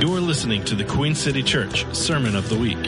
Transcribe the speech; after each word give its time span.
You're 0.00 0.18
listening 0.18 0.64
to 0.64 0.74
the 0.74 0.84
Queen 0.84 1.14
City 1.14 1.42
Church 1.42 1.84
Sermon 1.94 2.34
of 2.34 2.48
the 2.48 2.56
Week. 2.56 2.82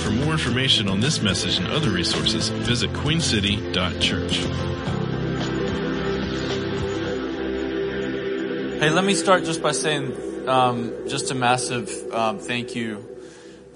For 0.00 0.10
more 0.10 0.32
information 0.32 0.88
on 0.88 0.98
this 0.98 1.22
message 1.22 1.56
and 1.56 1.68
other 1.68 1.90
resources, 1.90 2.48
visit 2.48 2.90
queencity.church. 2.94 4.38
Hey, 8.80 8.90
let 8.90 9.04
me 9.04 9.14
start 9.14 9.44
just 9.44 9.62
by 9.62 9.70
saying 9.70 10.48
um, 10.48 10.92
just 11.08 11.30
a 11.30 11.36
massive 11.36 11.92
um, 12.12 12.40
thank 12.40 12.74
you. 12.74 13.06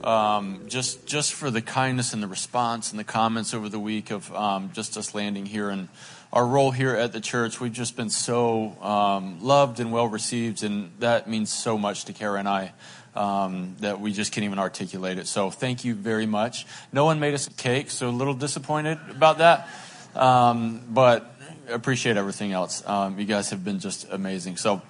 Um, 0.03 0.65
just 0.67 1.07
just 1.07 1.35
for 1.35 1.53
the 1.53 1.63
kindness 1.63 2.13
and 2.13 2.21
the 2.21 2.27
response 2.27 2.91
and 2.91 2.99
the 2.99 3.05
comments 3.05 3.55
over 3.55 3.69
the 3.69 3.79
week 3.79 4.11
of 4.11 4.35
um, 4.35 4.73
just 4.73 4.97
us 4.97 5.15
landing 5.15 5.47
here 5.47 5.71
and 5.71 5.89
our 6.33 6.47
role 6.47 6.71
here 6.71 6.97
at 6.97 7.13
the 7.13 7.21
church. 7.21 7.61
We've 7.61 7.73
just 7.73 7.97
been 7.97 8.09
so 8.09 8.77
um, 8.81 9.43
loved 9.43 9.81
and 9.81 9.93
well 9.93 10.09
received, 10.09 10.63
and 10.63 10.91
that 11.01 11.29
means 11.29 11.53
so 11.53 11.77
much 11.77 12.07
to 12.07 12.13
Kara 12.13 12.39
and 12.39 12.49
I 12.49 12.73
um, 13.15 13.77
that 13.81 14.01
we 14.01 14.13
just 14.13 14.33
can't 14.33 14.45
even 14.45 14.59
articulate 14.59 15.19
it. 15.19 15.27
So 15.27 15.51
thank 15.51 15.85
you 15.85 15.95
very 15.95 16.25
much. 16.25 16.67
No 16.93 17.05
one 17.05 17.21
made 17.21 17.35
us 17.35 17.49
a 17.49 17.53
cake, 17.53 17.91
so 17.91 18.09
a 18.09 18.11
little 18.11 18.35
disappointed 18.35 18.99
about 19.11 19.39
that, 19.39 19.69
but 20.15 21.35
appreciate 21.69 22.17
everything 22.17 22.53
else. 22.53 22.83
you 23.17 23.25
guys 23.27 23.51
have 23.51 23.65
been 23.65 23.79
just 23.79 24.11
amazing. 24.11 24.57
So. 24.57 24.83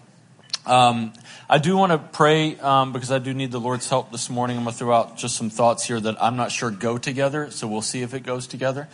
Um, 0.64 1.12
I 1.50 1.58
do 1.58 1.76
want 1.76 1.90
to 1.90 1.98
pray 1.98 2.56
um, 2.60 2.92
because 2.92 3.10
I 3.10 3.18
do 3.18 3.34
need 3.34 3.50
the 3.50 3.58
Lord's 3.58 3.88
help 3.90 4.12
this 4.12 4.30
morning. 4.30 4.56
I'm 4.56 4.62
going 4.62 4.72
to 4.72 4.78
throw 4.78 4.94
out 4.94 5.18
just 5.18 5.34
some 5.34 5.50
thoughts 5.50 5.84
here 5.84 5.98
that 5.98 6.22
I'm 6.22 6.36
not 6.36 6.52
sure 6.52 6.70
go 6.70 6.98
together, 6.98 7.50
so 7.50 7.66
we'll 7.66 7.82
see 7.82 8.02
if 8.02 8.14
it 8.14 8.20
goes 8.20 8.46
together. 8.46 8.88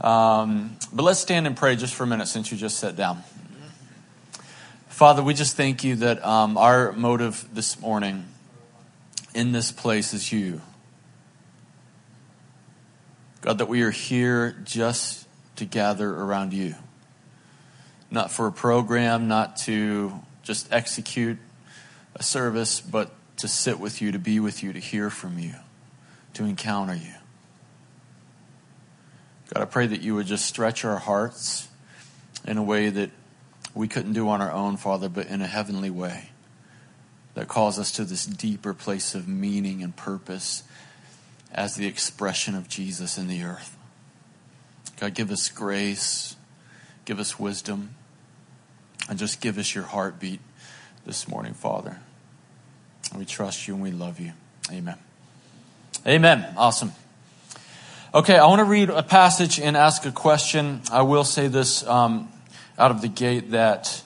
Um, 0.00 0.76
but 0.92 1.02
let's 1.02 1.20
stand 1.20 1.46
and 1.46 1.56
pray 1.56 1.76
just 1.76 1.94
for 1.94 2.04
a 2.04 2.06
minute 2.06 2.26
since 2.26 2.50
you 2.50 2.56
just 2.56 2.78
sat 2.78 2.96
down. 2.96 3.22
Father, 4.88 5.22
we 5.22 5.34
just 5.34 5.56
thank 5.56 5.84
you 5.84 5.96
that 5.96 6.24
um, 6.24 6.56
our 6.58 6.92
motive 6.92 7.48
this 7.52 7.80
morning 7.80 8.26
in 9.34 9.52
this 9.52 9.72
place 9.72 10.12
is 10.12 10.32
you. 10.32 10.60
God, 13.40 13.58
that 13.58 13.68
we 13.68 13.82
are 13.82 13.90
here 13.90 14.56
just 14.64 15.26
to 15.56 15.64
gather 15.64 16.10
around 16.10 16.52
you. 16.52 16.74
Not 18.10 18.30
for 18.30 18.46
a 18.46 18.52
program, 18.52 19.28
not 19.28 19.56
to 19.58 20.12
just 20.42 20.70
execute 20.72 21.38
a 22.14 22.22
service, 22.22 22.80
but 22.80 23.10
to 23.38 23.48
sit 23.48 23.80
with 23.80 24.02
you, 24.02 24.12
to 24.12 24.18
be 24.18 24.40
with 24.40 24.62
you, 24.62 24.72
to 24.72 24.78
hear 24.78 25.08
from 25.08 25.38
you, 25.38 25.54
to 26.34 26.44
encounter 26.44 26.94
you. 26.94 27.14
God, 29.52 29.62
I 29.62 29.64
pray 29.64 29.86
that 29.88 30.00
you 30.00 30.14
would 30.14 30.26
just 30.26 30.46
stretch 30.46 30.84
our 30.84 30.98
hearts 30.98 31.68
in 32.46 32.56
a 32.56 32.62
way 32.62 32.88
that 32.88 33.10
we 33.74 33.88
couldn't 33.88 34.12
do 34.12 34.28
on 34.28 34.40
our 34.40 34.52
own, 34.52 34.76
Father, 34.76 35.08
but 35.08 35.26
in 35.26 35.42
a 35.42 35.46
heavenly 35.46 35.90
way 35.90 36.30
that 37.34 37.48
calls 37.48 37.78
us 37.78 37.92
to 37.92 38.04
this 38.04 38.26
deeper 38.26 38.74
place 38.74 39.14
of 39.14 39.26
meaning 39.28 39.82
and 39.82 39.94
purpose 39.96 40.62
as 41.52 41.74
the 41.74 41.86
expression 41.86 42.54
of 42.54 42.68
Jesus 42.68 43.18
in 43.18 43.28
the 43.28 43.42
earth. 43.42 43.76
God, 44.98 45.14
give 45.14 45.30
us 45.30 45.48
grace, 45.48 46.36
give 47.04 47.18
us 47.18 47.38
wisdom, 47.38 47.94
and 49.08 49.18
just 49.18 49.40
give 49.40 49.58
us 49.58 49.74
your 49.74 49.84
heartbeat 49.84 50.40
this 51.06 51.26
morning, 51.26 51.54
Father. 51.54 51.98
We 53.16 53.24
trust 53.24 53.66
you 53.66 53.74
and 53.74 53.82
we 53.82 53.90
love 53.90 54.20
you. 54.20 54.32
Amen. 54.70 54.96
Amen. 56.06 56.54
Awesome. 56.56 56.92
Okay, 58.12 58.36
I 58.36 58.44
want 58.46 58.58
to 58.58 58.64
read 58.64 58.90
a 58.90 59.04
passage 59.04 59.60
and 59.60 59.76
ask 59.76 60.04
a 60.04 60.10
question. 60.10 60.82
I 60.90 61.02
will 61.02 61.22
say 61.22 61.46
this 61.46 61.86
um, 61.86 62.28
out 62.76 62.90
of 62.90 63.02
the 63.02 63.06
gate 63.06 63.52
that 63.52 64.02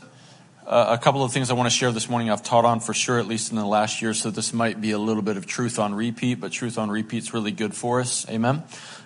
uh, 0.67 0.89
a 0.91 1.03
couple 1.03 1.25
of 1.25 1.33
things 1.33 1.51
I 1.51 1.55
want 1.55 1.71
to 1.71 1.75
share 1.75 1.91
this 1.91 2.07
morning 2.07 2.29
I've 2.29 2.43
taught 2.43 2.67
on 2.67 2.81
for 2.81 2.93
sure, 2.93 3.19
at 3.19 3.27
least 3.27 3.51
in 3.51 3.57
the 3.57 3.65
last 3.65 4.03
year. 4.03 4.13
So 4.13 4.31
this 4.31 4.53
might 4.53 4.79
be 4.79 4.91
a 4.91 4.99
little 4.99 5.23
bit 5.23 5.39
of 5.39 5.47
truth 5.47 5.79
on 5.79 5.95
repeat, 5.95 6.35
but 6.35 6.53
truth 6.53 6.77
on 6.77 6.91
repeat 6.91 7.23
is 7.23 7.33
really 7.33 7.51
good 7.51 7.75
for 7.75 8.01
us. 8.01 8.29
Amen. 8.29 8.63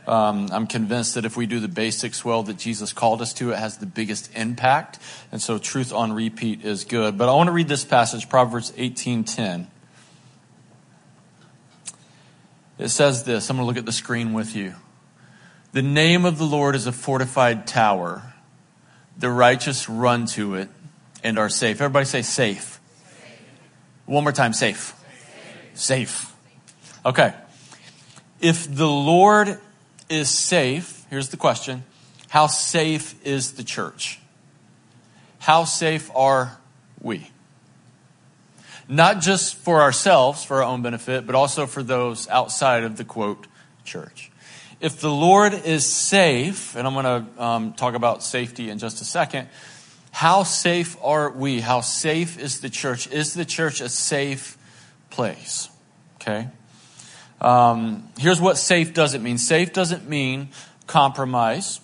Um, 0.08 0.48
I'm 0.50 0.66
convinced 0.66 1.14
that 1.14 1.24
if 1.24 1.36
we 1.36 1.46
do 1.46 1.60
the 1.60 1.68
basics 1.68 2.24
well 2.24 2.42
that 2.42 2.56
Jesus 2.56 2.92
called 2.92 3.23
us 3.23 3.33
to, 3.34 3.52
it 3.52 3.58
has 3.61 3.78
the 3.78 3.86
biggest 3.86 4.34
impact. 4.34 4.98
And 5.30 5.40
so 5.40 5.58
truth 5.58 5.92
on 5.92 6.12
repeat 6.12 6.64
is 6.64 6.84
good. 6.84 7.17
But 7.17 7.28
I 7.28 7.34
want 7.36 7.46
to 7.46 7.52
read 7.52 7.68
this 7.68 7.84
passage, 7.84 8.28
Proverbs 8.28 8.73
18:10. 8.73 9.68
It 12.80 12.89
says 12.89 13.23
this. 13.23 13.48
I'm 13.48 13.58
going 13.58 13.64
to 13.64 13.68
look 13.68 13.77
at 13.77 13.86
the 13.86 13.92
screen 13.92 14.33
with 14.33 14.56
you. 14.56 14.74
The 15.73 15.83
name 15.83 16.24
of 16.24 16.39
the 16.39 16.45
Lord 16.45 16.74
is 16.74 16.86
a 16.86 16.92
fortified 16.92 17.67
tower. 17.67 18.34
The 19.18 19.30
righteous 19.30 19.89
run 19.89 20.27
to 20.29 20.55
it 20.55 20.68
and 21.23 21.39
are 21.39 21.48
safe. 21.48 21.80
Everybody 21.80 22.06
say 22.06 22.23
safe. 22.23 22.62
safe. 22.62 22.80
One 24.06 24.24
more 24.24 24.33
time, 24.33 24.52
safe. 24.52 24.95
safe. 25.74 25.79
Safe. 25.79 26.36
Okay. 27.05 27.34
If 28.40 28.73
the 28.74 28.89
Lord 28.89 29.58
is 30.08 30.30
safe, 30.30 31.05
here's 31.11 31.29
the 31.29 31.36
question 31.36 31.85
How 32.29 32.46
safe 32.46 33.14
is 33.27 33.52
the 33.52 33.64
church? 33.64 34.20
How 35.40 35.64
safe 35.64 36.11
are 36.14 36.58
we? 37.00 37.30
Not 38.89 39.20
just 39.20 39.56
for 39.56 39.83
ourselves, 39.83 40.45
for 40.45 40.58
our 40.58 40.62
own 40.62 40.80
benefit, 40.80 41.27
but 41.27 41.35
also 41.35 41.67
for 41.67 41.83
those 41.83 42.27
outside 42.29 42.85
of 42.85 42.96
the 42.96 43.05
quote 43.05 43.46
church. 43.85 44.30
If 44.80 45.00
the 45.00 45.11
Lord 45.11 45.55
is 45.55 45.84
safe, 45.84 46.77
and 46.77 46.86
I'm 46.86 46.94
going 46.94 47.24
to 47.27 47.42
um, 47.42 47.72
talk 47.72 47.94
about 47.94 48.22
safety 48.22 48.70
in 48.70 48.78
just 48.78 49.00
a 49.00 49.05
second, 49.05 49.48
how 50.12 50.44
safe 50.44 50.96
are 51.02 51.30
we? 51.30 51.61
How 51.61 51.80
safe 51.80 52.39
is 52.39 52.61
the 52.61 52.70
church? 52.70 53.11
Is 53.11 53.34
the 53.34 53.44
church 53.44 53.80
a 53.80 53.88
safe 53.88 54.56
place? 55.11 55.68
Okay. 56.20 56.48
Um, 57.40 58.08
here's 58.18 58.40
what 58.40 58.56
safe 58.56 58.94
doesn't 58.94 59.22
mean. 59.22 59.38
Safe 59.38 59.72
doesn't 59.72 60.08
mean 60.08 60.50
compromise. 60.86 61.80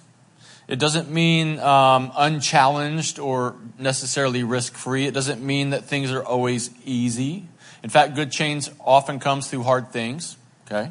It 0.69 0.79
doesn't 0.79 1.11
mean 1.11 1.59
um, 1.59 2.13
unchallenged 2.17 3.19
or 3.19 3.57
necessarily 3.79 4.45
risk 4.45 4.75
free. 4.75 5.07
It 5.07 5.15
doesn't 5.15 5.43
mean 5.43 5.71
that 5.71 5.85
things 5.85 6.13
are 6.13 6.25
always 6.25 6.71
easy. 6.85 7.49
In 7.83 7.91
fact, 7.91 8.15
good 8.15 8.31
change 8.31 8.71
often 8.81 9.19
comes 9.19 9.49
through 9.49 9.65
hard 9.65 9.91
things. 9.91 10.37
Okay. 10.67 10.91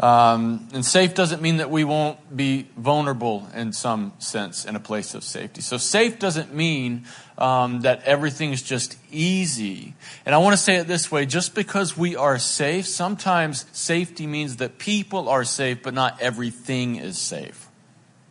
Um, 0.00 0.68
and 0.72 0.84
safe 0.84 1.14
doesn't 1.14 1.42
mean 1.42 1.56
that 1.56 1.70
we 1.70 1.82
won't 1.82 2.36
be 2.36 2.68
vulnerable 2.76 3.48
in 3.54 3.72
some 3.72 4.12
sense 4.18 4.64
in 4.64 4.76
a 4.76 4.80
place 4.80 5.14
of 5.14 5.24
safety. 5.24 5.60
So 5.60 5.76
safe 5.76 6.20
doesn't 6.20 6.54
mean 6.54 7.04
um, 7.36 7.80
that 7.80 8.04
everything 8.04 8.52
is 8.52 8.62
just 8.62 8.96
easy. 9.10 9.94
And 10.24 10.34
I 10.34 10.38
want 10.38 10.52
to 10.52 10.62
say 10.62 10.76
it 10.76 10.86
this 10.86 11.10
way: 11.10 11.26
just 11.26 11.54
because 11.54 11.96
we 11.96 12.14
are 12.14 12.38
safe, 12.38 12.86
sometimes 12.86 13.66
safety 13.72 14.26
means 14.26 14.56
that 14.56 14.78
people 14.78 15.28
are 15.28 15.44
safe, 15.44 15.82
but 15.82 15.94
not 15.94 16.20
everything 16.20 16.96
is 16.96 17.18
safe. 17.18 17.68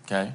Okay. 0.05 0.33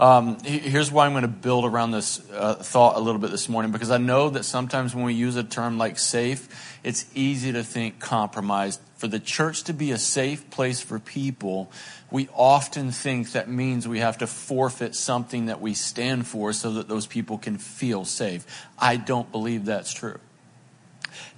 Um, 0.00 0.38
here's 0.44 0.92
why 0.92 1.06
I'm 1.06 1.12
going 1.12 1.22
to 1.22 1.28
build 1.28 1.64
around 1.64 1.90
this 1.90 2.22
uh, 2.30 2.54
thought 2.54 2.96
a 2.96 3.00
little 3.00 3.20
bit 3.20 3.32
this 3.32 3.48
morning 3.48 3.72
because 3.72 3.90
I 3.90 3.98
know 3.98 4.30
that 4.30 4.44
sometimes 4.44 4.94
when 4.94 5.04
we 5.04 5.14
use 5.14 5.34
a 5.34 5.42
term 5.42 5.76
like 5.76 5.98
safe, 5.98 6.48
it's 6.84 7.06
easy 7.14 7.52
to 7.52 7.64
think 7.64 7.98
compromised. 7.98 8.80
For 8.96 9.08
the 9.08 9.18
church 9.18 9.64
to 9.64 9.72
be 9.72 9.90
a 9.90 9.98
safe 9.98 10.50
place 10.50 10.80
for 10.80 11.00
people, 11.00 11.72
we 12.12 12.28
often 12.34 12.92
think 12.92 13.32
that 13.32 13.48
means 13.48 13.88
we 13.88 13.98
have 13.98 14.18
to 14.18 14.28
forfeit 14.28 14.94
something 14.94 15.46
that 15.46 15.60
we 15.60 15.74
stand 15.74 16.28
for 16.28 16.52
so 16.52 16.72
that 16.74 16.88
those 16.88 17.06
people 17.06 17.38
can 17.38 17.58
feel 17.58 18.04
safe. 18.04 18.46
I 18.78 18.96
don't 18.96 19.30
believe 19.32 19.64
that's 19.64 19.92
true. 19.92 20.18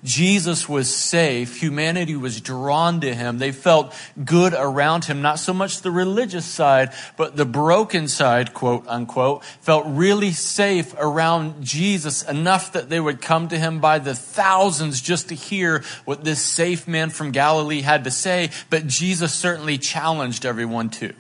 Jesus 0.03 0.69
was 0.69 0.95
safe. 0.95 1.61
Humanity 1.61 2.17
was 2.17 2.41
drawn 2.41 3.01
to 3.03 3.15
him. 3.15 3.39
They 3.39 3.53
felt 3.53 3.95
good 4.25 4.55
around 4.55 5.05
him. 5.05 5.21
Not 5.21 5.39
so 5.39 5.53
much 5.53 5.83
the 5.83 5.91
religious 5.91 6.47
side, 6.47 6.93
but 7.17 7.37
the 7.37 7.45
broken 7.45 8.09
side, 8.09 8.55
quote 8.55 8.87
unquote, 8.87 9.45
felt 9.45 9.85
really 9.87 10.33
safe 10.33 10.95
around 10.99 11.63
Jesus 11.63 12.23
enough 12.23 12.73
that 12.73 12.89
they 12.89 13.01
would 13.01 13.21
come 13.21 13.49
to 13.49 13.59
him 13.59 13.81
by 13.81 13.99
the 13.99 14.15
thousands 14.15 15.01
just 15.01 15.29
to 15.29 15.35
hear 15.35 15.83
what 16.05 16.25
this 16.25 16.41
safe 16.41 16.89
man 16.89 17.11
from 17.11 17.31
Galilee 17.31 17.83
had 17.83 18.05
to 18.05 18.11
say. 18.11 18.51
But 18.71 18.87
Jesus 18.87 19.35
certainly 19.35 19.77
challenged 19.77 20.47
everyone 20.47 20.89
too. 20.91 21.13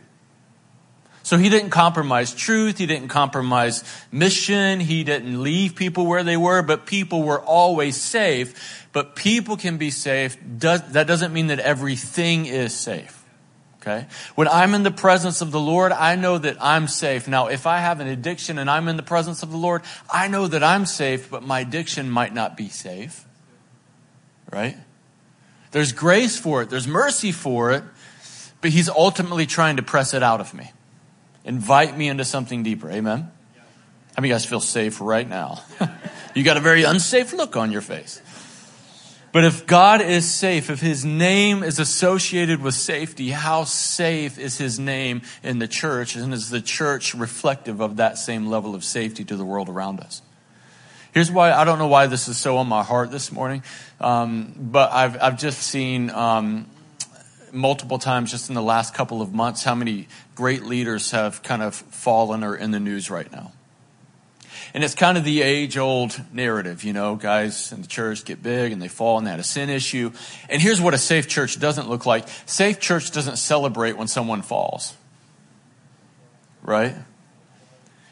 So 1.31 1.38
he 1.38 1.49
didn't 1.49 1.71
compromise 1.71 2.35
truth. 2.35 2.79
He 2.79 2.87
didn't 2.87 3.06
compromise 3.06 3.85
mission. 4.11 4.81
He 4.81 5.05
didn't 5.05 5.41
leave 5.41 5.77
people 5.77 6.05
where 6.05 6.25
they 6.25 6.37
were, 6.37 6.61
but 6.61 6.87
people 6.87 7.23
were 7.23 7.41
always 7.41 7.97
safe. 7.97 8.88
But 8.93 9.15
people 9.15 9.56
can 9.56 9.77
be 9.77 9.93
safe. 9.93 10.37
Does, 10.59 10.82
that 10.91 11.06
doesn't 11.06 11.32
mean 11.32 11.47
that 11.47 11.61
everything 11.61 12.47
is 12.47 12.75
safe. 12.75 13.25
Okay? 13.81 14.09
When 14.35 14.49
I'm 14.49 14.75
in 14.75 14.82
the 14.82 14.91
presence 14.91 15.41
of 15.41 15.53
the 15.53 15.61
Lord, 15.61 15.93
I 15.93 16.17
know 16.17 16.37
that 16.37 16.56
I'm 16.61 16.88
safe. 16.88 17.29
Now, 17.29 17.47
if 17.47 17.65
I 17.65 17.79
have 17.79 18.00
an 18.00 18.09
addiction 18.09 18.59
and 18.59 18.69
I'm 18.69 18.88
in 18.88 18.97
the 18.97 19.05
presence 19.05 19.44
of 19.44 19.53
the 19.53 19.56
Lord, 19.56 19.82
I 20.12 20.27
know 20.27 20.49
that 20.49 20.65
I'm 20.65 20.85
safe, 20.85 21.31
but 21.31 21.44
my 21.44 21.61
addiction 21.61 22.11
might 22.11 22.35
not 22.35 22.56
be 22.56 22.69
safe. 22.69 23.25
Right? 24.53 24.77
There's 25.71 25.93
grace 25.93 26.37
for 26.37 26.62
it. 26.62 26.71
There's 26.71 26.88
mercy 26.88 27.31
for 27.31 27.71
it, 27.71 27.85
but 28.61 28.73
He's 28.73 28.88
ultimately 28.88 29.47
trying 29.47 29.77
to 29.77 29.85
press 29.85 30.12
it 30.12 30.25
out 30.25 30.41
of 30.41 30.55
me. 30.55 30.73
Invite 31.44 31.96
me 31.96 32.08
into 32.08 32.25
something 32.25 32.62
deeper. 32.62 32.90
Amen? 32.90 33.31
How 34.14 34.20
many 34.20 34.28
of 34.28 34.31
you 34.31 34.34
guys 34.34 34.44
feel 34.44 34.60
safe 34.60 35.00
right 35.00 35.28
now? 35.28 35.62
you 36.34 36.42
got 36.42 36.56
a 36.56 36.60
very 36.60 36.82
unsafe 36.82 37.32
look 37.32 37.56
on 37.56 37.72
your 37.72 37.81
face. 37.81 38.20
But 39.32 39.44
if 39.44 39.64
God 39.66 40.00
is 40.00 40.28
safe, 40.28 40.70
if 40.70 40.81
his 40.81 41.04
name 41.04 41.62
is 41.62 41.78
associated 41.78 42.60
with 42.60 42.75
safety, 42.75 43.31
how 43.31 43.62
safe 43.62 44.38
is 44.38 44.58
his 44.58 44.81
name 44.81 45.22
in 45.44 45.60
the 45.60 45.69
church? 45.69 46.16
And 46.16 46.34
is 46.34 46.50
the 46.50 46.60
church 46.60 47.14
reflective 47.14 47.81
of 47.81 47.96
that 47.96 48.19
same 48.19 48.46
level 48.46 48.75
of 48.75 48.82
safety 48.82 49.25
to 49.25 49.36
the 49.36 49.44
world 49.44 49.69
around 49.69 50.00
us? 50.00 50.22
Here's 51.12 51.31
why 51.31 51.52
I 51.52 51.64
don't 51.64 51.78
know 51.78 51.86
why 51.86 52.06
this 52.06 52.26
is 52.26 52.38
so 52.38 52.56
on 52.56 52.69
my 52.69 52.82
heart 52.82 53.10
this 53.10 53.31
morning, 53.31 53.62
um, 54.00 54.52
but 54.56 54.93
I've, 54.93 55.20
I've 55.20 55.38
just 55.38 55.62
seen 55.62 56.10
um, 56.10 56.66
multiple 57.52 57.99
times 57.99 58.31
just 58.31 58.49
in 58.49 58.55
the 58.55 58.62
last 58.62 58.94
couple 58.94 59.23
of 59.23 59.32
months 59.32 59.64
how 59.64 59.75
many 59.75 60.08
great 60.35 60.64
leaders 60.64 61.11
have 61.11 61.43
kind 61.43 61.62
of 61.62 61.75
fallen 61.75 62.44
or 62.44 62.56
in 62.56 62.70
the 62.70 62.81
news 62.81 63.11
right 63.11 63.31
now. 63.31 63.52
And 64.73 64.85
it's 64.85 64.94
kind 64.94 65.19
of 65.19 65.25
the 65.25 65.43
age 65.43 65.76
old 65.76 66.20
narrative, 66.32 66.85
you 66.85 66.93
know, 66.93 67.17
guys 67.17 67.73
in 67.73 67.82
the 67.82 67.88
church 67.88 68.25
get 68.25 68.43
big 68.43 68.73
and 68.73 68.81
they 68.81 68.88
fall 68.88 69.19
and 69.19 69.26
they 69.26 69.31
had 69.31 69.41
a 69.41 69.44
sin 69.44 69.69
issue. 69.69 70.12
And 70.49 70.62
here's 70.62 70.81
what 70.81 70.94
a 70.94 70.99
safe 70.99 71.26
church 71.26 71.58
doesn't 71.58 71.88
look 71.88 72.06
like. 72.06 72.29
Safe 72.47 72.79
church 72.79 73.11
doesn't 73.11 73.37
celebrate 73.37 73.96
when 73.96 74.06
someone 74.06 74.43
falls. 74.43 74.94
Right? 76.62 76.94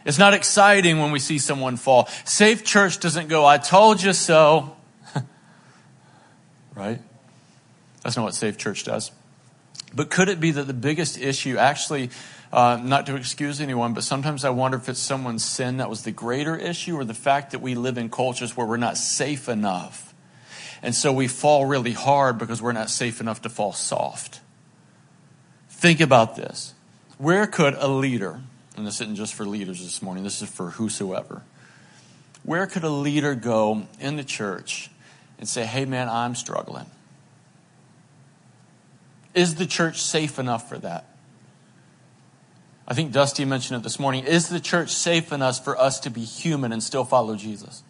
It's 0.05 0.19
not 0.19 0.35
exciting 0.35 0.99
when 0.99 1.13
we 1.13 1.19
see 1.19 1.39
someone 1.39 1.77
fall. 1.77 2.09
Safe 2.25 2.65
church 2.65 2.99
doesn't 2.99 3.29
go, 3.29 3.45
I 3.45 3.59
told 3.59 4.03
you 4.03 4.13
so. 4.13 4.77
right? 6.75 7.01
That's 8.03 8.17
not 8.17 8.25
what 8.25 8.35
safe 8.35 8.57
church 8.57 8.85
does. 8.85 9.13
But 9.95 10.11
could 10.11 10.29
it 10.29 10.41
be 10.41 10.51
that 10.51 10.67
the 10.67 10.75
biggest 10.75 11.19
issue 11.19 11.57
actually 11.57 12.11
uh, 12.53 12.81
not 12.83 13.07
to 13.07 13.17
excuse 13.17 13.61
anyone, 13.61 13.93
but 13.95 14.05
sometimes 14.05 14.45
I 14.45 14.51
wonder 14.51 14.79
if 14.79 14.89
it's 14.89 15.01
someone's 15.01 15.45
sin 15.45 15.79
that 15.79 15.91
was 15.91 16.03
the 16.03 16.13
greater 16.13 16.57
issue 16.57 16.97
or 16.97 17.05
the 17.05 17.15
fact 17.15 17.53
that 17.53 17.61
we 17.61 17.75
live 17.75 17.99
in 17.99 18.09
cultures 18.09 18.57
where 18.57 18.67
we're 18.67 18.79
not 18.79 18.97
safe 18.97 19.49
enough. 19.49 20.15
And 20.83 20.95
so 20.95 21.13
we 21.13 21.29
fall 21.29 21.67
really 21.67 21.93
hard 21.93 22.39
because 22.39 22.63
we're 22.63 22.73
not 22.73 22.89
safe 22.89 23.21
enough 23.21 23.43
to 23.43 23.49
fall 23.49 23.73
soft. 23.73 24.41
Think 25.69 26.01
about 26.01 26.37
this. 26.37 26.75
Where 27.19 27.47
could 27.47 27.75
a 27.75 27.89
leader, 27.89 28.41
and 28.77 28.87
this 28.87 29.01
isn't 29.01 29.17
just 29.17 29.35
for 29.35 29.45
leaders 29.45 29.83
this 29.83 30.01
morning, 30.01 30.25
this 30.25 30.41
is 30.41 30.49
for 30.49 30.71
whosoever. 30.71 31.43
Where 32.45 32.67
could 32.67 32.85
a 32.85 32.91
leader 32.91 33.35
go 33.35 33.87
in 34.01 34.17
the 34.17 34.25
church 34.25 34.91
and 35.39 35.49
say, 35.49 35.67
hey 35.67 35.85
man, 35.85 36.09
I'm 36.09 36.35
struggling? 36.35 36.87
Is 39.35 39.57
the 39.57 39.67
church 39.67 40.03
safe 40.03 40.39
enough 40.39 40.69
for 40.69 40.79
that? 40.79 41.07
I 42.87 42.95
think 42.95 43.13
Dusty 43.13 43.45
mentioned 43.45 43.81
it 43.81 43.83
this 43.83 43.99
morning. 43.99 44.25
Is 44.25 44.49
the 44.49 44.61
church 44.61 44.91
safe 44.91 45.33
enough 45.33 45.63
for 45.63 45.79
us 45.79 46.01
to 46.01 46.11
be 46.11 46.23
human 46.23 46.73
and 46.73 46.83
still 46.83 47.05
follow 47.05 47.37
Jesus? 47.37 47.83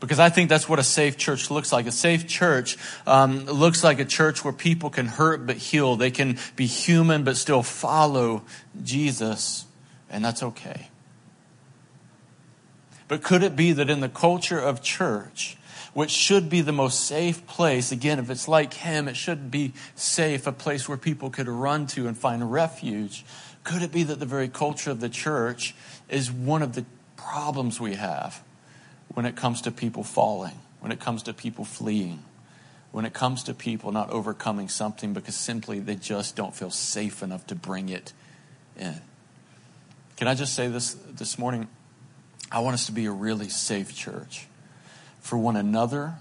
Because 0.00 0.18
I 0.18 0.28
think 0.28 0.50
that's 0.50 0.68
what 0.68 0.78
a 0.78 0.82
safe 0.82 1.16
church 1.16 1.50
looks 1.50 1.72
like. 1.72 1.86
A 1.86 1.92
safe 1.92 2.26
church 2.26 2.76
um, 3.06 3.46
looks 3.46 3.82
like 3.82 4.00
a 4.00 4.04
church 4.04 4.44
where 4.44 4.52
people 4.52 4.90
can 4.90 5.06
hurt 5.06 5.46
but 5.46 5.56
heal. 5.56 5.96
They 5.96 6.10
can 6.10 6.38
be 6.56 6.66
human 6.66 7.24
but 7.24 7.36
still 7.36 7.62
follow 7.62 8.42
Jesus, 8.82 9.64
and 10.10 10.22
that's 10.22 10.42
okay. 10.42 10.88
But 13.08 13.22
could 13.22 13.42
it 13.42 13.56
be 13.56 13.72
that 13.72 13.88
in 13.88 14.00
the 14.00 14.08
culture 14.08 14.58
of 14.58 14.82
church, 14.82 15.56
which 15.94 16.10
should 16.10 16.50
be 16.50 16.60
the 16.60 16.72
most 16.72 17.06
safe 17.06 17.46
place, 17.46 17.92
again, 17.92 18.18
if 18.18 18.28
it's 18.28 18.48
like 18.48 18.74
Him, 18.74 19.06
it 19.06 19.16
should 19.16 19.50
be 19.50 19.72
safe, 19.94 20.46
a 20.46 20.52
place 20.52 20.88
where 20.88 20.98
people 20.98 21.30
could 21.30 21.48
run 21.48 21.86
to 21.88 22.08
and 22.08 22.18
find 22.18 22.52
refuge. 22.52 23.24
Could 23.62 23.80
it 23.80 23.92
be 23.92 24.02
that 24.02 24.18
the 24.18 24.26
very 24.26 24.48
culture 24.48 24.90
of 24.90 25.00
the 25.00 25.08
church 25.08 25.74
is 26.08 26.30
one 26.30 26.62
of 26.62 26.74
the 26.74 26.84
problems 27.16 27.80
we 27.80 27.94
have 27.94 28.42
when 29.14 29.24
it 29.24 29.36
comes 29.36 29.62
to 29.62 29.70
people 29.70 30.02
falling, 30.02 30.58
when 30.80 30.90
it 30.90 30.98
comes 30.98 31.22
to 31.22 31.32
people 31.32 31.64
fleeing, 31.64 32.24
when 32.90 33.04
it 33.04 33.12
comes 33.12 33.44
to 33.44 33.54
people 33.54 33.92
not 33.92 34.10
overcoming 34.10 34.68
something 34.68 35.12
because 35.12 35.36
simply 35.36 35.78
they 35.78 35.94
just 35.94 36.34
don't 36.34 36.56
feel 36.56 36.70
safe 36.70 37.22
enough 37.22 37.46
to 37.46 37.54
bring 37.54 37.88
it 37.88 38.12
in? 38.76 39.00
Can 40.16 40.26
I 40.26 40.34
just 40.34 40.54
say 40.54 40.66
this 40.66 40.94
this 40.94 41.38
morning? 41.38 41.68
I 42.50 42.60
want 42.60 42.74
us 42.74 42.86
to 42.86 42.92
be 42.92 43.06
a 43.06 43.12
really 43.12 43.48
safe 43.48 43.94
church 43.94 44.48
for 45.24 45.38
one 45.38 45.56
another 45.56 46.16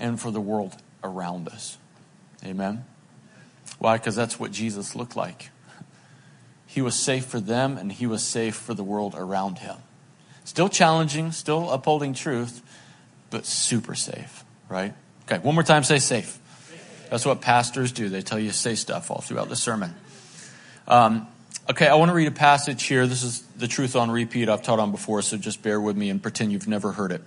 and 0.00 0.18
for 0.18 0.30
the 0.30 0.40
world 0.40 0.74
around 1.04 1.48
us. 1.48 1.76
Amen? 2.42 2.82
Why? 3.78 3.98
Because 3.98 4.16
that's 4.16 4.40
what 4.40 4.52
Jesus 4.52 4.96
looked 4.96 5.14
like. 5.14 5.50
He 6.66 6.80
was 6.80 6.94
safe 6.94 7.26
for 7.26 7.40
them 7.40 7.76
and 7.76 7.92
he 7.92 8.06
was 8.06 8.24
safe 8.24 8.56
for 8.56 8.72
the 8.72 8.82
world 8.82 9.14
around 9.14 9.58
him. 9.58 9.76
Still 10.44 10.70
challenging, 10.70 11.30
still 11.32 11.70
upholding 11.70 12.14
truth, 12.14 12.62
but 13.28 13.44
super 13.44 13.94
safe, 13.94 14.44
right? 14.70 14.94
Okay, 15.26 15.38
one 15.40 15.54
more 15.54 15.62
time 15.62 15.84
say 15.84 15.98
safe. 15.98 16.38
That's 17.10 17.26
what 17.26 17.42
pastors 17.42 17.92
do. 17.92 18.08
They 18.08 18.22
tell 18.22 18.38
you 18.38 18.50
say 18.50 18.76
stuff 18.76 19.10
all 19.10 19.20
throughout 19.20 19.50
the 19.50 19.56
sermon. 19.56 19.94
Um, 20.86 21.28
okay, 21.68 21.86
I 21.86 21.96
want 21.96 22.08
to 22.08 22.14
read 22.14 22.28
a 22.28 22.30
passage 22.30 22.84
here. 22.84 23.06
This 23.06 23.22
is 23.22 23.42
the 23.58 23.68
truth 23.68 23.94
on 23.94 24.10
repeat 24.10 24.48
I've 24.48 24.62
taught 24.62 24.78
on 24.78 24.90
before, 24.90 25.20
so 25.20 25.36
just 25.36 25.62
bear 25.62 25.78
with 25.78 25.98
me 25.98 26.08
and 26.08 26.22
pretend 26.22 26.50
you've 26.50 26.66
never 26.66 26.92
heard 26.92 27.12
it. 27.12 27.22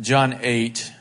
John 0.00 0.38
8, 0.42 0.92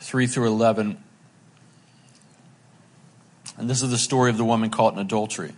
3 0.00 0.26
through 0.26 0.46
11. 0.48 1.02
And 3.56 3.70
this 3.70 3.82
is 3.82 3.90
the 3.90 3.96
story 3.96 4.30
of 4.30 4.36
the 4.36 4.44
woman 4.44 4.68
caught 4.68 4.92
in 4.92 4.98
adultery. 4.98 5.52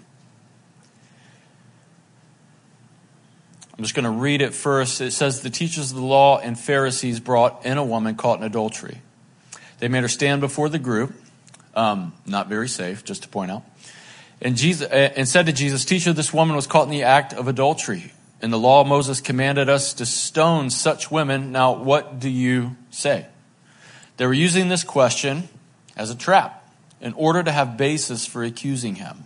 I'm 3.77 3.85
just 3.85 3.95
going 3.95 4.05
to 4.05 4.11
read 4.11 4.41
it 4.41 4.55
first. 4.55 5.01
It 5.01 5.13
says, 5.13 5.43
The 5.43 5.51
teachers 5.51 5.91
of 5.91 5.97
the 5.97 6.05
law 6.05 6.39
and 6.39 6.59
Pharisees 6.59 7.19
brought 7.19 7.67
in 7.67 7.77
a 7.77 7.85
woman 7.85 8.15
caught 8.15 8.39
in 8.39 8.45
adultery. 8.45 9.03
They 9.81 9.89
made 9.89 10.03
her 10.03 10.09
stand 10.09 10.41
before 10.41 10.69
the 10.69 10.79
group, 10.79 11.13
um, 11.75 12.13
not 12.25 12.49
very 12.49 12.69
safe, 12.69 13.05
just 13.05 13.25
to 13.25 13.29
point 13.29 13.51
out, 13.51 13.65
and, 14.41 14.57
Jesus, 14.57 14.89
and 14.89 15.29
said 15.29 15.47
to 15.47 15.53
Jesus, 15.53 15.85
Teacher, 15.85 16.13
this 16.13 16.33
woman 16.33 16.55
was 16.55 16.69
caught 16.69 16.85
in 16.85 16.91
the 16.91 17.03
act 17.03 17.33
of 17.33 17.49
adultery. 17.49 18.13
In 18.41 18.51
the 18.51 18.59
law, 18.59 18.85
Moses 18.85 19.21
commanded 19.21 19.69
us 19.69 19.95
to 19.95 20.07
stone 20.07 20.71
such 20.71 21.11
women. 21.11 21.51
Now, 21.51 21.73
what 21.73 22.21
do 22.21 22.29
you 22.29 22.77
say? 22.91 23.27
They 24.17 24.27
were 24.27 24.35
using 24.35 24.69
this 24.69 24.85
question 24.85 25.49
as 25.97 26.11
a 26.11 26.15
trap 26.15 26.65
in 27.01 27.13
order 27.15 27.43
to 27.43 27.51
have 27.51 27.77
basis 27.77 28.27
for 28.27 28.45
accusing 28.45 28.97
him. 28.97 29.25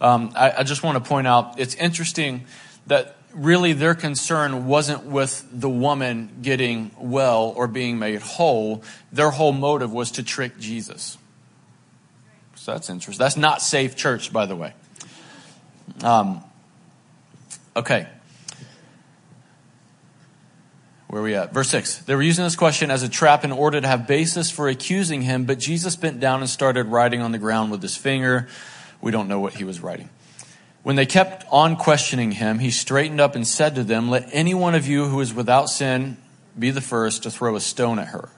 Um, 0.00 0.32
I, 0.36 0.52
I 0.58 0.62
just 0.62 0.82
want 0.82 1.02
to 1.02 1.08
point 1.08 1.26
out 1.26 1.58
it's 1.58 1.74
interesting 1.74 2.44
that 2.86 3.16
really 3.34 3.72
their 3.72 3.94
concern 3.94 4.66
wasn't 4.66 5.04
with 5.04 5.46
the 5.52 5.68
woman 5.68 6.38
getting 6.42 6.90
well 6.98 7.52
or 7.56 7.66
being 7.66 7.98
made 7.98 8.20
whole. 8.22 8.82
Their 9.12 9.30
whole 9.30 9.52
motive 9.52 9.92
was 9.92 10.12
to 10.12 10.22
trick 10.22 10.58
Jesus. 10.58 11.18
So 12.54 12.72
that's 12.72 12.90
interesting. 12.90 13.22
That's 13.22 13.36
not 13.36 13.62
safe 13.62 13.94
church, 13.94 14.32
by 14.32 14.46
the 14.46 14.56
way. 14.56 14.74
Um, 16.02 16.42
okay. 17.76 18.08
Where 21.08 21.22
are 21.22 21.24
we 21.24 21.34
at? 21.34 21.52
Verse 21.52 21.68
6. 21.70 21.98
They 21.98 22.14
were 22.14 22.22
using 22.22 22.44
this 22.44 22.56
question 22.56 22.90
as 22.90 23.02
a 23.02 23.08
trap 23.08 23.44
in 23.44 23.52
order 23.52 23.80
to 23.80 23.86
have 23.86 24.08
basis 24.08 24.50
for 24.50 24.68
accusing 24.68 25.22
him, 25.22 25.44
but 25.44 25.58
Jesus 25.58 25.94
bent 25.94 26.18
down 26.18 26.40
and 26.40 26.50
started 26.50 26.86
writing 26.86 27.20
on 27.20 27.32
the 27.32 27.38
ground 27.38 27.70
with 27.70 27.80
his 27.80 27.96
finger. 27.96 28.48
We 29.00 29.12
don't 29.12 29.28
know 29.28 29.38
what 29.38 29.54
he 29.54 29.64
was 29.64 29.80
writing. 29.80 30.08
When 30.82 30.96
they 30.96 31.06
kept 31.06 31.44
on 31.50 31.76
questioning 31.76 32.32
him, 32.32 32.58
he 32.58 32.70
straightened 32.70 33.20
up 33.20 33.34
and 33.34 33.46
said 33.46 33.74
to 33.76 33.84
them, 33.84 34.08
Let 34.08 34.28
any 34.32 34.54
one 34.54 34.74
of 34.74 34.86
you 34.86 35.06
who 35.06 35.20
is 35.20 35.32
without 35.32 35.66
sin 35.66 36.16
be 36.58 36.70
the 36.70 36.80
first 36.80 37.22
to 37.22 37.30
throw 37.30 37.54
a 37.54 37.60
stone 37.60 37.98
at 37.98 38.08
her. 38.08 38.28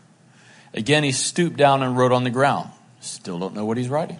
Again, 0.75 1.05
he 1.05 1.13
stooped 1.13 1.57
down 1.57 1.83
and 1.83 1.97
wrote 1.97 2.13
on 2.13 2.25
the 2.25 2.31
ground. 2.31 2.71
Still 3.01 3.39
don't 3.39 3.55
know 3.55 3.65
what 3.65 3.77
he's 3.77 3.89
writing. 3.89 4.19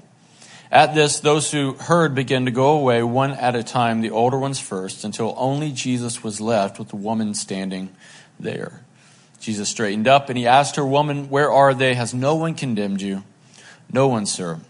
At 0.71 0.95
this, 0.95 1.21
those 1.21 1.51
who 1.51 1.73
heard 1.75 2.15
began 2.15 2.45
to 2.45 2.51
go 2.51 2.79
away 2.79 3.03
one 3.03 3.31
at 3.31 3.57
a 3.57 3.63
time, 3.63 4.03
the 4.03 4.11
older 4.11 4.39
ones 4.39 4.61
first, 4.61 5.05
until 5.05 5.35
only 5.39 5.73
Jesus 5.73 6.23
was 6.23 6.41
left 6.41 6.79
with 6.79 6.89
the 6.89 6.97
woman 6.97 7.33
standing 7.33 7.89
there. 8.39 8.85
Jesus 9.41 9.69
straightened 9.69 10.09
up 10.09 10.29
and 10.29 10.37
he 10.37 10.47
asked 10.47 10.77
her, 10.77 10.85
Woman, 10.85 11.29
where 11.29 11.51
are 11.51 11.75
they? 11.75 11.95
Has 11.95 12.13
no 12.13 12.35
one 12.35 12.55
condemned 12.55 13.01
you? 13.01 13.23
No 13.93 14.09
one, 14.09 14.27
sir. 14.27 14.61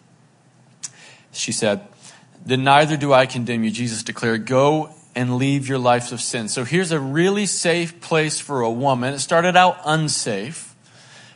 She 1.33 1.53
said, 1.53 1.87
Then 2.45 2.65
neither 2.65 2.97
do 2.97 3.13
I 3.13 3.27
condemn 3.27 3.65
you. 3.65 3.71
Jesus 3.71 4.03
declared, 4.03 4.47
Go 4.47 4.91
and 5.15 5.37
leave 5.37 5.69
your 5.69 5.79
life 5.79 6.13
of 6.13 6.21
sin. 6.21 6.49
So 6.49 6.65
here's 6.65 6.93
a 6.93 7.01
really 7.01 7.47
safe 7.47 8.01
place 8.01 8.39
for 8.39 8.61
a 8.61 8.71
woman. 8.71 9.15
It 9.15 9.19
started 9.19 9.57
out 9.57 9.79
unsafe, 9.85 10.75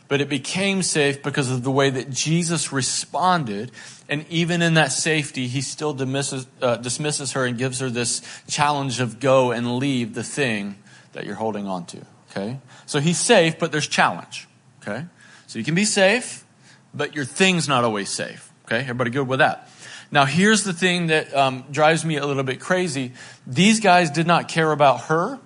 but 0.07 0.21
it 0.21 0.29
became 0.29 0.83
safe 0.83 1.21
because 1.21 1.51
of 1.51 1.63
the 1.63 1.71
way 1.71 1.89
that 1.89 2.09
Jesus 2.09 2.71
responded. 2.71 3.71
And 4.07 4.25
even 4.29 4.61
in 4.61 4.75
that 4.75 4.91
safety, 4.91 5.47
he 5.47 5.61
still 5.61 5.93
dismisses, 5.93 6.47
uh, 6.61 6.77
dismisses 6.77 7.33
her 7.33 7.45
and 7.45 7.57
gives 7.57 7.79
her 7.79 7.89
this 7.89 8.21
challenge 8.47 8.99
of 8.99 9.19
go 9.19 9.51
and 9.51 9.77
leave 9.77 10.13
the 10.13 10.23
thing 10.23 10.75
that 11.13 11.25
you're 11.25 11.35
holding 11.35 11.67
on 11.67 11.85
to. 11.87 12.05
Okay? 12.35 12.59
So 12.85 12.99
he's 12.99 13.19
safe, 13.19 13.59
but 13.59 13.71
there's 13.71 13.87
challenge. 13.87 14.47
Okay? 14.81 15.05
So 15.47 15.59
you 15.59 15.65
can 15.65 15.75
be 15.75 15.85
safe, 15.85 16.45
but 16.93 17.15
your 17.15 17.25
thing's 17.25 17.67
not 17.67 17.83
always 17.83 18.09
safe. 18.09 18.51
Okay? 18.65 18.79
Everybody 18.79 19.11
good 19.11 19.27
with 19.27 19.39
that? 19.39 19.69
Now, 20.11 20.25
here's 20.25 20.63
the 20.63 20.73
thing 20.73 21.07
that 21.07 21.33
um, 21.35 21.65
drives 21.71 22.05
me 22.05 22.17
a 22.17 22.25
little 22.25 22.43
bit 22.43 22.59
crazy. 22.59 23.13
These 23.47 23.79
guys 23.79 24.11
did 24.11 24.27
not 24.27 24.47
care 24.47 24.71
about 24.71 25.01
her. 25.05 25.39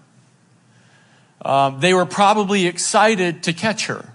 Um, 1.41 1.79
they 1.79 1.93
were 1.93 2.05
probably 2.05 2.67
excited 2.67 3.43
to 3.43 3.53
catch 3.53 3.87
her. 3.87 4.13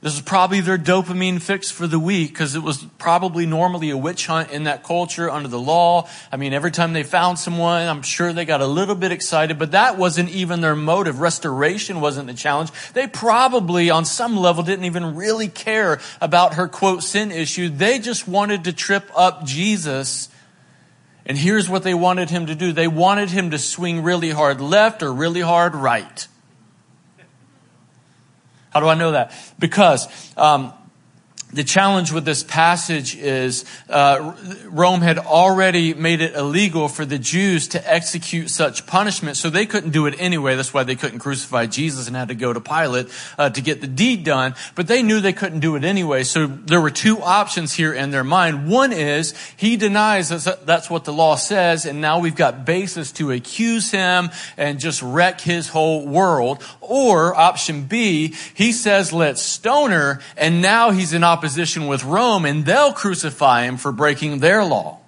This 0.00 0.14
is 0.14 0.20
probably 0.20 0.60
their 0.60 0.78
dopamine 0.78 1.42
fix 1.42 1.72
for 1.72 1.88
the 1.88 1.98
week 1.98 2.28
because 2.28 2.54
it 2.54 2.62
was 2.62 2.84
probably 2.98 3.46
normally 3.46 3.90
a 3.90 3.96
witch 3.96 4.26
hunt 4.26 4.52
in 4.52 4.64
that 4.64 4.84
culture 4.84 5.28
under 5.28 5.48
the 5.48 5.58
law. 5.58 6.08
I 6.30 6.36
mean, 6.36 6.52
every 6.52 6.70
time 6.70 6.92
they 6.92 7.02
found 7.02 7.36
someone, 7.36 7.88
I'm 7.88 8.02
sure 8.02 8.32
they 8.32 8.44
got 8.44 8.60
a 8.60 8.66
little 8.66 8.94
bit 8.94 9.10
excited, 9.10 9.58
but 9.58 9.72
that 9.72 9.98
wasn't 9.98 10.28
even 10.28 10.60
their 10.60 10.76
motive. 10.76 11.18
Restoration 11.18 12.00
wasn't 12.00 12.28
the 12.28 12.34
challenge. 12.34 12.70
They 12.92 13.08
probably, 13.08 13.90
on 13.90 14.04
some 14.04 14.36
level, 14.36 14.62
didn't 14.62 14.84
even 14.84 15.16
really 15.16 15.48
care 15.48 15.98
about 16.20 16.54
her 16.54 16.68
quote 16.68 17.02
sin 17.02 17.32
issue. 17.32 17.68
They 17.68 17.98
just 17.98 18.28
wanted 18.28 18.64
to 18.64 18.72
trip 18.72 19.10
up 19.16 19.44
Jesus. 19.44 20.28
And 21.26 21.36
here's 21.36 21.68
what 21.68 21.82
they 21.82 21.94
wanted 21.94 22.30
him 22.30 22.46
to 22.46 22.54
do. 22.54 22.70
They 22.70 22.86
wanted 22.86 23.30
him 23.30 23.50
to 23.50 23.58
swing 23.58 24.04
really 24.04 24.30
hard 24.30 24.60
left 24.60 25.02
or 25.02 25.12
really 25.12 25.40
hard 25.40 25.74
right. 25.74 26.28
How 28.78 28.84
do 28.84 28.88
I 28.90 28.94
know 28.94 29.10
that? 29.10 29.32
Because 29.58 30.06
um, 30.36 30.72
the 31.50 31.64
challenge 31.64 32.12
with 32.12 32.26
this 32.26 32.42
passage 32.42 33.16
is 33.16 33.64
uh, 33.88 34.36
Rome 34.66 35.00
had 35.00 35.18
already 35.18 35.94
made 35.94 36.20
it 36.20 36.34
illegal 36.34 36.88
for 36.88 37.06
the 37.06 37.18
Jews 37.18 37.68
to 37.68 37.90
execute 37.90 38.50
such 38.50 38.86
punishment, 38.86 39.38
so 39.38 39.48
they 39.48 39.64
couldn't 39.64 39.90
do 39.90 40.04
it 40.06 40.14
anyway. 40.18 40.56
That's 40.56 40.74
why 40.74 40.84
they 40.84 40.94
couldn't 40.94 41.20
crucify 41.20 41.64
Jesus 41.64 42.06
and 42.06 42.14
had 42.14 42.28
to 42.28 42.34
go 42.34 42.52
to 42.52 42.60
Pilate 42.60 43.08
uh, 43.38 43.48
to 43.48 43.62
get 43.62 43.80
the 43.80 43.86
deed 43.86 44.24
done. 44.24 44.54
But 44.74 44.88
they 44.88 45.02
knew 45.02 45.20
they 45.20 45.32
couldn't 45.32 45.60
do 45.60 45.74
it 45.76 45.84
anyway, 45.84 46.24
so 46.24 46.46
there 46.46 46.82
were 46.82 46.90
two 46.90 47.18
options 47.22 47.72
here 47.72 47.94
in 47.94 48.10
their 48.10 48.24
mind. 48.24 48.68
One 48.68 48.92
is 48.92 49.34
he 49.56 49.78
denies 49.78 50.28
that 50.28 50.66
that's 50.66 50.90
what 50.90 51.04
the 51.04 51.14
law 51.14 51.36
says, 51.36 51.86
and 51.86 52.02
now 52.02 52.18
we've 52.18 52.36
got 52.36 52.66
basis 52.66 53.10
to 53.12 53.32
accuse 53.32 53.90
him 53.90 54.28
and 54.58 54.78
just 54.78 55.00
wreck 55.00 55.40
his 55.40 55.68
whole 55.68 56.06
world. 56.06 56.62
Or 56.82 57.34
option 57.34 57.84
B, 57.84 58.34
he 58.52 58.72
says 58.72 59.14
let's 59.14 59.40
stone 59.40 59.92
her, 59.92 60.20
and 60.36 60.60
now 60.60 60.90
he's 60.90 61.14
in 61.14 61.24
opposition 61.24 61.37
opposition 61.38 61.86
with 61.86 62.04
Rome 62.04 62.44
and 62.44 62.66
they'll 62.66 62.92
crucify 62.92 63.62
him 63.62 63.76
for 63.76 63.92
breaking 63.92 64.38
their 64.40 64.64
law. 64.64 64.98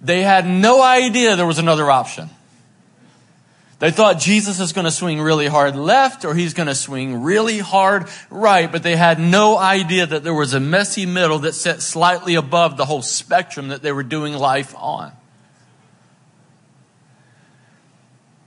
They 0.00 0.22
had 0.22 0.46
no 0.46 0.82
idea 0.82 1.36
there 1.36 1.46
was 1.46 1.58
another 1.58 1.88
option. 1.88 2.30
They 3.78 3.90
thought 3.90 4.18
Jesus 4.18 4.58
is 4.60 4.72
going 4.72 4.86
to 4.86 4.90
swing 4.90 5.20
really 5.20 5.46
hard 5.46 5.76
left 5.76 6.24
or 6.24 6.34
he's 6.34 6.52
going 6.52 6.66
to 6.66 6.74
swing 6.74 7.22
really 7.22 7.60
hard 7.60 8.08
right, 8.28 8.70
but 8.70 8.82
they 8.82 8.96
had 8.96 9.20
no 9.20 9.56
idea 9.56 10.04
that 10.04 10.24
there 10.24 10.34
was 10.34 10.52
a 10.52 10.60
messy 10.60 11.06
middle 11.06 11.38
that 11.40 11.54
sat 11.54 11.80
slightly 11.80 12.34
above 12.34 12.76
the 12.76 12.84
whole 12.84 13.02
spectrum 13.02 13.68
that 13.68 13.82
they 13.82 13.92
were 13.92 14.02
doing 14.02 14.34
life 14.34 14.74
on. 14.76 15.12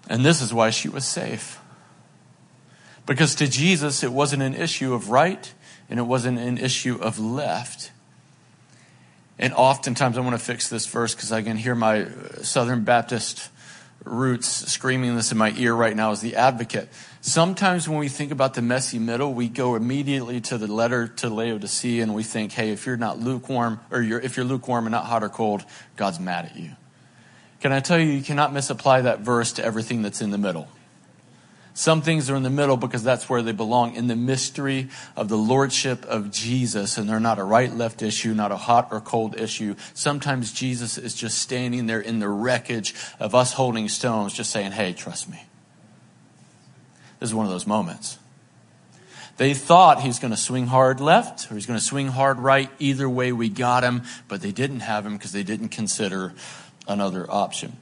And 0.09 0.23
this 0.23 0.41
is 0.41 0.53
why 0.53 0.69
she 0.69 0.89
was 0.89 1.05
safe. 1.05 1.59
Because 3.05 3.35
to 3.35 3.47
Jesus, 3.47 4.03
it 4.03 4.11
wasn't 4.11 4.43
an 4.43 4.53
issue 4.53 4.93
of 4.93 5.09
right 5.09 5.53
and 5.93 5.99
it 5.99 6.05
wasn't 6.05 6.39
an 6.39 6.57
issue 6.57 6.97
of 6.99 7.19
left. 7.19 7.91
And 9.37 9.53
oftentimes, 9.53 10.17
I 10.17 10.21
want 10.21 10.33
to 10.35 10.43
fix 10.43 10.67
this 10.67 10.87
verse 10.87 11.13
because 11.13 11.31
I 11.31 11.43
can 11.43 11.55
hear 11.55 11.75
my 11.75 12.07
Southern 12.41 12.83
Baptist 12.83 13.47
roots 14.03 14.47
screaming 14.47 15.15
this 15.15 15.31
in 15.31 15.37
my 15.37 15.53
ear 15.55 15.71
right 15.75 15.95
now 15.95 16.09
as 16.09 16.19
the 16.19 16.35
advocate. 16.35 16.89
Sometimes 17.21 17.87
when 17.87 17.99
we 17.99 18.07
think 18.07 18.31
about 18.31 18.55
the 18.55 18.61
messy 18.63 18.97
middle, 18.97 19.35
we 19.35 19.47
go 19.47 19.75
immediately 19.75 20.41
to 20.41 20.57
the 20.57 20.65
letter 20.65 21.09
to 21.09 21.29
Laodicea 21.29 22.01
and 22.01 22.15
we 22.15 22.23
think, 22.23 22.53
hey, 22.53 22.71
if 22.71 22.87
you're 22.87 22.97
not 22.97 23.19
lukewarm, 23.19 23.79
or 23.91 24.01
you're, 24.01 24.19
if 24.19 24.35
you're 24.35 24.47
lukewarm 24.47 24.87
and 24.87 24.93
not 24.93 25.05
hot 25.05 25.23
or 25.23 25.29
cold, 25.29 25.63
God's 25.95 26.19
mad 26.19 26.45
at 26.45 26.55
you. 26.55 26.71
Can 27.61 27.71
I 27.71 27.81
tell 27.81 27.99
you, 27.99 28.07
you 28.07 28.23
cannot 28.23 28.51
misapply 28.51 29.01
that 29.01 29.19
verse 29.19 29.53
to 29.53 29.63
everything 29.63 30.01
that's 30.01 30.23
in 30.23 30.31
the 30.31 30.39
middle. 30.39 30.67
Some 31.75 32.03
things 32.03 32.29
are 32.29 32.35
in 32.35 32.43
the 32.43 32.51
middle 32.51 32.77
because 32.77 33.03
that's 33.03 33.27
where 33.27 33.41
they 33.41 33.51
belong 33.51 33.95
in 33.95 34.07
the 34.07 34.15
mystery 34.15 34.89
of 35.15 35.27
the 35.27 35.37
Lordship 35.37 36.05
of 36.05 36.29
Jesus. 36.29 36.97
And 36.99 37.09
they're 37.09 37.19
not 37.19 37.39
a 37.39 37.43
right 37.43 37.73
left 37.73 38.03
issue, 38.03 38.33
not 38.33 38.51
a 38.51 38.57
hot 38.57 38.89
or 38.91 39.01
cold 39.01 39.39
issue. 39.39 39.75
Sometimes 39.95 40.53
Jesus 40.53 40.99
is 40.99 41.15
just 41.15 41.39
standing 41.39 41.87
there 41.87 41.99
in 41.99 42.19
the 42.19 42.29
wreckage 42.29 42.93
of 43.19 43.33
us 43.33 43.53
holding 43.53 43.89
stones, 43.89 44.33
just 44.33 44.51
saying, 44.51 44.73
Hey, 44.73 44.93
trust 44.93 45.27
me. 45.29 45.43
This 47.19 47.29
is 47.29 47.35
one 47.35 47.45
of 47.45 47.51
those 47.51 47.65
moments. 47.65 48.19
They 49.37 49.55
thought 49.55 50.01
he's 50.01 50.19
going 50.19 50.31
to 50.31 50.37
swing 50.37 50.67
hard 50.67 50.99
left 50.99 51.51
or 51.51 51.55
he's 51.55 51.65
going 51.65 51.79
to 51.79 51.83
swing 51.83 52.09
hard 52.09 52.37
right. 52.37 52.69
Either 52.77 53.09
way, 53.09 53.31
we 53.31 53.49
got 53.49 53.83
him, 53.83 54.03
but 54.27 54.41
they 54.41 54.51
didn't 54.51 54.81
have 54.81 55.05
him 55.05 55.13
because 55.13 55.31
they 55.31 55.41
didn't 55.41 55.69
consider 55.69 56.33
another 56.87 57.25
option. 57.31 57.77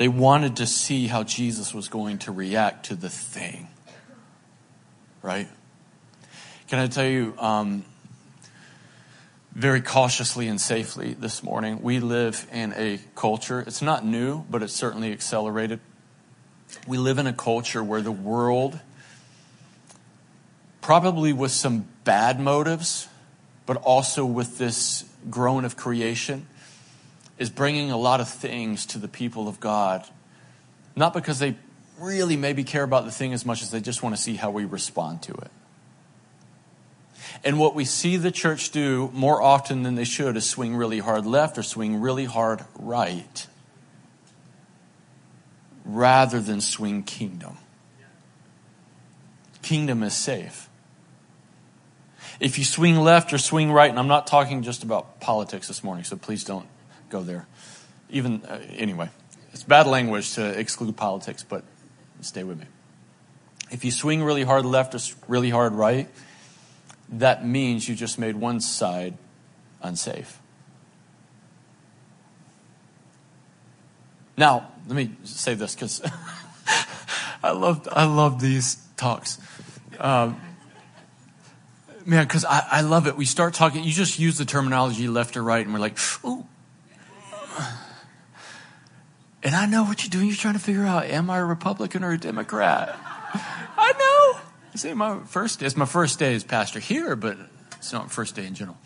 They 0.00 0.08
wanted 0.08 0.56
to 0.56 0.66
see 0.66 1.08
how 1.08 1.24
Jesus 1.24 1.74
was 1.74 1.88
going 1.88 2.20
to 2.20 2.32
react 2.32 2.86
to 2.86 2.94
the 2.94 3.10
thing. 3.10 3.68
Right? 5.20 5.46
Can 6.68 6.78
I 6.78 6.86
tell 6.86 7.04
you, 7.04 7.34
um, 7.38 7.84
very 9.52 9.82
cautiously 9.82 10.48
and 10.48 10.58
safely 10.58 11.12
this 11.12 11.42
morning, 11.42 11.82
we 11.82 12.00
live 12.00 12.46
in 12.50 12.72
a 12.78 12.98
culture, 13.14 13.60
it's 13.60 13.82
not 13.82 14.02
new, 14.02 14.42
but 14.48 14.62
it's 14.62 14.72
certainly 14.72 15.12
accelerated. 15.12 15.80
We 16.86 16.96
live 16.96 17.18
in 17.18 17.26
a 17.26 17.34
culture 17.34 17.84
where 17.84 18.00
the 18.00 18.10
world, 18.10 18.80
probably 20.80 21.34
with 21.34 21.50
some 21.50 21.84
bad 22.04 22.40
motives, 22.40 23.06
but 23.66 23.76
also 23.76 24.24
with 24.24 24.56
this 24.56 25.04
groan 25.28 25.66
of 25.66 25.76
creation, 25.76 26.46
is 27.40 27.48
bringing 27.48 27.90
a 27.90 27.96
lot 27.96 28.20
of 28.20 28.28
things 28.28 28.84
to 28.84 28.98
the 28.98 29.08
people 29.08 29.48
of 29.48 29.58
God, 29.58 30.06
not 30.94 31.14
because 31.14 31.38
they 31.38 31.56
really 31.98 32.36
maybe 32.36 32.62
care 32.62 32.82
about 32.82 33.06
the 33.06 33.10
thing 33.10 33.32
as 33.32 33.46
much 33.46 33.62
as 33.62 33.70
they 33.70 33.80
just 33.80 34.02
want 34.02 34.14
to 34.14 34.20
see 34.20 34.36
how 34.36 34.50
we 34.50 34.66
respond 34.66 35.22
to 35.22 35.32
it. 35.32 35.50
And 37.42 37.58
what 37.58 37.74
we 37.74 37.86
see 37.86 38.18
the 38.18 38.30
church 38.30 38.70
do 38.70 39.10
more 39.14 39.40
often 39.40 39.82
than 39.84 39.94
they 39.94 40.04
should 40.04 40.36
is 40.36 40.48
swing 40.48 40.76
really 40.76 40.98
hard 40.98 41.24
left 41.24 41.56
or 41.56 41.62
swing 41.62 42.00
really 42.00 42.26
hard 42.26 42.62
right 42.78 43.46
rather 45.86 46.40
than 46.40 46.60
swing 46.60 47.02
kingdom. 47.02 47.56
Kingdom 49.62 50.02
is 50.02 50.14
safe. 50.14 50.68
If 52.38 52.58
you 52.58 52.64
swing 52.64 52.96
left 52.96 53.32
or 53.32 53.38
swing 53.38 53.72
right, 53.72 53.88
and 53.88 53.98
I'm 53.98 54.08
not 54.08 54.26
talking 54.26 54.62
just 54.62 54.82
about 54.82 55.20
politics 55.20 55.68
this 55.68 55.82
morning, 55.82 56.04
so 56.04 56.16
please 56.16 56.44
don't 56.44 56.66
go 57.10 57.22
there. 57.22 57.46
Even, 58.08 58.42
uh, 58.44 58.60
anyway, 58.76 59.08
it's 59.52 59.62
bad 59.62 59.86
language 59.86 60.34
to 60.34 60.58
exclude 60.58 60.96
politics, 60.96 61.44
but 61.46 61.64
stay 62.20 62.44
with 62.44 62.58
me. 62.58 62.66
If 63.70 63.84
you 63.84 63.90
swing 63.90 64.22
really 64.22 64.42
hard 64.42 64.64
left 64.64 64.94
or 64.94 64.98
really 65.28 65.50
hard 65.50 65.72
right, 65.72 66.08
that 67.08 67.46
means 67.46 67.88
you 67.88 67.94
just 67.94 68.18
made 68.18 68.36
one 68.36 68.60
side 68.60 69.16
unsafe. 69.82 70.40
Now, 74.36 74.68
let 74.86 74.96
me 74.96 75.10
say 75.24 75.54
this 75.54 75.74
because 75.74 76.00
I 77.42 77.50
love 77.50 77.86
I 77.92 78.04
love 78.06 78.40
these 78.40 78.76
talks. 78.96 79.38
Um, 79.98 80.40
man, 82.06 82.24
because 82.24 82.44
I, 82.44 82.66
I 82.70 82.80
love 82.80 83.06
it. 83.06 83.16
We 83.16 83.24
start 83.24 83.54
talking, 83.54 83.84
you 83.84 83.92
just 83.92 84.18
use 84.18 84.38
the 84.38 84.44
terminology 84.44 85.08
left 85.08 85.36
or 85.36 85.42
right, 85.42 85.64
and 85.64 85.72
we're 85.74 85.80
like, 85.80 85.98
ooh, 86.24 86.46
and 89.50 89.56
I 89.56 89.66
know 89.66 89.82
what 89.82 90.04
you're 90.04 90.10
doing. 90.10 90.28
You're 90.28 90.36
trying 90.36 90.54
to 90.54 90.60
figure 90.60 90.84
out, 90.84 91.06
am 91.06 91.28
I 91.28 91.38
a 91.38 91.44
Republican 91.44 92.04
or 92.04 92.12
a 92.12 92.18
Democrat? 92.18 92.96
I 93.76 93.92
know. 93.98 94.40
It's 94.72 94.84
my 94.84 95.18
first 95.26 95.58
day. 95.58 95.66
It's 95.66 95.76
my 95.76 95.86
first 95.86 96.20
day 96.20 96.36
as 96.36 96.44
pastor 96.44 96.78
here, 96.78 97.16
but 97.16 97.36
it's 97.76 97.92
not 97.92 98.12
first 98.12 98.36
day 98.36 98.46
in 98.46 98.54
general. 98.54 98.78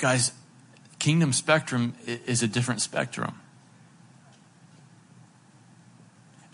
Guys, 0.00 0.32
kingdom 0.98 1.32
spectrum 1.32 1.94
is 2.04 2.42
a 2.42 2.48
different 2.48 2.80
spectrum. 2.80 3.40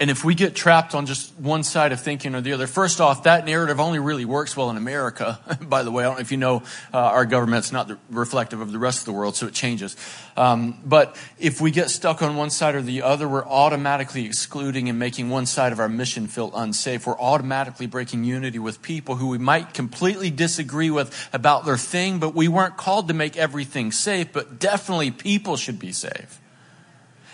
And 0.01 0.11
if 0.11 0.25
we 0.25 0.37
get 0.37 0.55
trapped 0.55 0.95
on 0.95 1.07
just 1.07 1.35
one 1.41 1.65
side 1.65 1.91
of 1.91 2.01
thinking 2.01 2.37
or 2.37 2.41
the 2.41 2.53
other, 2.53 2.69
first 2.69 3.01
off, 3.01 3.25
that 3.25 3.45
narrative 3.45 3.81
only 3.81 3.99
really 3.99 4.25
works 4.25 4.57
well 4.57 4.71
in 4.71 4.77
America. 4.77 5.41
By 5.61 5.83
the 5.83 5.91
way, 5.91 6.05
I 6.05 6.07
don't 6.07 6.17
know 6.17 6.21
if 6.21 6.31
you 6.31 6.37
know, 6.37 6.63
uh, 6.95 6.99
our 6.99 7.27
government's 7.27 7.73
not 7.73 7.91
reflective 8.09 8.61
of 8.61 8.71
the 8.71 8.79
rest 8.79 9.01
of 9.01 9.05
the 9.07 9.13
world, 9.13 9.35
so 9.35 9.49
it 9.49 9.55
changes. 9.55 9.97
Um, 10.37 10.79
but 10.85 11.17
if 11.41 11.61
we 11.61 11.73
get 11.73 11.91
stuck 11.91 12.23
on 12.23 12.37
one 12.37 12.51
side 12.51 12.77
or 12.77 12.83
the 12.83 13.03
other, 13.03 13.29
we're 13.29 13.45
automatically 13.45 14.25
excluding 14.25 14.89
and 14.89 15.01
making 15.01 15.31
one 15.31 15.47
side 15.47 15.73
of 15.73 15.81
our 15.81 15.89
mission 15.89 16.29
feel 16.29 16.53
unsafe. 16.55 17.05
We're 17.05 17.19
automatically 17.19 17.89
breaking 17.89 18.23
unity 18.23 18.61
with 18.61 18.83
people 18.83 19.17
who 19.17 19.27
we 19.27 19.39
might 19.39 19.75
completely 19.75 20.31
disagree 20.31 20.91
with 20.91 21.29
about 21.33 21.65
their 21.65 21.77
thing, 21.77 22.21
but 22.21 22.37
we 22.37 22.47
weren't 22.47 22.77
called 22.77 23.09
to 23.09 23.15
make 23.15 23.37
everything 23.37 23.91
safe, 23.91 24.33
but 24.33 24.61
definitely 24.61 25.11
people 25.11 25.57
should 25.57 25.81
be 25.81 25.91
safe. 25.91 26.41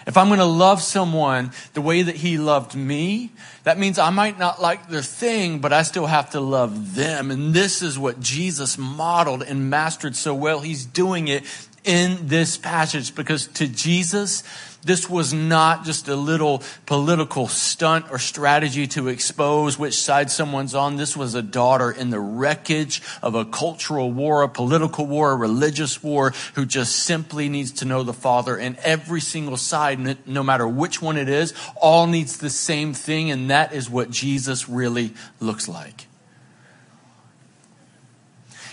If 0.06 0.16
I'm 0.16 0.28
going 0.28 0.38
to 0.38 0.44
love 0.44 0.82
someone 0.82 1.52
the 1.73 1.80
way 1.80 2.02
that 2.02 2.16
he 2.16 2.37
loved 2.37 2.75
me, 2.75 3.30
that 3.62 3.78
means 3.78 3.99
I 3.99 4.11
might 4.11 4.38
not 4.38 4.61
like 4.61 4.88
their 4.88 5.02
thing, 5.02 5.61
but 5.61 5.73
I 5.73 5.82
still 5.82 6.06
have 6.06 6.30
to 6.30 6.40
love 6.40 6.94
them. 6.94 7.30
And 7.30 7.54
this 7.54 7.80
is 7.80 7.99
what 7.99 8.20
Jesus 8.20 8.76
modeled 8.76 9.42
and 9.42 9.70
mastered 9.70 10.16
so 10.16 10.34
well. 10.34 10.61
He's 10.61 10.84
doing 10.84 11.28
it 11.28 11.44
in 11.84 12.28
this 12.28 12.56
passage 12.56 13.14
because 13.14 13.46
to 13.46 13.66
Jesus, 13.66 14.42
this 14.85 15.09
was 15.09 15.33
not 15.33 15.85
just 15.85 16.09
a 16.09 16.14
little 16.14 16.62
political 16.87 17.49
stunt 17.49 18.07
or 18.11 18.19
strategy 18.19 18.87
to 18.88 19.09
expose 19.09 19.79
which 19.79 19.95
side 19.95 20.31
someone's 20.31 20.75
on. 20.75 20.97
This 20.97 21.17
was 21.17 21.35
a 21.35 21.43
daughter 21.43 21.91
in 21.91 22.11
the 22.11 22.21
wreckage 22.21 23.03
of 23.23 23.35
a 23.35 23.45
cultural 23.45 24.12
war, 24.12 24.43
a 24.43 24.49
political 24.49 25.07
war, 25.07 25.33
a 25.33 25.37
religious 25.37 26.03
war, 26.03 26.33
who 26.55 26.67
just 26.67 26.97
simply 26.97 27.49
needs 27.49 27.73
to 27.73 27.85
know 27.85 28.03
the 28.03 28.12
Father. 28.12 28.57
And 28.57 28.76
every 28.79 29.21
single 29.21 29.57
side, 29.57 30.26
no 30.26 30.43
matter 30.43 30.69
which 30.69 31.00
one 31.00 31.17
it 31.17 31.29
is, 31.29 31.55
all 31.76 32.07
needs 32.07 32.38
the 32.38 32.50
same 32.50 32.93
thing. 32.93 33.31
And 33.31 33.50
that 33.50 33.73
is 33.73 33.88
what 33.88 34.11
Jesus 34.11 34.69
really 34.69 35.14
looks 35.41 35.69
like. 35.69 36.07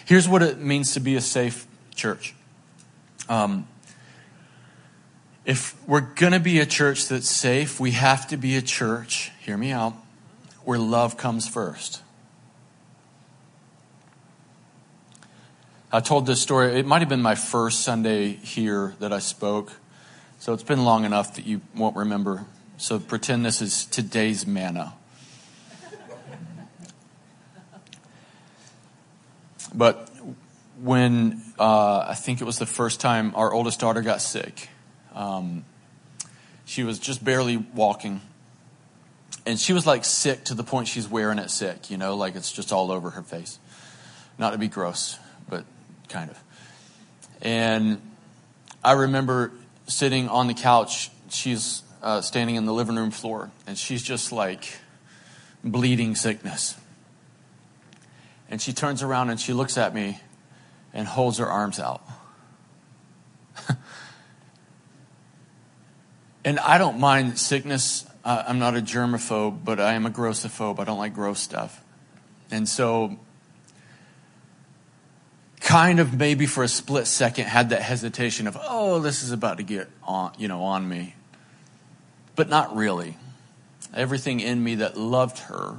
Here's 0.06 0.27
what 0.27 0.44
it 0.44 0.60
means 0.60 0.94
to 0.96 1.00
be 1.00 1.15
a 1.15 1.22
safe 1.22 1.65
church. 1.96 2.36
Um, 3.30 3.65
if 5.51 5.75
we're 5.86 6.00
going 6.00 6.31
to 6.31 6.39
be 6.39 6.62
a 6.62 6.65
church 6.65 7.10
that's 7.10 7.29
safe, 7.29 7.77
we 7.77 7.91
have 7.91 8.25
to 8.25 8.38
be 8.38 8.55
a 8.55 8.62
church, 8.62 9.34
hear 9.41 9.58
me 9.58 9.70
out, 9.70 9.93
where 10.63 10.79
love 10.79 11.17
comes 11.17 11.46
first. 11.46 12.01
I 15.91 16.00
told 16.00 16.25
this 16.25 16.41
story, 16.41 16.79
it 16.79 16.86
might 16.86 17.00
have 17.00 17.10
been 17.10 17.22
my 17.22 17.36
first 17.36 17.81
Sunday 17.81 18.29
here 18.29 18.96
that 19.00 19.12
I 19.12 19.20
spoke. 19.20 19.74
So 20.39 20.53
it's 20.53 20.63
been 20.63 20.86
long 20.86 21.03
enough 21.03 21.36
that 21.36 21.46
you 21.46 21.60
won't 21.75 21.98
remember. 21.98 22.46
So 22.77 22.98
pretend 22.98 23.46
this 23.46 23.62
is 23.62 23.84
today's 23.88 24.48
manna. 24.48 24.93
But 29.75 30.10
when 30.81 31.41
uh, 31.60 32.05
I 32.08 32.15
think 32.15 32.39
it 32.39 32.46
was 32.46 32.58
the 32.58 32.65
first 32.65 33.01
time 33.01 33.34
our 33.36 33.51
oldest 33.51 33.81
daughter 33.81 34.01
got 34.01 34.22
sick, 34.22 34.70
um, 35.13 35.65
she 36.65 36.84
was 36.84 37.00
just 37.00 37.24
barely 37.24 37.58
walking. 37.58 38.22
And 39.46 39.60
she 39.60 39.74
was 39.74 39.88
like 39.88 40.06
sick 40.06 40.46
to 40.46 40.53
the 40.53 40.63
point 40.63 40.88
she's 40.88 41.08
wearing 41.08 41.39
it 41.39 41.50
sick, 41.50 41.89
you 41.89 41.98
know, 41.98 42.15
like 42.15 42.36
it's 42.36 42.51
just 42.51 42.72
all 42.72 42.91
over 42.91 43.12
her 43.12 43.24
face. 43.24 43.60
Not 44.38 44.51
to 44.51 44.58
be 44.58 44.68
gross, 44.68 45.18
but 45.50 45.65
kind 46.10 46.30
of. 46.30 46.41
And 47.41 48.01
I 48.84 48.94
remember 48.94 49.51
sitting 49.88 50.30
on 50.30 50.48
the 50.48 50.53
couch. 50.53 51.10
She's 51.30 51.84
uh, 52.01 52.22
standing 52.22 52.56
in 52.56 52.65
the 52.65 52.74
living 52.74 52.96
room 52.96 53.12
floor, 53.12 53.51
and 53.68 53.77
she's 53.77 54.01
just 54.01 54.32
like 54.32 54.80
bleeding 55.63 56.15
sickness. 56.15 56.75
And 58.50 58.62
she 58.62 58.74
turns 58.74 59.01
around 59.01 59.30
and 59.30 59.39
she 59.39 59.53
looks 59.53 59.77
at 59.77 59.94
me 59.94 60.20
and 60.94 61.08
holds 61.08 61.38
her 61.38 61.48
arms 61.48 61.80
out. 61.80 62.01
And 66.43 66.60
I 66.60 66.77
don't 66.77 67.00
mind 67.00 67.38
sickness. 67.38 68.05
Uh, 68.24 68.43
I'm 68.48 68.60
not 68.60 68.75
a 68.75 68.81
germaphobe, 68.81 69.63
but 69.63 69.79
I 69.79 69.93
am 69.93 70.05
a 70.05 70.10
grossophobe. 70.10 70.79
I 70.79 70.83
don't 70.83 70.98
like 70.98 71.13
gross 71.13 71.39
stuff. 71.39 71.83
And 72.50 72.67
so, 72.67 73.17
kind 75.60 76.00
of 76.00 76.17
maybe 76.17 76.48
for 76.48 76.63
a 76.63 76.67
split 76.67 77.07
second, 77.07 77.45
had 77.45 77.69
that 77.69 77.81
hesitation 77.81 78.48
of, 78.48 78.57
oh, 78.60 79.00
this 79.00 79.24
is 79.24 79.31
about 79.31 79.57
to 79.57 79.63
get 79.63 79.88
on, 80.03 80.33
you 80.38 80.48
know, 80.48 80.63
on 80.63 80.88
me. 80.88 81.15
But 82.36 82.50
not 82.50 82.75
really. 82.75 83.17
Everything 83.93 84.39
in 84.39 84.63
me 84.63 84.75
that 84.75 84.98
loved 84.98 85.39
her 85.39 85.77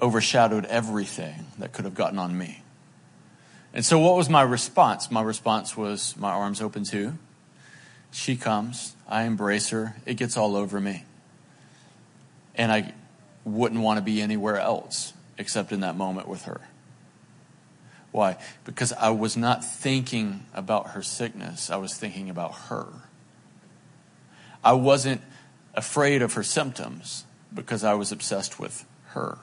overshadowed 0.00 0.66
everything 0.66 1.46
that 1.58 1.72
could 1.72 1.84
have 1.84 1.94
gotten 1.94 2.18
on 2.18 2.36
me. 2.36 2.62
And 3.72 3.84
so, 3.84 3.98
what 3.98 4.16
was 4.16 4.28
my 4.28 4.42
response? 4.42 5.10
My 5.10 5.22
response 5.22 5.76
was 5.76 6.16
my 6.16 6.30
arms 6.30 6.62
open 6.62 6.84
too 6.84 7.18
she 8.14 8.36
comes, 8.36 8.94
I 9.08 9.24
embrace 9.24 9.70
her, 9.70 9.96
it 10.06 10.14
gets 10.14 10.36
all 10.36 10.54
over 10.54 10.80
me. 10.80 11.04
And 12.54 12.70
I 12.70 12.92
wouldn't 13.44 13.80
want 13.80 13.98
to 13.98 14.02
be 14.02 14.22
anywhere 14.22 14.58
else 14.58 15.12
except 15.36 15.72
in 15.72 15.80
that 15.80 15.96
moment 15.96 16.28
with 16.28 16.42
her. 16.42 16.60
Why? 18.12 18.36
Because 18.64 18.92
I 18.92 19.10
was 19.10 19.36
not 19.36 19.64
thinking 19.64 20.46
about 20.54 20.90
her 20.90 21.02
sickness, 21.02 21.70
I 21.70 21.76
was 21.76 21.94
thinking 21.94 22.30
about 22.30 22.54
her. 22.68 22.86
I 24.62 24.74
wasn't 24.74 25.20
afraid 25.74 26.22
of 26.22 26.34
her 26.34 26.44
symptoms 26.44 27.24
because 27.52 27.82
I 27.82 27.94
was 27.94 28.12
obsessed 28.12 28.60
with 28.60 28.84
her. 29.08 29.38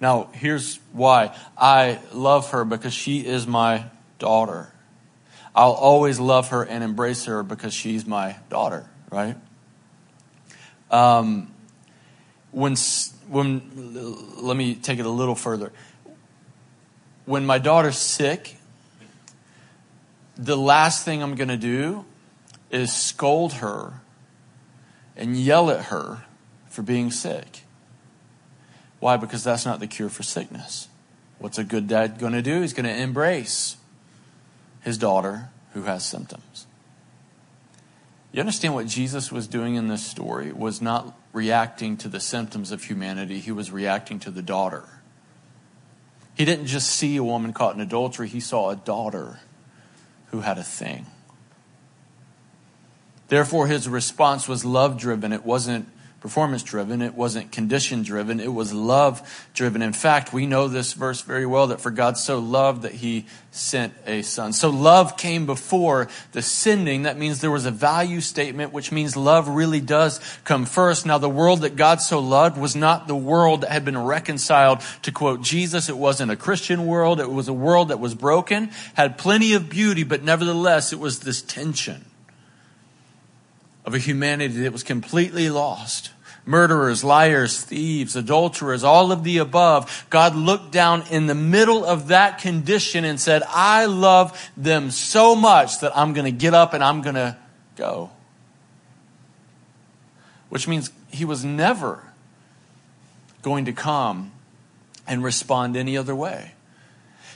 Now, 0.00 0.30
here's 0.32 0.80
why 0.92 1.36
I 1.56 2.00
love 2.12 2.50
her 2.50 2.64
because 2.64 2.94
she 2.94 3.26
is 3.26 3.46
my 3.46 3.84
daughter. 4.18 4.73
I'll 5.54 5.72
always 5.72 6.18
love 6.18 6.48
her 6.48 6.62
and 6.64 6.82
embrace 6.82 7.26
her 7.26 7.42
because 7.42 7.72
she's 7.72 8.06
my 8.06 8.36
daughter, 8.50 8.88
right? 9.10 9.36
Um, 10.90 11.52
when, 12.50 12.74
when, 13.28 14.34
let 14.40 14.56
me 14.56 14.74
take 14.74 14.98
it 14.98 15.06
a 15.06 15.10
little 15.10 15.36
further. 15.36 15.72
When 17.24 17.46
my 17.46 17.58
daughter's 17.58 17.96
sick, 17.96 18.56
the 20.36 20.56
last 20.56 21.04
thing 21.04 21.22
I'm 21.22 21.36
going 21.36 21.48
to 21.48 21.56
do 21.56 22.04
is 22.70 22.92
scold 22.92 23.54
her 23.54 24.00
and 25.16 25.36
yell 25.36 25.70
at 25.70 25.86
her 25.86 26.24
for 26.68 26.82
being 26.82 27.10
sick. 27.12 27.62
Why? 28.98 29.16
Because 29.16 29.44
that's 29.44 29.64
not 29.64 29.78
the 29.78 29.86
cure 29.86 30.08
for 30.08 30.24
sickness. 30.24 30.88
What's 31.38 31.58
a 31.58 31.64
good 31.64 31.86
dad 31.86 32.18
going 32.18 32.32
to 32.32 32.42
do? 32.42 32.62
He's 32.62 32.72
going 32.72 32.86
to 32.86 32.94
embrace 32.94 33.76
his 34.84 34.98
daughter 34.98 35.48
who 35.72 35.82
has 35.82 36.04
symptoms. 36.04 36.66
You 38.32 38.40
understand 38.40 38.74
what 38.74 38.86
Jesus 38.86 39.32
was 39.32 39.46
doing 39.46 39.76
in 39.76 39.88
this 39.88 40.04
story 40.04 40.52
was 40.52 40.82
not 40.82 41.18
reacting 41.32 41.96
to 41.98 42.08
the 42.08 42.20
symptoms 42.20 42.70
of 42.70 42.84
humanity, 42.84 43.40
he 43.40 43.50
was 43.50 43.70
reacting 43.70 44.18
to 44.20 44.30
the 44.30 44.42
daughter. 44.42 44.84
He 46.36 46.44
didn't 46.44 46.66
just 46.66 46.90
see 46.90 47.16
a 47.16 47.24
woman 47.24 47.52
caught 47.52 47.74
in 47.74 47.80
adultery, 47.80 48.28
he 48.28 48.40
saw 48.40 48.70
a 48.70 48.76
daughter 48.76 49.40
who 50.30 50.40
had 50.40 50.58
a 50.58 50.64
thing. 50.64 51.06
Therefore, 53.28 53.66
his 53.68 53.88
response 53.88 54.46
was 54.46 54.64
love 54.64 54.98
driven. 54.98 55.32
It 55.32 55.44
wasn't 55.44 55.88
performance 56.24 56.62
driven. 56.62 57.02
It 57.02 57.14
wasn't 57.14 57.52
condition 57.52 58.02
driven. 58.02 58.40
It 58.40 58.50
was 58.50 58.72
love 58.72 59.46
driven. 59.52 59.82
In 59.82 59.92
fact, 59.92 60.32
we 60.32 60.46
know 60.46 60.68
this 60.68 60.94
verse 60.94 61.20
very 61.20 61.44
well 61.44 61.66
that 61.66 61.82
for 61.82 61.90
God 61.90 62.16
so 62.16 62.38
loved 62.38 62.80
that 62.80 62.92
he 62.92 63.26
sent 63.50 63.92
a 64.06 64.22
son. 64.22 64.54
So 64.54 64.70
love 64.70 65.18
came 65.18 65.44
before 65.44 66.08
the 66.32 66.40
sending. 66.40 67.02
That 67.02 67.18
means 67.18 67.42
there 67.42 67.50
was 67.50 67.66
a 67.66 67.70
value 67.70 68.22
statement, 68.22 68.72
which 68.72 68.90
means 68.90 69.18
love 69.18 69.48
really 69.48 69.82
does 69.82 70.18
come 70.44 70.64
first. 70.64 71.04
Now, 71.04 71.18
the 71.18 71.28
world 71.28 71.60
that 71.60 71.76
God 71.76 72.00
so 72.00 72.20
loved 72.20 72.56
was 72.56 72.74
not 72.74 73.06
the 73.06 73.14
world 73.14 73.60
that 73.60 73.70
had 73.70 73.84
been 73.84 73.98
reconciled 73.98 74.80
to 75.02 75.12
quote 75.12 75.42
Jesus. 75.42 75.90
It 75.90 75.98
wasn't 75.98 76.30
a 76.30 76.36
Christian 76.36 76.86
world. 76.86 77.20
It 77.20 77.30
was 77.30 77.48
a 77.48 77.52
world 77.52 77.88
that 77.88 78.00
was 78.00 78.14
broken, 78.14 78.70
had 78.94 79.18
plenty 79.18 79.52
of 79.52 79.68
beauty, 79.68 80.04
but 80.04 80.22
nevertheless, 80.22 80.90
it 80.90 80.98
was 80.98 81.20
this 81.20 81.42
tension 81.42 82.06
of 83.84 83.92
a 83.92 83.98
humanity 83.98 84.62
that 84.62 84.72
was 84.72 84.82
completely 84.82 85.50
lost 85.50 86.13
murderers, 86.46 87.02
liars, 87.02 87.62
thieves, 87.62 88.16
adulterers, 88.16 88.84
all 88.84 89.12
of 89.12 89.24
the 89.24 89.38
above, 89.38 90.06
God 90.10 90.34
looked 90.34 90.72
down 90.72 91.04
in 91.10 91.26
the 91.26 91.34
middle 91.34 91.84
of 91.84 92.08
that 92.08 92.38
condition 92.38 93.04
and 93.04 93.18
said, 93.18 93.42
I 93.48 93.86
love 93.86 94.50
them 94.56 94.90
so 94.90 95.34
much 95.34 95.80
that 95.80 95.96
I'm 95.96 96.12
going 96.12 96.26
to 96.26 96.38
get 96.38 96.54
up 96.54 96.74
and 96.74 96.84
I'm 96.84 97.02
going 97.02 97.14
to 97.14 97.36
go. 97.76 98.10
Which 100.48 100.68
means 100.68 100.90
he 101.10 101.24
was 101.24 101.44
never 101.44 102.02
going 103.42 103.64
to 103.64 103.72
come 103.72 104.32
and 105.06 105.22
respond 105.22 105.76
any 105.76 105.96
other 105.96 106.14
way. 106.14 106.52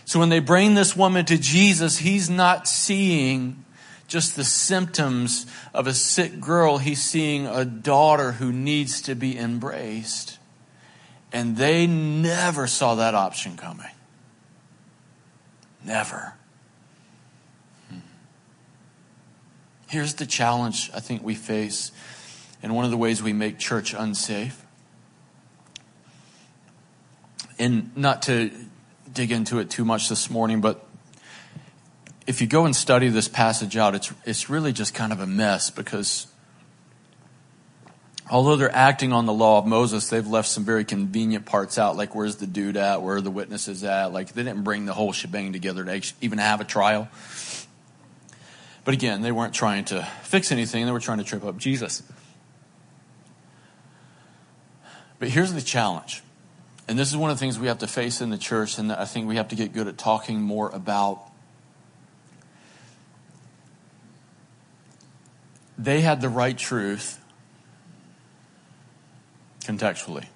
So 0.05 0.19
when 0.19 0.31
they 0.31 0.41
bring 0.41 0.75
this 0.75 0.97
woman 0.97 1.27
to 1.27 1.37
Jesus, 1.37 1.99
he's 1.99 2.31
not 2.31 2.67
seeing 2.67 3.65
just 4.09 4.37
the 4.37 4.45
symptoms 4.45 5.47
of 5.75 5.87
a 5.87 5.95
sick 5.95 6.41
girl. 6.41 6.79
He's 6.79 7.03
seeing 7.03 7.47
a 7.47 7.65
daughter 7.65 8.33
who 8.33 8.51
needs 8.51 9.03
to 9.03 9.15
be 9.15 9.39
embraced. 9.39 10.39
And 11.31 11.59
they 11.59 11.87
never 11.87 12.67
saw 12.67 12.97
that 12.97 13.15
option 13.15 13.57
coming. 13.57 13.91
Never. 15.85 16.35
Hmm. 17.91 17.99
Here's 19.89 20.15
the 20.15 20.27
challenge 20.27 20.91
I 20.95 21.01
think 21.01 21.23
we 21.23 21.35
face, 21.35 21.93
and 22.63 22.75
one 22.75 22.87
of 22.87 22.91
the 22.91 22.97
ways 22.97 23.23
we 23.23 23.35
make 23.35 23.59
church 23.59 23.95
unsafe. 23.95 24.65
And 27.59 27.95
not 27.95 28.23
to 28.23 28.51
dig 29.13 29.33
into 29.33 29.59
it 29.59 29.69
too 29.69 29.85
much 29.85 30.09
this 30.09 30.31
morning, 30.31 30.61
but 30.61 30.88
if 32.29 32.43
you 32.43 32.47
go 32.47 32.67
and 32.67 32.77
study 32.77 33.09
this 33.09 33.27
passage 33.27 33.75
out, 33.79 33.95
it's, 33.95 34.13
it's 34.27 34.51
really 34.51 34.71
just 34.71 34.93
kind 34.93 35.15
of 35.15 35.21
a 35.21 35.27
mess 35.27 35.71
because 35.71 36.27
although 38.31 38.55
they're 38.55 38.75
acting 38.77 39.15
on 39.15 39.25
the 39.25 39.33
law 39.33 39.59
of 39.59 39.67
Moses, 39.67 40.11
they've 40.11 40.27
left 40.27 40.47
some 40.47 40.63
very 40.63 40.85
convenient 40.85 41.47
parts 41.47 41.79
out, 41.79 41.97
like 41.97 42.15
where's 42.15 42.37
the 42.37 42.47
dude 42.47 42.77
at, 42.77 43.01
where 43.01 43.17
are 43.17 43.21
the 43.23 43.31
witnesses 43.31 43.83
at. 43.83 44.13
Like 44.13 44.35
they 44.35 44.43
didn't 44.43 44.63
bring 44.63 44.85
the 44.85 44.93
whole 44.93 45.11
shebang 45.11 45.55
together 45.55 45.83
to 45.87 46.13
even 46.21 46.37
have 46.37 46.61
a 46.61 46.65
trial. 46.65 47.09
But 48.85 48.93
again, 48.93 49.23
they 49.23 49.33
weren't 49.33 49.55
trying 49.55 49.87
to 49.87 50.07
fix 50.23 50.53
anything, 50.53 50.85
they 50.85 50.93
were 50.93 51.01
trying 51.01 51.19
to 51.19 51.25
trip 51.25 51.47
up 51.47 51.57
Jesus. 51.57 52.03
But 55.19 55.31
here's 55.31 55.55
the 55.55 55.63
challenge. 55.63 56.23
And 56.89 56.99
this 56.99 57.09
is 57.09 57.17
one 57.17 57.31
of 57.31 57.39
the 57.39 57.41
things 57.41 57.59
we 57.59 57.69
have 57.69 57.79
to 57.79 57.87
face 57.87 58.21
in 58.21 58.29
the 58.29 58.39
church, 58.39 58.77
and 58.77 58.93
I 58.93 59.07
think 59.07 59.27
we 59.27 59.37
have 59.37 59.49
to 59.49 59.57
get 59.57 59.73
good 59.73 59.89
at 59.89 59.97
talking 59.97 60.43
more 60.43 60.69
about. 60.69 61.28
They 65.79 66.01
had 66.01 66.21
the 66.21 66.29
right 66.29 66.59
truth 66.59 67.25
contextually. 69.61 70.27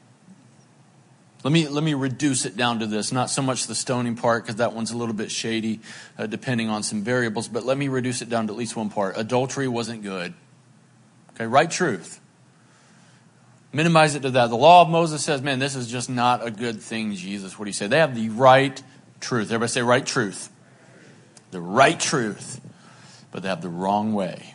Let 1.43 1.53
me, 1.53 1.67
let 1.67 1.83
me 1.83 1.95
reduce 1.95 2.45
it 2.45 2.57
down 2.57 2.79
to 2.79 2.87
this. 2.87 3.11
Not 3.11 3.29
so 3.29 3.43
much 3.43 3.67
the 3.67 3.75
stoning 3.75 4.15
part, 4.15 4.45
because 4.45 4.57
that 4.57 4.75
one's 4.75 4.93
a 4.93 4.97
little 4.97 5.15
bit 5.15 5.33
shady, 5.33 5.81
uh, 6.17 6.27
depending 6.27 6.69
on 6.69 6.85
some 6.85 7.03
variables, 7.03 7.49
but 7.49 7.65
let 7.65 7.77
me 7.77 7.89
reduce 7.89 8.23
it 8.23 8.29
down 8.29 8.47
to 8.47 8.53
at 8.53 8.57
least 8.57 8.77
one 8.77 8.91
part. 8.91 9.17
Adultery 9.19 9.67
wasn't 9.67 10.05
good. 10.05 10.35
Okay, 11.35 11.47
right 11.47 11.69
truth. 11.69 12.21
Minimize 13.73 14.15
it 14.15 14.23
to 14.23 14.31
that. 14.31 14.51
The 14.51 14.57
law 14.57 14.83
of 14.83 14.91
Moses 14.91 15.25
says, 15.25 15.43
man, 15.43 15.59
this 15.59 15.75
is 15.75 15.91
just 15.91 16.09
not 16.09 16.47
a 16.47 16.51
good 16.51 16.81
thing, 16.81 17.15
Jesus. 17.15 17.59
What 17.59 17.65
do 17.65 17.71
you 17.71 17.75
say? 17.75 17.89
They 17.89 17.99
have 17.99 18.15
the 18.15 18.29
right 18.29 18.81
truth. 19.19 19.47
Everybody 19.47 19.71
say 19.71 19.83
right 19.83 20.07
truth. 20.07 20.51
The 21.51 21.61
right 21.61 21.99
truth, 21.99 22.61
but 23.33 23.43
they 23.43 23.49
have 23.49 23.63
the 23.63 23.69
wrong 23.69 24.13
way. 24.13 24.52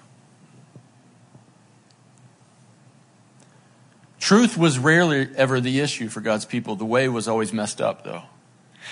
Truth 4.20 4.58
was 4.58 4.80
rarely 4.80 5.30
ever 5.36 5.60
the 5.60 5.80
issue 5.80 6.10
for 6.10 6.22
God's 6.22 6.46
people. 6.46 6.76
The 6.76 6.86
way 6.86 7.08
was 7.08 7.28
always 7.28 7.54
messed 7.54 7.82
up, 7.82 8.04
though. 8.04 8.24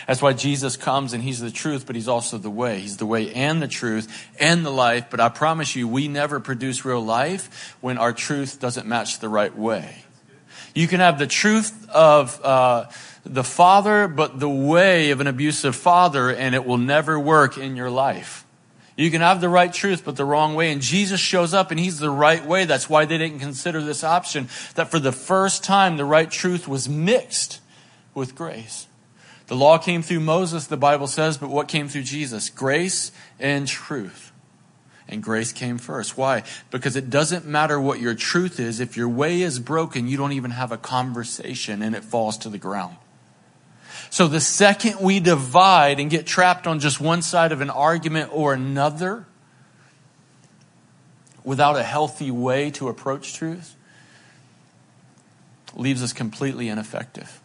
That's 0.07 0.21
why 0.21 0.33
Jesus 0.33 0.77
comes 0.77 1.13
and 1.13 1.23
he's 1.23 1.39
the 1.39 1.51
truth, 1.51 1.85
but 1.85 1.95
he's 1.95 2.07
also 2.07 2.37
the 2.37 2.49
way. 2.49 2.79
He's 2.79 2.97
the 2.97 3.05
way 3.05 3.33
and 3.33 3.61
the 3.61 3.67
truth 3.67 4.27
and 4.39 4.65
the 4.65 4.71
life. 4.71 5.07
But 5.09 5.19
I 5.19 5.29
promise 5.29 5.75
you, 5.75 5.87
we 5.87 6.07
never 6.07 6.39
produce 6.39 6.85
real 6.85 7.03
life 7.03 7.75
when 7.81 7.97
our 7.97 8.13
truth 8.13 8.59
doesn't 8.59 8.87
match 8.87 9.19
the 9.19 9.29
right 9.29 9.55
way. 9.55 10.03
You 10.73 10.87
can 10.87 10.99
have 10.99 11.17
the 11.17 11.27
truth 11.27 11.89
of 11.89 12.43
uh, 12.43 12.89
the 13.25 13.43
father, 13.43 14.07
but 14.07 14.39
the 14.39 14.49
way 14.49 15.11
of 15.11 15.21
an 15.21 15.27
abusive 15.27 15.75
father, 15.75 16.29
and 16.29 16.53
it 16.53 16.65
will 16.65 16.77
never 16.77 17.17
work 17.17 17.57
in 17.57 17.75
your 17.75 17.89
life. 17.89 18.44
You 18.97 19.11
can 19.11 19.21
have 19.21 19.41
the 19.41 19.49
right 19.49 19.73
truth, 19.73 20.03
but 20.05 20.15
the 20.15 20.23
wrong 20.23 20.55
way. 20.55 20.71
And 20.71 20.81
Jesus 20.81 21.19
shows 21.19 21.53
up 21.53 21.69
and 21.69 21.79
he's 21.79 21.99
the 21.99 22.09
right 22.09 22.45
way. 22.45 22.63
That's 22.63 22.89
why 22.89 23.05
they 23.05 23.17
didn't 23.17 23.39
consider 23.39 23.81
this 23.81 24.03
option. 24.03 24.47
That 24.75 24.89
for 24.89 24.99
the 24.99 25.11
first 25.11 25.63
time, 25.63 25.97
the 25.97 26.05
right 26.05 26.31
truth 26.31 26.67
was 26.67 26.87
mixed 26.87 27.59
with 28.13 28.35
grace. 28.35 28.87
The 29.47 29.55
law 29.55 29.77
came 29.77 30.01
through 30.01 30.21
Moses, 30.21 30.65
the 30.65 30.77
Bible 30.77 31.07
says, 31.07 31.37
but 31.37 31.49
what 31.49 31.67
came 31.67 31.87
through 31.87 32.03
Jesus? 32.03 32.49
Grace 32.49 33.11
and 33.39 33.67
truth. 33.67 34.31
And 35.07 35.21
grace 35.21 35.51
came 35.51 35.77
first. 35.77 36.17
Why? 36.17 36.43
Because 36.71 36.95
it 36.95 37.11
doesn't 37.11 37.45
matter 37.45 37.79
what 37.79 37.99
your 37.99 38.15
truth 38.15 38.59
is. 38.59 38.79
If 38.79 38.97
your 38.97 39.09
way 39.09 39.41
is 39.41 39.59
broken, 39.59 40.07
you 40.07 40.17
don't 40.17 40.31
even 40.31 40.51
have 40.51 40.71
a 40.71 40.77
conversation 40.77 41.83
and 41.83 41.95
it 41.95 42.03
falls 42.03 42.37
to 42.39 42.49
the 42.49 42.57
ground. 42.57 42.95
So 44.09 44.27
the 44.27 44.39
second 44.39 44.99
we 45.01 45.19
divide 45.19 45.99
and 45.99 46.09
get 46.09 46.25
trapped 46.25 46.67
on 46.67 46.79
just 46.79 47.01
one 47.01 47.21
side 47.21 47.51
of 47.51 47.61
an 47.61 47.69
argument 47.69 48.29
or 48.33 48.53
another, 48.53 49.25
without 51.43 51.75
a 51.75 51.83
healthy 51.83 52.31
way 52.31 52.71
to 52.71 52.87
approach 52.87 53.33
truth, 53.33 53.75
leaves 55.75 56.01
us 56.01 56.13
completely 56.13 56.69
ineffective. 56.69 57.41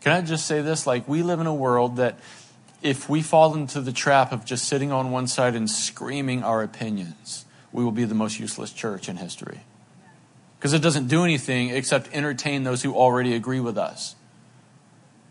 Can 0.00 0.12
I 0.12 0.20
just 0.20 0.46
say 0.46 0.60
this? 0.60 0.86
Like, 0.86 1.08
we 1.08 1.22
live 1.22 1.40
in 1.40 1.46
a 1.46 1.54
world 1.54 1.96
that 1.96 2.18
if 2.82 3.08
we 3.08 3.22
fall 3.22 3.54
into 3.54 3.80
the 3.80 3.92
trap 3.92 4.32
of 4.32 4.44
just 4.44 4.68
sitting 4.68 4.92
on 4.92 5.10
one 5.10 5.26
side 5.26 5.54
and 5.54 5.70
screaming 5.70 6.42
our 6.42 6.62
opinions, 6.62 7.46
we 7.72 7.82
will 7.82 7.92
be 7.92 8.04
the 8.04 8.14
most 8.14 8.38
useless 8.38 8.72
church 8.72 9.08
in 9.08 9.16
history. 9.16 9.60
Because 10.58 10.74
it 10.74 10.82
doesn't 10.82 11.08
do 11.08 11.24
anything 11.24 11.70
except 11.70 12.10
entertain 12.12 12.64
those 12.64 12.82
who 12.82 12.94
already 12.94 13.34
agree 13.34 13.60
with 13.60 13.78
us 13.78 14.14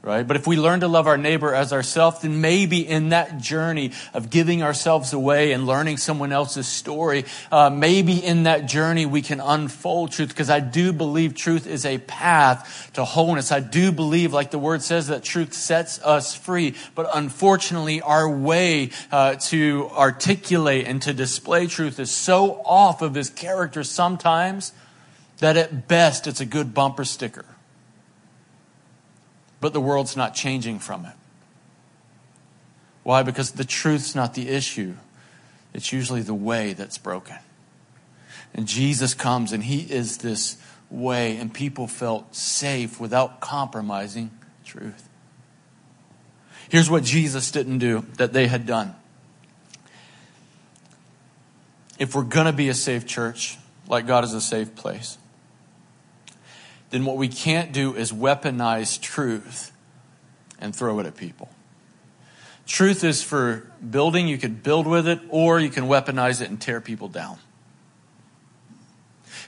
right? 0.04 0.28
But 0.28 0.36
if 0.36 0.46
we 0.46 0.58
learn 0.58 0.82
to 0.82 0.90
love 0.90 1.08
our 1.08 1.18
neighbor 1.18 1.56
as 1.56 1.72
ourselves, 1.72 2.20
then 2.22 2.42
maybe 2.42 2.86
in 2.86 3.10
that 3.10 3.38
journey 3.38 3.94
of 4.14 4.30
giving 4.30 4.62
ourselves 4.62 5.14
away 5.14 5.54
and 5.54 5.66
learning 5.66 5.96
someone 5.96 6.34
else's 6.34 6.68
story, 6.68 7.24
uh, 7.54 7.70
maybe 7.70 8.24
in 8.24 8.44
that 8.44 8.66
journey 8.66 9.06
we 9.06 9.22
can 9.22 9.40
unfold 9.40 10.12
truth 10.12 10.28
because 10.28 10.50
I 10.50 10.60
do 10.60 10.92
believe 10.92 11.36
truth 11.36 11.66
is 11.66 11.86
a 11.86 12.00
path 12.00 12.92
to 12.96 13.06
wholeness. 13.06 13.54
I 13.54 13.62
do 13.62 13.94
believe, 13.94 14.34
like 14.34 14.52
the 14.52 14.60
word 14.60 14.82
says, 14.82 15.08
that 15.08 15.24
truth 15.24 15.54
sets 15.54 16.02
us 16.04 16.36
free. 16.36 16.76
But 16.96 17.10
unfortunately, 17.16 18.02
our 18.02 18.30
way 18.30 18.90
uh, 19.10 19.36
to 19.36 19.90
articulate 19.94 20.86
and 20.86 21.02
to 21.04 21.14
display 21.14 21.68
truth 21.68 21.98
is 21.98 22.12
so 22.12 22.62
off 22.66 23.02
of 23.02 23.16
his 23.16 23.30
character 23.30 23.86
sometimes 23.86 24.74
that 25.40 25.56
at 25.56 25.88
best 25.88 26.28
it's 26.28 26.42
a 26.42 26.46
good 26.46 26.74
bumper 26.74 27.06
sticker 27.06 27.46
but 29.64 29.72
the 29.72 29.80
world's 29.80 30.18
not 30.18 30.36
changing 30.36 30.78
from 30.78 31.06
it. 31.06 31.14
Why? 33.04 33.24
Because 33.24 33.52
the 33.52 33.64
truth's 33.64 34.14
not 34.14 34.34
the 34.34 34.50
issue. 34.50 34.96
It's 35.74 35.94
usually 35.94 36.22
the 36.22 36.34
way 36.34 36.74
that's 36.74 36.98
broken. 36.98 37.38
And 38.54 38.68
Jesus 38.68 39.14
comes 39.14 39.54
and 39.54 39.64
he 39.64 39.84
is 39.84 40.18
this 40.18 40.58
way, 40.90 41.38
and 41.38 41.54
people 41.54 41.88
felt 41.88 42.36
safe 42.36 43.00
without 43.00 43.40
compromising 43.40 44.32
truth. 44.66 45.08
Here's 46.68 46.90
what 46.90 47.06
Jesus 47.06 47.50
didn't 47.50 47.78
do 47.78 48.06
that 48.18 48.34
they 48.34 48.48
had 48.48 48.66
done. 48.66 48.94
If 51.98 52.16
we're 52.16 52.24
going 52.24 52.48
to 52.48 52.54
be 52.54 52.68
a 52.68 52.74
safe 52.74 53.08
church, 53.08 53.58
like 53.88 54.08
God 54.08 54.26
is 54.26 54.34
a 54.34 54.42
safe 54.42 54.76
place, 54.76 55.18
then 56.94 57.06
what 57.06 57.18
we 57.18 57.28
can't 57.28 57.72
do 57.72 57.96
is 57.96 58.12
weaponize 58.12 59.02
truth 59.02 59.72
and 60.60 60.76
throw 60.76 61.00
it 61.00 61.08
at 61.08 61.18
people. 61.18 61.50
Truth 62.68 63.04
is 63.04 63.24
for 63.24 63.68
building, 63.90 64.28
you 64.28 64.38
can 64.38 64.54
build 64.54 64.86
with 64.86 65.08
it, 65.08 65.20
or 65.30 65.60
you 65.60 65.72
can 65.72 65.86
weaponize 65.86 66.40
it 66.40 66.52
and 66.52 66.62
tear 66.62 66.80
people 66.80 67.08
down. 67.08 67.40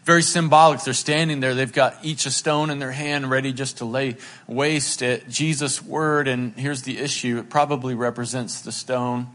Very 0.05 0.23
symbolic. 0.23 0.81
They're 0.81 0.95
standing 0.95 1.39
there, 1.39 1.53
they've 1.53 1.71
got 1.71 2.03
each 2.03 2.25
a 2.25 2.31
stone 2.31 2.71
in 2.71 2.79
their 2.79 2.91
hand, 2.91 3.29
ready 3.29 3.53
just 3.53 3.77
to 3.77 3.86
lay 3.86 4.17
waste 4.47 5.03
at 5.03 5.29
Jesus' 5.29 5.84
word. 5.84 6.27
And 6.27 6.55
here's 6.55 6.81
the 6.81 6.97
issue 6.97 7.38
it 7.38 7.51
probably 7.51 7.93
represents 7.93 8.62
the 8.62 8.71
stone 8.71 9.27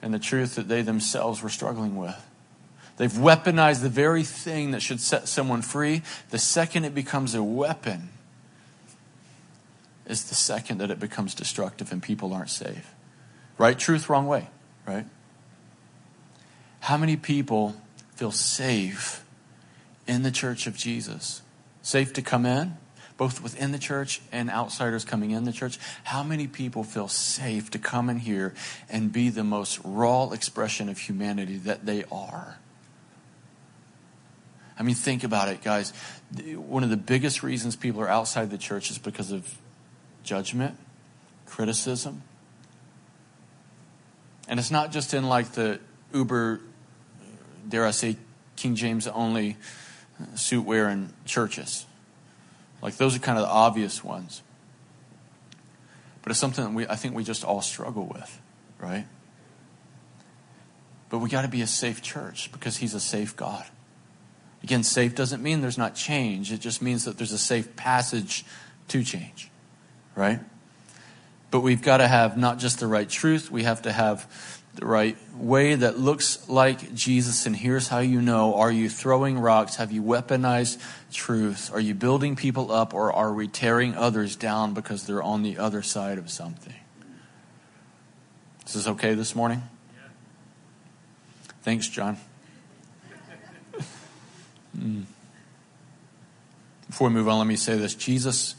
and 0.00 0.14
the 0.14 0.20
truth 0.20 0.54
that 0.54 0.68
they 0.68 0.82
themselves 0.82 1.42
were 1.42 1.48
struggling 1.48 1.96
with. 1.96 2.24
They've 2.96 3.10
weaponized 3.10 3.82
the 3.82 3.88
very 3.88 4.22
thing 4.22 4.72
that 4.72 4.82
should 4.82 5.00
set 5.00 5.28
someone 5.28 5.62
free. 5.62 6.02
The 6.30 6.38
second 6.38 6.84
it 6.84 6.94
becomes 6.94 7.34
a 7.34 7.42
weapon 7.42 8.10
is 10.06 10.24
the 10.24 10.34
second 10.34 10.78
that 10.78 10.90
it 10.90 11.00
becomes 11.00 11.34
destructive 11.34 11.90
and 11.92 12.02
people 12.02 12.32
aren't 12.32 12.50
safe. 12.50 12.94
Right 13.58 13.78
truth, 13.78 14.08
wrong 14.08 14.26
way, 14.26 14.48
right? 14.86 15.06
How 16.80 16.96
many 16.96 17.16
people 17.16 17.76
feel 18.14 18.32
safe 18.32 19.24
in 20.06 20.22
the 20.22 20.30
church 20.30 20.66
of 20.66 20.76
Jesus? 20.76 21.42
Safe 21.80 22.12
to 22.14 22.22
come 22.22 22.44
in, 22.44 22.76
both 23.16 23.42
within 23.42 23.72
the 23.72 23.78
church 23.78 24.20
and 24.32 24.50
outsiders 24.50 25.04
coming 25.04 25.30
in 25.30 25.44
the 25.44 25.52
church. 25.52 25.78
How 26.04 26.22
many 26.22 26.46
people 26.46 26.84
feel 26.84 27.08
safe 27.08 27.70
to 27.70 27.78
come 27.78 28.10
in 28.10 28.18
here 28.18 28.52
and 28.90 29.12
be 29.12 29.28
the 29.28 29.44
most 29.44 29.80
raw 29.84 30.30
expression 30.30 30.88
of 30.88 30.98
humanity 30.98 31.56
that 31.58 31.86
they 31.86 32.04
are? 32.10 32.58
I 34.82 34.84
mean, 34.84 34.96
think 34.96 35.22
about 35.22 35.48
it, 35.48 35.62
guys. 35.62 35.92
One 36.56 36.82
of 36.82 36.90
the 36.90 36.96
biggest 36.96 37.44
reasons 37.44 37.76
people 37.76 38.00
are 38.00 38.08
outside 38.08 38.50
the 38.50 38.58
church 38.58 38.90
is 38.90 38.98
because 38.98 39.30
of 39.30 39.48
judgment, 40.24 40.76
criticism. 41.46 42.24
And 44.48 44.58
it's 44.58 44.72
not 44.72 44.90
just 44.90 45.14
in 45.14 45.28
like 45.28 45.52
the 45.52 45.78
uber, 46.12 46.60
dare 47.68 47.86
I 47.86 47.92
say, 47.92 48.16
King 48.56 48.74
James 48.74 49.06
only 49.06 49.56
suit 50.34 50.62
wearing 50.62 51.12
churches. 51.26 51.86
Like 52.82 52.96
those 52.96 53.14
are 53.14 53.20
kind 53.20 53.38
of 53.38 53.44
the 53.44 53.52
obvious 53.52 54.02
ones. 54.02 54.42
But 56.22 56.32
it's 56.32 56.40
something 56.40 56.64
that 56.64 56.72
we, 56.72 56.88
I 56.88 56.96
think 56.96 57.14
we 57.14 57.22
just 57.22 57.44
all 57.44 57.62
struggle 57.62 58.06
with, 58.12 58.40
right? 58.80 59.06
But 61.08 61.18
we 61.18 61.30
got 61.30 61.42
to 61.42 61.48
be 61.48 61.62
a 61.62 61.68
safe 61.68 62.02
church 62.02 62.50
because 62.50 62.78
He's 62.78 62.94
a 62.94 63.00
safe 63.00 63.36
God. 63.36 63.64
Again, 64.62 64.82
safe 64.82 65.14
doesn't 65.14 65.42
mean 65.42 65.60
there's 65.60 65.78
not 65.78 65.94
change. 65.94 66.52
It 66.52 66.60
just 66.60 66.82
means 66.82 67.04
that 67.04 67.18
there's 67.18 67.32
a 67.32 67.38
safe 67.38 67.74
passage 67.74 68.44
to 68.88 69.02
change, 69.02 69.50
right? 70.14 70.40
But 71.50 71.60
we've 71.60 71.82
got 71.82 71.98
to 71.98 72.08
have 72.08 72.36
not 72.38 72.58
just 72.58 72.78
the 72.80 72.86
right 72.86 73.08
truth, 73.08 73.50
we 73.50 73.64
have 73.64 73.82
to 73.82 73.92
have 73.92 74.26
the 74.74 74.86
right 74.86 75.18
way 75.34 75.74
that 75.74 75.98
looks 75.98 76.48
like 76.48 76.94
Jesus. 76.94 77.44
And 77.44 77.54
here's 77.54 77.88
how 77.88 77.98
you 77.98 78.22
know 78.22 78.54
are 78.54 78.72
you 78.72 78.88
throwing 78.88 79.38
rocks? 79.38 79.76
Have 79.76 79.92
you 79.92 80.02
weaponized 80.02 80.78
truth? 81.12 81.70
Are 81.72 81.80
you 81.80 81.94
building 81.94 82.36
people 82.36 82.72
up, 82.72 82.94
or 82.94 83.12
are 83.12 83.34
we 83.34 83.48
tearing 83.48 83.94
others 83.94 84.36
down 84.36 84.72
because 84.72 85.06
they're 85.06 85.22
on 85.22 85.42
the 85.42 85.58
other 85.58 85.82
side 85.82 86.18
of 86.18 86.30
something? 86.30 86.74
Is 88.66 88.74
this 88.74 88.86
okay 88.86 89.14
this 89.14 89.34
morning? 89.34 89.62
Thanks, 91.62 91.88
John. 91.88 92.16
Mm. 94.76 95.04
Before 96.86 97.08
we 97.08 97.14
move 97.14 97.28
on, 97.28 97.38
let 97.38 97.46
me 97.46 97.56
say 97.56 97.76
this. 97.76 97.94
Jesus, 97.94 98.54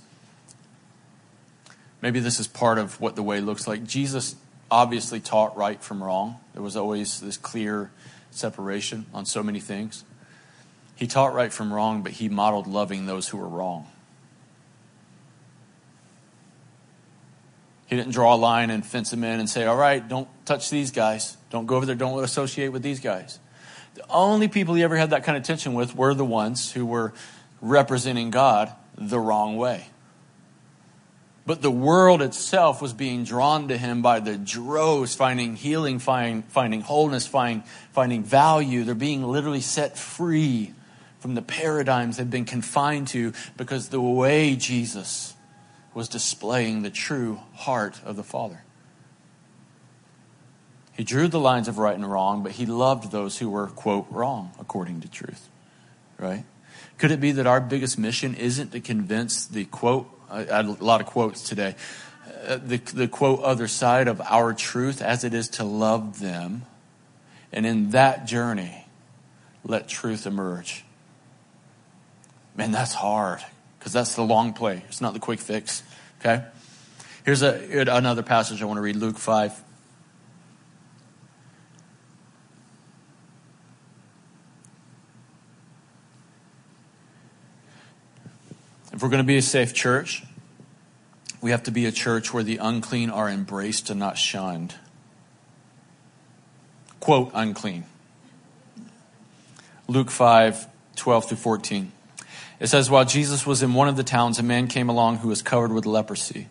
maybe 2.02 2.19
this 2.19 2.39
is 2.39 2.47
part 2.47 2.78
of 2.78 2.99
what 2.99 3.15
the 3.15 3.23
way 3.23 3.41
looks 3.41 3.67
like. 3.67 3.84
Jesus 3.84 4.36
obviously 4.71 5.19
taught 5.19 5.56
right 5.56 5.82
from 5.82 6.04
wrong. 6.04 6.39
There 6.54 6.63
was 6.63 6.76
always 6.76 7.19
this 7.19 7.38
clear 7.38 7.91
separation 8.32 9.06
on 9.13 9.26
so 9.26 9.43
many 9.43 9.60
things. 9.60 10.04
He 10.95 11.08
taught 11.08 11.34
right 11.34 11.52
from 11.52 11.71
wrong, 11.71 12.02
but 12.02 12.13
he 12.13 12.30
modeled 12.30 12.67
loving 12.67 13.06
those 13.06 13.28
who 13.28 13.38
were 13.38 13.47
wrong. 13.47 13.88
He 17.88 17.95
didn't 17.95 18.13
draw 18.13 18.34
a 18.34 18.38
line 18.38 18.71
and 18.71 18.84
fence 18.84 19.12
them 19.12 19.23
in 19.23 19.39
and 19.39 19.47
say, 19.47 19.65
all 19.65 19.76
right, 19.76 20.08
don't 20.08 20.28
touch 20.45 20.71
these 20.71 20.89
guys. 20.89 21.38
Don't 21.52 21.67
go 21.67 21.76
over 21.76 21.86
there. 21.86 21.93
Don't 21.93 22.23
associate 22.23 22.69
with 22.69 22.82
these 22.82 22.99
guys. 22.99 23.38
The 23.96 24.06
only 24.10 24.48
people 24.48 24.74
he 24.76 24.84
ever 24.84 24.98
had 24.98 25.12
that 25.12 25.24
kind 25.24 25.38
of 25.38 25.44
tension 25.44 25.74
with 25.74 25.96
were 25.96 26.14
the 26.14 26.26
ones 26.26 26.72
who 26.72 26.86
were 26.86 27.14
representing 27.62 28.32
God 28.32 28.72
the 28.98 29.20
wrong 29.20 29.58
way. 29.58 29.88
But 31.46 31.62
the 31.62 31.72
world 31.72 32.22
itself 32.22 32.82
was 32.82 32.94
being 32.94 33.26
drawn 33.26 33.68
to 33.68 33.78
him 33.78 34.02
by 34.02 34.22
the 34.22 34.38
droves, 34.38 35.14
finding 35.14 35.56
healing, 35.56 36.00
find, 36.00 36.46
finding 36.46 36.82
wholeness, 36.82 37.28
find, 37.28 37.66
finding 37.92 38.24
value. 38.24 38.84
They're 38.84 38.96
being 38.96 39.24
literally 39.24 39.60
set 39.60 39.98
free 39.98 40.74
from 41.20 41.36
the 41.36 41.42
paradigms 41.42 42.18
they've 42.18 42.30
been 42.30 42.46
confined 42.46 43.10
to 43.10 43.34
because 43.58 43.90
the 43.90 44.02
way 44.02 44.56
Jesus 44.56 45.36
was 45.94 46.08
displaying 46.08 46.82
the 46.82 46.90
true 46.90 47.40
heart 47.56 48.00
of 48.06 48.16
the 48.16 48.24
Father. 48.24 48.64
He 50.96 51.04
drew 51.04 51.28
the 51.28 51.40
lines 51.40 51.68
of 51.68 51.78
right 51.78 51.96
and 51.96 52.10
wrong, 52.10 52.44
but 52.44 52.54
he 52.54 52.66
loved 52.66 53.12
those 53.12 53.40
who 53.40 53.50
were, 53.50 53.68
quote, 53.68 54.06
wrong 54.10 54.52
according 54.60 55.02
to 55.02 55.08
truth. 55.08 55.50
Right? 56.20 56.46
Could 56.98 57.12
it 57.12 57.20
be 57.20 57.32
that 57.34 57.48
our 57.48 57.60
biggest 57.60 57.98
mission 57.98 58.36
isn't 58.36 58.72
to 58.72 58.80
convince 58.80 59.46
the 59.46 59.66
quote, 59.66 60.08
I 60.30 60.44
had 60.44 60.66
a 60.66 60.72
lot 60.84 61.02
of 61.02 61.08
quotes 61.08 61.48
today, 61.48 61.76
uh, 62.48 62.58
the, 62.64 62.78
the 62.78 63.08
quote 63.08 63.42
other 63.42 63.68
side 63.68 64.08
of 64.08 64.22
our 64.22 64.54
truth 64.54 65.02
as 65.02 65.24
it 65.24 65.34
is 65.34 65.50
to 65.50 65.64
love 65.64 66.20
them? 66.20 66.64
And 67.52 67.66
in 67.66 67.92
that 67.92 68.26
journey, 68.26 68.86
let 69.64 69.88
truth 69.88 70.26
emerge. 70.28 70.86
Man, 72.56 72.72
that's 72.72 72.94
hard 72.94 73.44
because 73.80 73.94
that's 73.94 74.16
the 74.16 74.24
long 74.24 74.54
play. 74.54 74.84
It's 74.88 75.02
not 75.02 75.14
the 75.14 75.20
quick 75.20 75.40
fix. 75.40 75.84
Okay? 76.20 76.44
Here's 77.26 77.42
a, 77.42 77.86
another 77.90 78.24
passage 78.24 78.62
I 78.62 78.66
want 78.66 78.78
to 78.78 78.82
read 78.82 78.96
Luke 78.96 79.18
5. 79.18 79.62
We're 89.04 89.10
going 89.10 89.18
to 89.18 89.28
be 89.28 89.36
a 89.36 89.42
safe 89.42 89.74
church, 89.74 90.24
we 91.42 91.52
have 91.52 91.63
to 91.63 91.72
be 91.72 91.86
a 91.86 91.92
church 91.92 92.34
where 92.34 92.42
the 92.42 92.56
unclean 92.56 93.10
are 93.10 93.30
embraced 93.30 93.89
and 93.89 94.00
not 94.00 94.18
shunned. 94.18 94.76
Quote, 97.02 97.30
unclean. 97.34 97.84
Luke 99.89 100.10
5, 100.10 100.68
12 100.96 101.28
through 101.28 101.38
14. 101.38 101.92
It 102.62 102.68
says, 102.68 102.89
While 102.89 103.04
Jesus 103.04 103.46
was 103.46 103.62
in 103.62 103.74
one 103.74 103.89
of 103.89 103.98
the 103.98 104.06
towns, 104.06 104.39
a 104.39 104.44
man 104.44 104.70
came 104.70 104.88
along 104.88 105.18
who 105.18 105.28
was 105.28 105.42
covered 105.42 105.74
with 105.74 105.86
leprosy. 105.86 106.48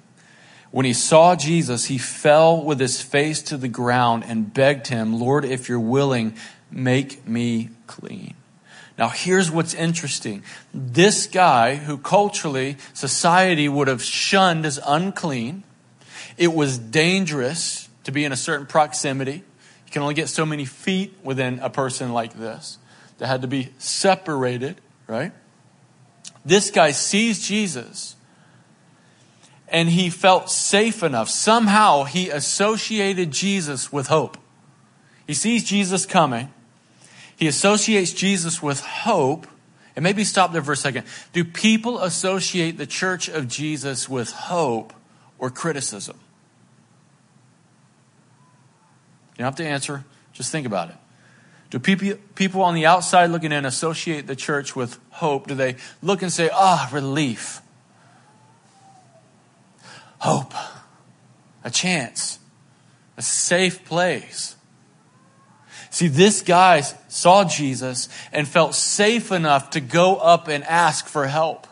When 0.71 0.85
he 0.85 0.93
saw 0.93 1.35
Jesus, 1.37 1.87
he 1.87 1.97
fell 1.97 2.63
with 2.63 2.79
his 2.79 3.01
face 3.01 3.41
to 3.45 3.57
the 3.57 3.69
ground 3.69 4.25
and 4.27 4.53
begged 4.53 4.89
him, 4.89 5.19
Lord, 5.19 5.47
if 5.47 5.71
you're 5.71 5.81
willing, 5.81 6.35
make 6.71 7.27
me 7.27 7.71
clean. 7.87 8.35
Now, 9.03 9.09
here's 9.09 9.51
what's 9.51 9.75
interesting. 9.75 10.45
This 10.73 11.27
guy, 11.27 11.75
who 11.75 11.99
culturally 11.99 12.77
society 12.95 13.69
would 13.69 13.89
have 13.89 14.01
shunned 14.01 14.65
as 14.65 14.79
unclean, 14.87 15.65
it 16.39 16.53
was 16.53 16.79
dangerous 16.79 17.89
to 18.05 18.13
be 18.13 18.25
in 18.25 18.31
a 18.31 18.37
certain 18.37 18.65
proximity. 18.65 19.43
You 19.87 19.91
can 19.91 20.03
only 20.03 20.15
get 20.15 20.29
so 20.29 20.47
many 20.47 20.65
feet 20.65 21.17
within 21.25 21.59
a 21.59 21.69
person 21.69 22.13
like 22.13 22.35
this. 22.35 22.79
They 23.19 23.27
had 23.27 23.43
to 23.43 23.49
be 23.49 23.71
separated, 23.77 24.81
right? 25.09 25.33
This 26.45 26.71
guy 26.71 26.93
sees 26.93 27.45
Jesus 27.45 28.15
and 29.67 29.89
he 29.89 30.11
felt 30.11 30.49
safe 30.49 31.03
enough. 31.03 31.29
Somehow 31.29 32.05
he 32.05 32.31
associated 32.31 33.33
Jesus 33.33 33.93
with 33.93 34.07
hope. 34.07 34.39
He 35.27 35.35
sees 35.35 35.65
Jesus 35.65 36.07
coming 36.07 36.53
he 37.43 37.49
associates 37.49 38.13
Jesus 38.13 38.63
with 38.63 38.79
hope. 38.79 39.49
And 39.97 40.05
maybe 40.05 40.23
stop 40.23 40.53
there 40.53 40.63
for 40.63 40.71
a 40.71 40.77
second. 40.77 41.09
Do 41.33 41.43
people 41.43 41.99
associate 41.99 42.79
the 42.79 42.87
church 42.87 43.29
of 43.29 43.49
Jesus 43.49 44.09
with 44.09 44.31
hope 44.31 44.93
or 45.41 45.51
criticism? 45.51 46.21
You 49.33 49.39
don't 49.39 49.47
have 49.47 49.57
to 49.57 49.67
answer, 49.67 50.05
just 50.33 50.53
think 50.53 50.69
about 50.69 50.91
it. 50.91 50.95
Do 51.71 51.81
people, 51.81 52.17
people 52.37 52.63
on 52.63 52.77
the 52.77 52.87
outside 52.87 53.31
looking 53.31 53.51
in 53.51 53.65
associate 53.65 54.29
the 54.29 54.37
church 54.37 54.77
with 54.77 55.01
hope? 55.11 55.49
Do 55.49 55.57
they 55.57 55.75
look 56.01 56.23
and 56.23 56.33
say, 56.33 56.49
ah, 56.53 56.89
oh, 56.89 56.95
relief, 56.95 57.61
hope, 60.19 60.55
a 61.65 61.71
chance, 61.73 62.39
a 63.17 63.23
safe 63.23 63.85
place? 63.85 64.55
See, 65.93 66.09
this 66.09 66.41
guy 66.41 66.81
saw 66.81 67.45
Jesus 67.45 68.09
and 68.33 68.49
felt 68.49 68.75
safe 68.75 69.31
enough 69.31 69.71
to 69.71 69.81
go 69.81 70.17
up 70.17 70.49
and 70.49 70.65
ask 70.65 71.07
for 71.07 71.27
help. 71.27 71.67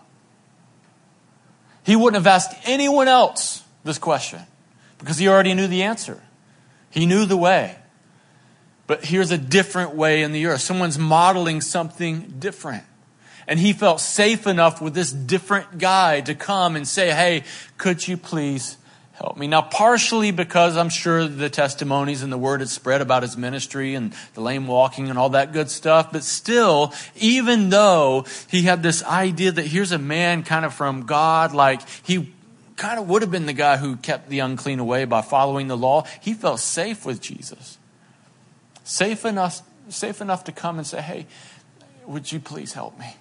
He 1.84 1.96
wouldn't 1.96 2.22
have 2.22 2.26
asked 2.26 2.54
anyone 2.68 3.08
else 3.08 3.64
this 3.82 3.96
question 3.96 4.40
because 4.98 5.16
he 5.16 5.26
already 5.26 5.54
knew 5.54 5.66
the 5.66 5.84
answer. 5.84 6.22
He 6.90 7.06
knew 7.06 7.24
the 7.24 7.38
way. 7.38 7.76
But 8.86 9.06
here's 9.06 9.30
a 9.30 9.38
different 9.38 9.94
way 9.94 10.22
in 10.22 10.32
the 10.32 10.44
earth. 10.46 10.60
Someone's 10.60 10.98
modeling 10.98 11.62
something 11.62 12.34
different. 12.38 12.84
And 13.46 13.58
he 13.58 13.72
felt 13.72 14.00
safe 14.00 14.46
enough 14.46 14.82
with 14.82 14.92
this 14.92 15.10
different 15.10 15.78
guy 15.78 16.20
to 16.20 16.34
come 16.34 16.76
and 16.76 16.86
say, 16.86 17.10
Hey, 17.10 17.44
could 17.78 18.06
you 18.06 18.18
please 18.18 18.76
help 19.20 19.36
me. 19.36 19.46
Now, 19.46 19.60
partially 19.60 20.30
because 20.30 20.76
I'm 20.78 20.88
sure 20.88 21.28
the 21.28 21.50
testimonies 21.50 22.22
and 22.22 22.32
the 22.32 22.38
word 22.38 22.60
had 22.60 22.70
spread 22.70 23.02
about 23.02 23.22
his 23.22 23.36
ministry 23.36 23.94
and 23.94 24.14
the 24.34 24.40
lame 24.40 24.66
walking 24.66 25.10
and 25.10 25.18
all 25.18 25.30
that 25.30 25.52
good 25.52 25.70
stuff, 25.70 26.10
but 26.10 26.24
still, 26.24 26.94
even 27.16 27.68
though 27.68 28.24
he 28.48 28.62
had 28.62 28.82
this 28.82 29.04
idea 29.04 29.52
that 29.52 29.66
here's 29.66 29.92
a 29.92 29.98
man 29.98 30.42
kind 30.42 30.64
of 30.64 30.72
from 30.72 31.04
God, 31.04 31.52
like 31.52 31.82
he 32.02 32.32
kind 32.76 32.98
of 32.98 33.08
would 33.10 33.20
have 33.20 33.30
been 33.30 33.44
the 33.44 33.52
guy 33.52 33.76
who 33.76 33.96
kept 33.96 34.30
the 34.30 34.38
unclean 34.38 34.78
away 34.78 35.04
by 35.04 35.20
following 35.20 35.68
the 35.68 35.76
law, 35.76 36.04
he 36.22 36.32
felt 36.32 36.58
safe 36.58 37.04
with 37.04 37.20
Jesus. 37.20 37.76
Safe 38.84 39.26
enough, 39.26 39.60
safe 39.90 40.22
enough 40.22 40.44
to 40.44 40.52
come 40.52 40.78
and 40.78 40.86
say, 40.86 41.02
hey, 41.02 41.26
would 42.06 42.32
you 42.32 42.40
please 42.40 42.72
help 42.72 42.98
me? 42.98 43.14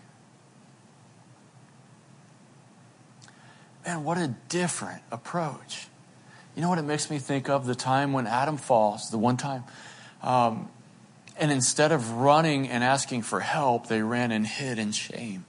Man, 3.85 4.05
what 4.05 4.17
a 4.17 4.33
different 4.47 5.01
approach. 5.11 5.88
You 6.59 6.63
know 6.63 6.69
what 6.71 6.79
it 6.79 6.83
makes 6.83 7.09
me 7.09 7.19
think 7.19 7.47
of? 7.47 7.65
The 7.65 7.73
time 7.73 8.11
when 8.11 8.27
Adam 8.27 8.57
falls, 8.57 9.11
the 9.11 9.17
one 9.17 9.37
time. 9.37 9.63
Um, 10.21 10.67
and 11.37 11.53
instead 11.53 11.93
of 11.93 12.11
running 12.11 12.67
and 12.67 12.83
asking 12.83 13.21
for 13.21 13.39
help, 13.39 13.87
they 13.87 14.01
ran 14.01 14.33
and 14.33 14.45
hid 14.45 14.77
in 14.77 14.91
shame. 14.91 15.45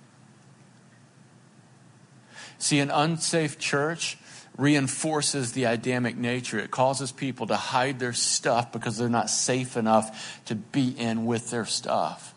See, 2.58 2.78
an 2.78 2.92
unsafe 2.92 3.58
church 3.58 4.18
reinforces 4.56 5.50
the 5.50 5.64
Adamic 5.64 6.16
nature. 6.16 6.60
It 6.60 6.70
causes 6.70 7.10
people 7.10 7.48
to 7.48 7.56
hide 7.56 7.98
their 7.98 8.12
stuff 8.12 8.70
because 8.70 8.96
they're 8.96 9.08
not 9.08 9.30
safe 9.30 9.76
enough 9.76 10.40
to 10.44 10.54
be 10.54 10.90
in 10.90 11.26
with 11.26 11.50
their 11.50 11.66
stuff. 11.66 12.36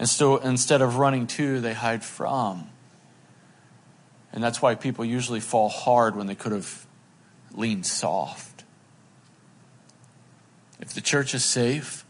And 0.00 0.08
so 0.08 0.38
instead 0.38 0.82
of 0.82 0.96
running 0.96 1.28
to, 1.28 1.60
they 1.60 1.74
hide 1.74 2.02
from. 2.02 2.66
And 4.32 4.42
that's 4.42 4.60
why 4.60 4.74
people 4.74 5.04
usually 5.04 5.38
fall 5.38 5.68
hard 5.68 6.16
when 6.16 6.26
they 6.26 6.34
could 6.34 6.50
have 6.50 6.84
lean 7.54 7.82
soft. 7.82 8.64
If 10.80 10.92
the 10.92 11.00
church 11.00 11.34
is 11.34 11.44
safe, 11.44 12.04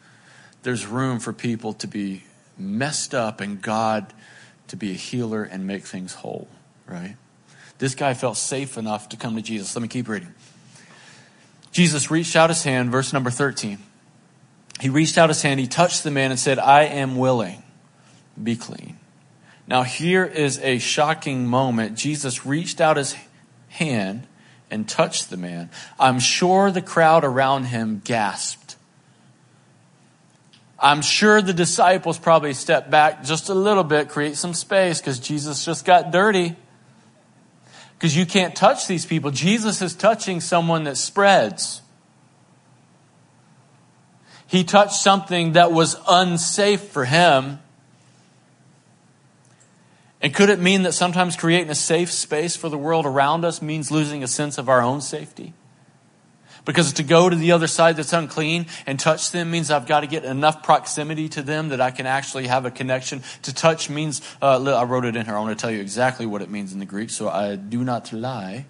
there's 0.63 0.87
room 0.87 1.21
for 1.21 1.33
people 1.33 1.75
to 1.75 1.87
be 1.87 2.25
messed 2.59 3.15
up 3.15 3.41
and 3.41 3.61
God 3.61 4.13
to 4.69 4.77
be 4.77 4.91
a 4.91 4.95
healer 4.95 5.45
and 5.45 5.67
make 5.67 5.85
things 5.85 6.15
whole, 6.15 6.49
right? 6.87 7.17
This 7.79 7.95
guy 7.95 8.15
felt 8.15 8.37
safe 8.37 8.79
enough 8.79 9.09
to 9.11 9.17
come 9.17 9.37
to 9.37 9.43
Jesus. 9.43 9.75
Let 9.77 9.83
me 9.83 9.89
keep 9.89 10.09
reading. 10.09 10.35
Jesus 11.73 12.11
reached 12.11 12.37
out 12.37 12.51
his 12.51 12.63
hand, 12.63 12.91
verse 12.91 13.13
number 13.13 13.31
13. 13.31 13.79
He 14.81 14.89
reached 14.89 15.19
out 15.19 15.29
his 15.29 15.43
hand, 15.43 15.61
he 15.61 15.67
touched 15.67 16.03
the 16.03 16.11
man 16.11 16.31
and 16.31 16.41
said, 16.41 16.59
I 16.59 16.85
am 16.85 17.17
willing, 17.17 17.63
be 18.43 18.57
clean. 18.57 18.99
Now, 19.67 19.83
here 19.83 20.25
is 20.25 20.59
a 20.59 20.79
shocking 20.79 21.47
moment. 21.47 21.97
Jesus 21.97 22.45
reached 22.45 22.81
out 22.81 22.97
his 22.97 23.17
hand 23.69 24.27
and 24.71 24.89
touched 24.89 25.31
the 25.31 25.37
man. 25.37 25.71
I'm 25.99 26.19
sure 26.19 26.71
the 26.71 26.83
crowd 26.83 27.25
around 27.25 27.65
him 27.65 28.01
gasped. 28.05 28.77
I'm 30.79 31.01
sure 31.01 31.41
the 31.41 31.55
disciples 31.55 32.19
probably 32.19 32.53
stepped 32.53 32.91
back 32.91 33.25
just 33.25 33.49
a 33.49 33.55
little 33.55 33.85
bit, 33.85 34.09
create 34.09 34.37
some 34.37 34.53
space, 34.53 35.01
because 35.01 35.19
Jesus 35.19 35.65
just 35.65 35.85
got 35.85 36.11
dirty. 36.11 36.57
Because 37.95 38.17
you 38.17 38.27
can't 38.27 38.55
touch 38.55 38.87
these 38.87 39.07
people. 39.07 39.31
Jesus 39.31 39.81
is 39.81 39.95
touching 39.95 40.41
someone 40.41 40.85
that 40.85 40.97
spreads. 40.97 41.81
He 44.47 44.63
touched 44.63 44.95
something 44.95 45.53
that 45.53 45.73
was 45.73 45.97
unsafe 46.09 46.83
for 46.83 47.07
him. 47.07 47.61
And 50.25 50.33
could 50.33 50.49
it 50.49 50.59
mean 50.59 50.85
that 50.85 50.95
sometimes 50.95 51.37
creating 51.37 51.69
a 51.69 51.75
safe 51.75 52.11
space 52.11 52.57
for 52.57 52.71
the 52.71 52.79
world 52.79 53.05
around 53.05 53.45
us 53.45 53.61
means 53.61 53.91
losing 53.91 54.23
a 54.23 54.27
sense 54.27 54.57
of 54.57 54.71
our 54.71 54.81
own 54.81 55.03
safety? 55.03 55.53
Because 56.65 56.95
to 56.95 57.03
go 57.03 57.29
to 57.29 57.37
the 57.37 57.53
other 57.53 57.67
side 57.67 57.97
that's 57.97 58.15
unclean 58.15 58.65
and 58.87 58.99
touch 58.99 59.33
them 59.33 59.51
means 59.51 59.71
I've 59.71 59.87
got 59.87 60.01
to 60.01 60.07
get 60.07 60.25
enough 60.25 60.63
proximity 60.63 61.29
to 61.29 61.43
them 61.43 61.69
that 61.69 61.83
I 61.83 61.91
can 61.91 62.07
actually 62.07 62.47
have 62.47 62.65
a 62.65 62.71
connection. 62.71 63.23
To 63.43 63.53
touch 63.53 63.91
means, 63.91 64.23
uh, 64.41 64.63
I 64.63 64.85
wrote 64.85 65.05
it 65.05 65.15
in 65.15 65.27
here. 65.27 65.37
I 65.37 65.41
want 65.41 65.59
to 65.59 65.63
tell 65.63 65.71
you 65.71 65.83
exactly 65.83 66.25
what 66.25 66.41
it 66.41 66.49
means 66.49 66.73
in 66.73 66.79
the 66.79 66.87
Greek, 66.87 67.11
so 67.11 67.29
I 67.29 67.57
do 67.57 67.85
not 67.85 68.11
lie. 68.11 68.65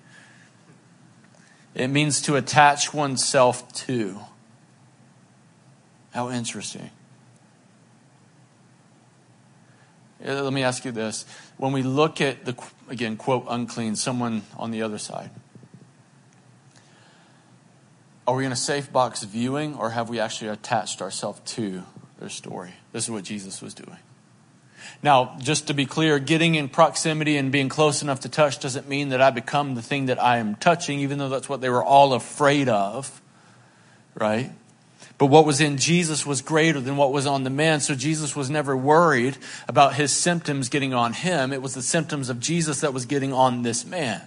It 1.76 1.86
means 1.86 2.20
to 2.22 2.34
attach 2.34 2.92
oneself 2.92 3.72
to. 3.84 4.18
How 6.12 6.30
interesting. 6.30 6.90
Uh, 10.26 10.42
let 10.42 10.52
me 10.52 10.62
ask 10.62 10.84
you 10.84 10.92
this. 10.92 11.26
When 11.56 11.72
we 11.72 11.82
look 11.82 12.20
at 12.20 12.44
the, 12.44 12.56
again, 12.88 13.16
quote, 13.16 13.44
unclean, 13.48 13.96
someone 13.96 14.42
on 14.56 14.70
the 14.70 14.82
other 14.82 14.98
side, 14.98 15.30
are 18.26 18.34
we 18.34 18.46
in 18.46 18.52
a 18.52 18.56
safe 18.56 18.90
box 18.90 19.22
viewing 19.22 19.74
or 19.74 19.90
have 19.90 20.08
we 20.08 20.18
actually 20.18 20.48
attached 20.48 21.02
ourselves 21.02 21.40
to 21.52 21.82
their 22.18 22.30
story? 22.30 22.72
This 22.92 23.04
is 23.04 23.10
what 23.10 23.24
Jesus 23.24 23.60
was 23.60 23.74
doing. 23.74 23.98
Now, 25.02 25.36
just 25.38 25.66
to 25.66 25.74
be 25.74 25.84
clear, 25.84 26.18
getting 26.18 26.54
in 26.54 26.68
proximity 26.68 27.36
and 27.36 27.52
being 27.52 27.68
close 27.68 28.02
enough 28.02 28.20
to 28.20 28.28
touch 28.28 28.58
doesn't 28.60 28.88
mean 28.88 29.10
that 29.10 29.20
I 29.20 29.30
become 29.30 29.74
the 29.74 29.82
thing 29.82 30.06
that 30.06 30.22
I 30.22 30.38
am 30.38 30.54
touching, 30.54 31.00
even 31.00 31.18
though 31.18 31.28
that's 31.28 31.48
what 31.48 31.60
they 31.60 31.68
were 31.68 31.84
all 31.84 32.14
afraid 32.14 32.68
of, 32.68 33.20
right? 34.14 34.50
But 35.16 35.26
what 35.26 35.46
was 35.46 35.60
in 35.60 35.78
Jesus 35.78 36.26
was 36.26 36.42
greater 36.42 36.80
than 36.80 36.96
what 36.96 37.12
was 37.12 37.26
on 37.26 37.44
the 37.44 37.50
man. 37.50 37.80
So 37.80 37.94
Jesus 37.94 38.34
was 38.34 38.50
never 38.50 38.76
worried 38.76 39.38
about 39.68 39.94
his 39.94 40.12
symptoms 40.12 40.68
getting 40.68 40.92
on 40.92 41.12
him. 41.12 41.52
It 41.52 41.62
was 41.62 41.74
the 41.74 41.82
symptoms 41.82 42.28
of 42.30 42.40
Jesus 42.40 42.80
that 42.80 42.92
was 42.92 43.06
getting 43.06 43.32
on 43.32 43.62
this 43.62 43.84
man. 43.84 44.22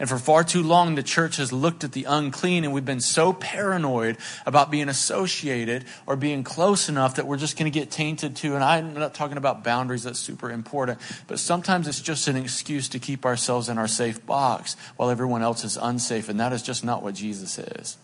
And 0.00 0.08
for 0.08 0.18
far 0.18 0.44
too 0.44 0.62
long, 0.62 0.94
the 0.94 1.02
church 1.02 1.36
has 1.36 1.52
looked 1.52 1.82
at 1.82 1.92
the 1.92 2.04
unclean 2.04 2.64
and 2.64 2.72
we've 2.72 2.84
been 2.84 3.00
so 3.00 3.32
paranoid 3.32 4.16
about 4.46 4.70
being 4.70 4.88
associated 4.88 5.84
or 6.06 6.14
being 6.14 6.44
close 6.44 6.88
enough 6.88 7.16
that 7.16 7.26
we're 7.26 7.36
just 7.36 7.58
going 7.58 7.70
to 7.70 7.76
get 7.76 7.90
tainted 7.90 8.36
too. 8.36 8.54
And 8.54 8.62
I'm 8.62 8.94
not 8.94 9.14
talking 9.14 9.36
about 9.36 9.64
boundaries, 9.64 10.04
that's 10.04 10.20
super 10.20 10.50
important. 10.50 11.00
But 11.26 11.40
sometimes 11.40 11.88
it's 11.88 12.00
just 12.00 12.28
an 12.28 12.36
excuse 12.36 12.88
to 12.90 13.00
keep 13.00 13.26
ourselves 13.26 13.68
in 13.68 13.76
our 13.76 13.88
safe 13.88 14.24
box 14.24 14.76
while 14.96 15.10
everyone 15.10 15.42
else 15.42 15.64
is 15.64 15.76
unsafe. 15.76 16.28
And 16.28 16.38
that 16.38 16.52
is 16.52 16.62
just 16.62 16.84
not 16.84 17.02
what 17.02 17.14
Jesus 17.14 17.58
is. 17.58 17.96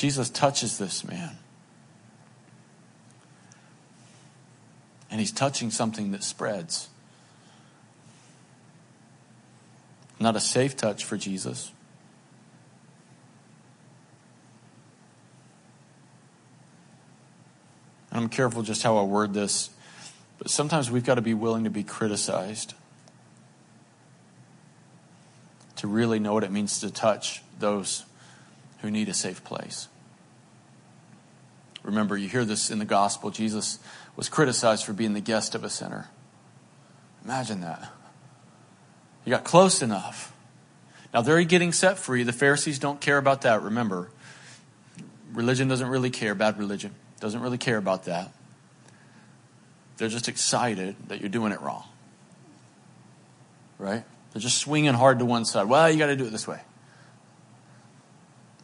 Jesus 0.00 0.30
touches 0.30 0.78
this 0.78 1.04
man. 1.04 1.36
And 5.10 5.20
he's 5.20 5.30
touching 5.30 5.70
something 5.70 6.12
that 6.12 6.24
spreads. 6.24 6.88
Not 10.18 10.36
a 10.36 10.40
safe 10.40 10.74
touch 10.74 11.04
for 11.04 11.18
Jesus. 11.18 11.70
I'm 18.10 18.30
careful 18.30 18.62
just 18.62 18.82
how 18.82 18.96
I 18.96 19.02
word 19.02 19.34
this, 19.34 19.68
but 20.38 20.48
sometimes 20.48 20.90
we've 20.90 21.04
got 21.04 21.16
to 21.16 21.20
be 21.20 21.34
willing 21.34 21.64
to 21.64 21.70
be 21.70 21.82
criticized 21.82 22.72
to 25.76 25.86
really 25.86 26.18
know 26.18 26.32
what 26.32 26.42
it 26.42 26.50
means 26.50 26.80
to 26.80 26.90
touch 26.90 27.42
those 27.58 28.06
who 28.82 28.90
need 28.90 29.08
a 29.08 29.14
safe 29.14 29.44
place. 29.44 29.88
Remember, 31.82 32.16
you 32.16 32.28
hear 32.28 32.44
this 32.44 32.70
in 32.70 32.78
the 32.78 32.84
gospel. 32.84 33.30
Jesus 33.30 33.78
was 34.16 34.28
criticized 34.28 34.84
for 34.84 34.92
being 34.92 35.14
the 35.14 35.20
guest 35.20 35.54
of 35.54 35.64
a 35.64 35.70
sinner. 35.70 36.08
Imagine 37.24 37.60
that. 37.60 37.90
You 39.24 39.30
got 39.30 39.44
close 39.44 39.82
enough. 39.82 40.34
Now 41.12 41.22
they're 41.22 41.42
getting 41.44 41.72
set 41.72 41.98
free. 41.98 42.22
The 42.22 42.32
Pharisees 42.32 42.78
don't 42.78 43.00
care 43.00 43.18
about 43.18 43.42
that. 43.42 43.62
Remember, 43.62 44.10
religion 45.32 45.68
doesn't 45.68 45.88
really 45.88 46.10
care, 46.10 46.34
bad 46.34 46.58
religion 46.58 46.94
doesn't 47.20 47.40
really 47.40 47.58
care 47.58 47.76
about 47.76 48.04
that. 48.04 48.32
They're 49.96 50.08
just 50.08 50.28
excited 50.28 50.96
that 51.08 51.20
you're 51.20 51.28
doing 51.28 51.52
it 51.52 51.60
wrong. 51.60 51.84
Right? 53.78 54.04
They're 54.32 54.40
just 54.40 54.58
swinging 54.58 54.94
hard 54.94 55.18
to 55.18 55.24
one 55.24 55.44
side. 55.44 55.68
Well, 55.68 55.90
you 55.90 55.98
got 55.98 56.06
to 56.06 56.16
do 56.16 56.24
it 56.24 56.30
this 56.30 56.48
way. 56.48 56.60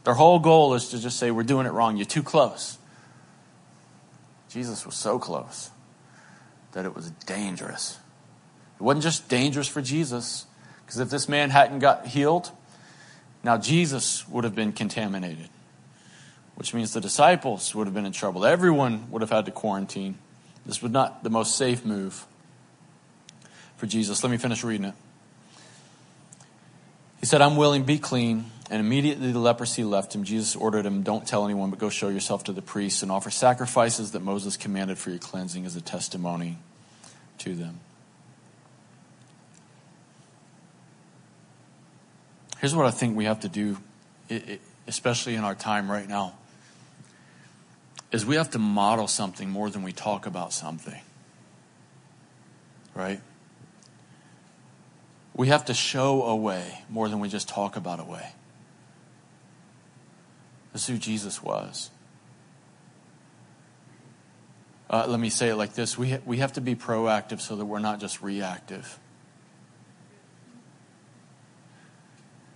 Their 0.07 0.15
whole 0.15 0.39
goal 0.39 0.75
is 0.75 0.91
to 0.91 1.01
just 1.01 1.19
say, 1.19 1.33
We're 1.33 1.43
doing 1.43 1.67
it 1.67 1.73
wrong. 1.73 1.97
You're 1.97 2.07
too 2.07 2.23
close. 2.23 2.79
Jesus 4.49 4.87
was 4.87 4.95
so 4.95 5.19
close 5.19 5.71
that 6.71 6.85
it 6.85 6.95
was 6.95 7.11
dangerous. 7.11 7.99
It 8.79 8.85
wasn't 8.85 9.03
just 9.03 9.29
dangerous 9.29 9.67
for 9.67 9.83
Jesus, 9.83 10.47
because 10.85 11.01
if 11.01 11.11
this 11.11 11.29
man 11.29 11.51
hadn't 11.51 11.81
got 11.81 12.07
healed, 12.07 12.53
now 13.43 13.59
Jesus 13.59 14.29
would 14.29 14.45
have 14.45 14.55
been 14.55 14.73
contaminated, 14.73 15.49
which 16.55 16.73
means 16.73 16.93
the 16.93 17.01
disciples 17.01 17.75
would 17.75 17.89
have 17.89 17.95
been 17.95 18.07
in 18.07 18.13
trouble. 18.13 18.47
Everyone 18.47 19.11
would 19.11 19.23
have 19.23 19.31
had 19.31 19.47
to 19.47 19.51
quarantine. 19.51 20.19
This 20.65 20.81
was 20.81 20.93
not 20.93 21.25
the 21.25 21.31
most 21.31 21.57
safe 21.57 21.85
move 21.85 22.27
for 23.77 23.87
Jesus. 23.87 24.23
Let 24.23 24.31
me 24.31 24.37
finish 24.37 24.63
reading 24.63 24.87
it. 24.87 24.95
He 27.19 27.27
said, 27.27 27.43
I'm 27.43 27.57
willing, 27.57 27.83
be 27.83 27.99
clean. 27.99 28.53
And 28.69 28.81
immediately 28.81 29.31
the 29.31 29.39
leprosy 29.39 29.85
left 29.85 30.15
him. 30.15 30.25
Jesus 30.25 30.57
ordered 30.57 30.85
him, 30.85 31.03
Don't 31.03 31.27
tell 31.27 31.45
anyone, 31.45 31.71
but 31.71 31.79
go 31.79 31.89
show 31.89 32.09
yourself 32.09 32.45
to 32.45 32.53
the 32.53 32.63
priests 32.63 33.03
and 33.03 33.13
offer 33.13 33.31
sacrifices 33.31 34.13
that 34.13 34.21
Moses 34.21 34.57
commanded 34.57 34.99
for 34.99 35.11
your 35.11 35.21
cleansing 35.21 35.65
as 35.67 35.77
a 35.77 35.81
testimony 35.81 36.59
to 37.39 37.55
them. 37.55 37.81
Here's 42.59 42.75
what 42.75 42.87
I 42.87 42.91
think 42.91 43.17
we 43.17 43.27
have 43.27 43.41
to 43.41 43.49
do, 43.49 43.77
especially 44.89 45.37
in 45.37 45.45
our 45.45 45.55
time 45.55 45.91
right 45.91 46.09
now, 46.09 46.35
is 48.11 48.27
we 48.27 48.37
have 48.37 48.51
to 48.51 48.59
model 48.59 49.07
something 49.07 49.49
more 49.49 49.71
than 49.71 49.83
we 49.83 49.93
talk 49.93 50.27
about 50.27 50.53
something. 50.53 51.01
Right? 52.95 53.21
We 55.35 55.49
have 55.49 55.67
to 55.67 55.75
show 55.75 56.23
a 56.23 56.35
way 56.35 56.81
more 56.89 57.09
than 57.09 57.21
we 57.21 57.29
just 57.29 57.49
talk 57.49 57.77
about 57.77 58.01
a 58.01 58.05
way. 58.05 58.33
Who 60.85 60.99
Jesus 60.99 61.43
was. 61.43 61.91
Uh, 64.91 65.07
let 65.09 65.19
me 65.19 65.31
say 65.31 65.49
it 65.49 65.57
like 65.57 65.73
this 65.73 65.97
we, 65.97 66.11
ha- 66.11 66.21
we 66.27 66.37
have 66.37 66.53
to 66.53 66.61
be 66.61 66.75
proactive 66.75 67.41
so 67.41 67.57
that 67.57 67.65
we're 67.65 67.79
not 67.79 67.99
just 67.99 68.21
reactive. 68.21 68.99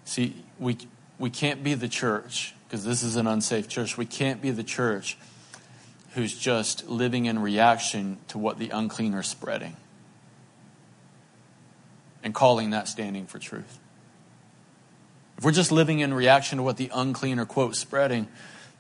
See, 0.05 0.45
we, 0.59 0.77
we 1.19 1.31
can't 1.31 1.65
be 1.65 1.75
the 1.75 1.89
church, 1.89 2.55
because 2.67 2.85
this 2.85 3.03
is 3.03 3.17
an 3.17 3.27
unsafe 3.27 3.69
church. 3.69 3.97
We 3.97 4.07
can't 4.07 4.43
be 4.43 4.51
the 4.51 4.65
church 4.65 5.17
who's 6.15 6.37
just 6.37 6.89
living 6.89 7.27
in 7.27 7.39
reaction 7.39 8.19
to 8.29 8.39
what 8.39 8.59
the 8.59 8.71
unclean 8.71 9.15
are 9.15 9.23
spreading 9.23 9.77
and 12.23 12.35
calling 12.35 12.71
that 12.71 12.89
standing 12.89 13.27
for 13.27 13.39
truth. 13.39 13.79
If 15.41 15.47
we're 15.47 15.53
just 15.53 15.73
living 15.73 16.01
in 16.01 16.13
reaction 16.13 16.59
to 16.59 16.63
what 16.63 16.77
the 16.77 16.91
unclean 16.93 17.39
are, 17.39 17.47
quote, 17.47 17.75
spreading, 17.75 18.29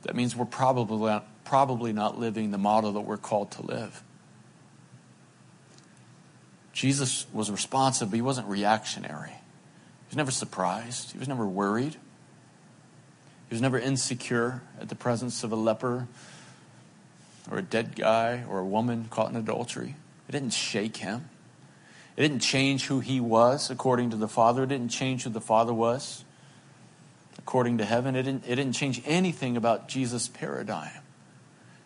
that 0.03 0.15
means 0.15 0.37
we're 0.37 0.45
probably 0.45 0.99
not, 0.99 1.27
probably 1.43 1.95
not 1.95 2.19
living 2.19 2.51
the 2.51 2.59
model 2.59 2.93
that 2.93 3.01
we're 3.01 3.17
called 3.17 3.51
to 3.53 3.63
live. 3.63 4.03
Jesus 6.75 7.25
was 7.33 7.51
responsive, 7.51 8.11
but 8.11 8.17
he 8.17 8.21
wasn't 8.21 8.47
reactionary. 8.47 9.31
He 9.31 10.11
was 10.11 10.17
never 10.17 10.31
surprised. 10.31 11.13
He 11.13 11.19
was 11.19 11.29
never 11.29 11.47
worried. 11.47 11.95
He 13.49 13.55
was 13.55 13.63
never 13.63 13.79
insecure 13.79 14.61
at 14.79 14.91
the 14.91 14.95
presence 14.95 15.43
of 15.43 15.53
a 15.53 15.57
leper 15.57 16.09
or 17.51 17.57
a 17.57 17.63
dead 17.63 17.97
guy 17.97 18.45
or 18.47 18.59
a 18.59 18.67
woman 18.67 19.07
caught 19.09 19.31
in 19.31 19.37
adultery. 19.37 19.97
It 20.29 20.33
didn't 20.33 20.53
shake 20.53 20.99
him. 20.99 21.31
It 22.19 22.21
didn't 22.21 22.41
change 22.41 22.85
who 22.85 23.01
he 23.01 23.19
was 23.19 23.71
according 23.71 24.11
to 24.11 24.17
the 24.17 24.29
Father. 24.29 24.65
It 24.65 24.69
didn't 24.69 24.91
change 24.91 25.23
who 25.23 25.31
the 25.31 25.41
Father 25.41 25.73
was. 25.73 26.23
According 27.41 27.79
to 27.79 27.85
heaven. 27.85 28.15
It 28.15 28.25
didn't, 28.25 28.45
it 28.47 28.57
didn't 28.57 28.75
change 28.75 29.03
anything 29.07 29.57
about 29.57 29.89
Jesus' 29.89 30.29
paradigm. 30.29 31.03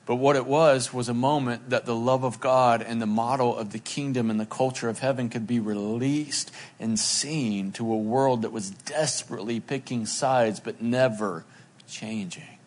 But 0.04 0.16
what 0.16 0.36
it 0.36 0.46
was, 0.46 0.92
was 0.92 1.08
a 1.08 1.14
moment 1.14 1.70
that 1.70 1.86
the 1.86 1.94
love 1.94 2.24
of 2.24 2.38
God 2.38 2.82
and 2.82 3.00
the 3.00 3.06
model 3.06 3.56
of 3.56 3.72
the 3.72 3.78
kingdom 3.78 4.30
and 4.30 4.38
the 4.38 4.44
culture 4.44 4.88
of 4.88 4.98
heaven 4.98 5.30
could 5.30 5.46
be 5.46 5.60
released 5.60 6.50
and 6.78 6.98
seen 6.98 7.72
to 7.72 7.90
a 7.90 7.96
world 7.96 8.42
that 8.42 8.52
was 8.52 8.70
desperately 8.70 9.60
picking 9.60 10.04
sides 10.04 10.60
but 10.60 10.82
never 10.82 11.46
changing. 11.88 12.58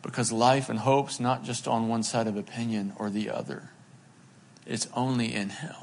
Because 0.00 0.32
life 0.32 0.68
and 0.68 0.80
hope's 0.80 1.20
not 1.20 1.44
just 1.44 1.68
on 1.68 1.86
one 1.86 2.02
side 2.02 2.26
of 2.26 2.36
opinion 2.36 2.94
or 2.96 3.08
the 3.08 3.30
other, 3.30 3.70
it's 4.66 4.88
only 4.94 5.32
in 5.32 5.50
Him. 5.50 5.74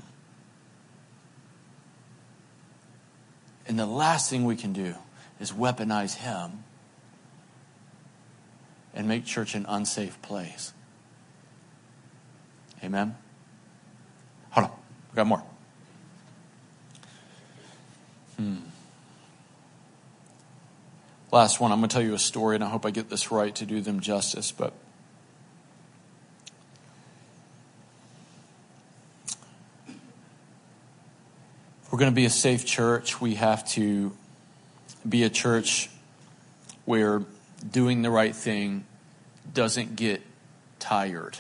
And 3.66 3.80
the 3.80 3.86
last 3.86 4.30
thing 4.30 4.44
we 4.44 4.58
can 4.58 4.74
do 4.74 4.96
is 5.40 5.52
weaponize 5.52 6.16
Him 6.16 6.64
and 8.94 9.08
make 9.08 9.26
church 9.26 9.56
an 9.56 9.66
unsafe 9.68 10.22
place. 10.22 10.74
Amen? 12.84 13.16
Hold 14.52 14.68
on. 14.68 14.74
We 15.12 15.16
got 15.16 15.28
more. 15.28 15.44
Hmm. 18.38 18.56
Last 21.32 21.60
one, 21.60 21.72
I'm 21.72 21.80
going 21.80 21.90
to 21.90 21.94
tell 21.94 22.04
you 22.04 22.14
a 22.14 22.20
story, 22.20 22.56
and 22.56 22.64
I 22.64 22.70
hope 22.70 22.86
I 22.86 22.92
get 22.92 23.10
this 23.10 23.32
right 23.32 23.54
to 23.56 23.66
do 23.66 23.82
them 23.82 24.00
justice, 24.00 24.52
but. 24.52 24.74
If 31.84 31.94
we're 31.94 32.00
going 32.00 32.12
to 32.12 32.16
be 32.16 32.26
a 32.26 32.32
safe 32.32 32.66
church, 32.66 33.22
we 33.22 33.36
have 33.36 33.68
to 33.70 34.16
be 35.08 35.24
a 35.24 35.30
church 35.30 35.90
where 36.86 37.24
doing 37.72 38.02
the 38.02 38.10
right 38.10 38.36
thing 38.36 38.86
doesn't 39.54 39.96
get 39.96 40.22
tired. 40.80 41.38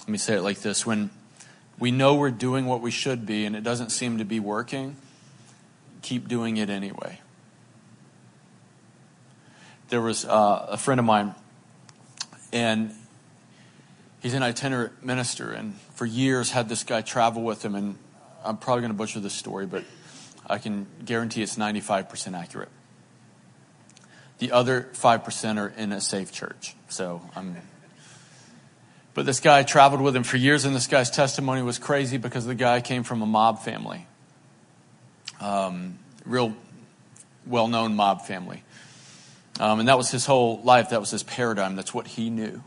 Let 0.00 0.08
me 0.08 0.18
say 0.18 0.34
it 0.34 0.42
like 0.42 0.60
this 0.60 0.84
when 0.84 1.10
we 1.78 1.90
know 1.90 2.14
we're 2.14 2.30
doing 2.30 2.66
what 2.66 2.80
we 2.80 2.90
should 2.90 3.24
be 3.24 3.44
and 3.44 3.54
it 3.54 3.62
doesn't 3.62 3.90
seem 3.90 4.18
to 4.18 4.24
be 4.24 4.40
working, 4.40 4.96
keep 6.02 6.28
doing 6.28 6.56
it 6.56 6.68
anyway. 6.68 7.20
There 9.88 10.00
was 10.00 10.24
uh, 10.24 10.66
a 10.70 10.76
friend 10.76 10.98
of 10.98 11.04
mine, 11.04 11.34
and 12.52 12.94
he's 14.22 14.34
an 14.34 14.42
itinerant 14.42 15.04
minister, 15.04 15.52
and 15.52 15.74
for 15.94 16.06
years 16.06 16.50
had 16.50 16.68
this 16.68 16.84
guy 16.84 17.02
travel 17.02 17.42
with 17.42 17.64
him. 17.64 17.74
And 17.74 17.98
I'm 18.44 18.56
probably 18.56 18.82
going 18.82 18.92
to 18.92 18.96
butcher 18.96 19.20
this 19.20 19.34
story, 19.34 19.66
but 19.66 19.84
I 20.46 20.58
can 20.58 20.86
guarantee 21.04 21.42
it's 21.42 21.56
95% 21.56 22.38
accurate. 22.38 22.70
The 24.38 24.52
other 24.52 24.88
5% 24.94 25.58
are 25.58 25.68
in 25.68 25.92
a 25.92 26.00
safe 26.00 26.32
church. 26.32 26.74
So 26.88 27.22
I'm. 27.36 27.56
But 29.14 29.26
this 29.26 29.40
guy 29.40 29.62
traveled 29.62 30.00
with 30.00 30.16
him 30.16 30.22
for 30.22 30.38
years, 30.38 30.64
and 30.64 30.74
this 30.74 30.86
guy's 30.86 31.10
testimony 31.10 31.60
was 31.60 31.78
crazy 31.78 32.16
because 32.16 32.46
the 32.46 32.54
guy 32.54 32.80
came 32.80 33.02
from 33.02 33.20
a 33.20 33.26
mob 33.26 33.62
family. 33.62 34.06
Um, 35.38 35.98
real 36.24 36.56
well 37.46 37.68
known 37.68 37.94
mob 37.94 38.22
family. 38.22 38.62
Um, 39.60 39.80
and 39.80 39.88
that 39.88 39.98
was 39.98 40.10
his 40.10 40.24
whole 40.24 40.62
life. 40.62 40.90
That 40.90 41.00
was 41.00 41.10
his 41.10 41.22
paradigm. 41.22 41.76
That's 41.76 41.92
what 41.92 42.06
he 42.06 42.30
knew. 42.30 42.62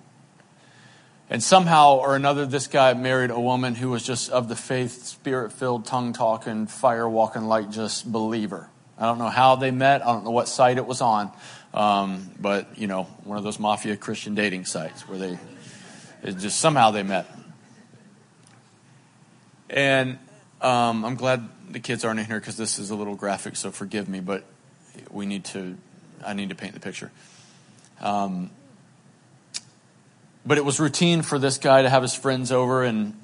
And 1.30 1.42
somehow 1.42 1.98
or 1.98 2.16
another, 2.16 2.46
this 2.46 2.68
guy 2.68 2.94
married 2.94 3.32
a 3.32 3.40
woman 3.40 3.74
who 3.74 3.90
was 3.90 4.04
just 4.04 4.30
of 4.30 4.48
the 4.48 4.56
faith, 4.56 5.06
spirit 5.06 5.52
filled, 5.52 5.86
tongue 5.86 6.14
talking, 6.14 6.68
fire 6.68 7.10
walking, 7.10 7.46
like 7.46 7.72
just 7.72 8.10
believer. 8.12 8.70
I 8.98 9.06
don't 9.06 9.18
know 9.18 9.30
how 9.30 9.56
they 9.56 9.72
met. 9.72 10.04
I 10.04 10.14
don't 10.14 10.24
know 10.24 10.32
what 10.32 10.48
site 10.48 10.78
it 10.78 10.86
was 10.86 11.02
on. 11.02 11.32
Um, 11.74 12.30
but, 12.40 12.78
you 12.78 12.88
know, 12.88 13.04
one 13.24 13.38
of 13.38 13.44
those 13.44 13.60
mafia 13.60 13.98
Christian 13.98 14.36
dating 14.36 14.66
sites 14.66 15.08
where 15.10 15.18
they, 15.18 15.40
it 16.24 16.38
just 16.38 16.60
somehow 16.60 16.92
they 16.92 17.04
met. 17.04 17.26
And 19.70 20.20
um, 20.62 21.04
I'm 21.04 21.16
glad 21.16 21.50
the 21.70 21.80
kids 21.80 22.06
aren't 22.06 22.20
in 22.20 22.28
here 22.28 22.40
because 22.40 22.56
this 22.56 22.80
is 22.80 22.92
a 22.92 22.96
little 22.96 23.16
graphic, 23.16 23.56
so 23.56 23.72
forgive 23.72 24.08
me, 24.08 24.20
but 24.20 24.46
we 25.10 25.26
need 25.26 25.44
to, 25.46 25.76
I 26.26 26.34
need 26.34 26.50
to 26.50 26.56
paint 26.56 26.76
the 26.76 26.80
picture. 26.80 27.12
Um, 28.00 28.52
but 30.46 30.58
it 30.58 30.66
was 30.66 30.80
routine 30.80 31.22
for 31.22 31.39
this 31.39 31.58
guy 31.58 31.82
to 31.82 31.89
have 31.89 32.04
his 32.04 32.14
friends 32.14 32.52
over 32.52 32.84
and 32.84 33.20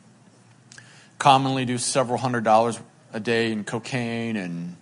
commonly 1.20 1.66
do 1.66 1.78
several 1.78 2.18
hundred 2.18 2.44
dollars 2.44 2.80
a 3.14 3.20
day 3.20 3.52
in 3.52 3.64
cocaine 3.64 4.36
and 4.36 4.76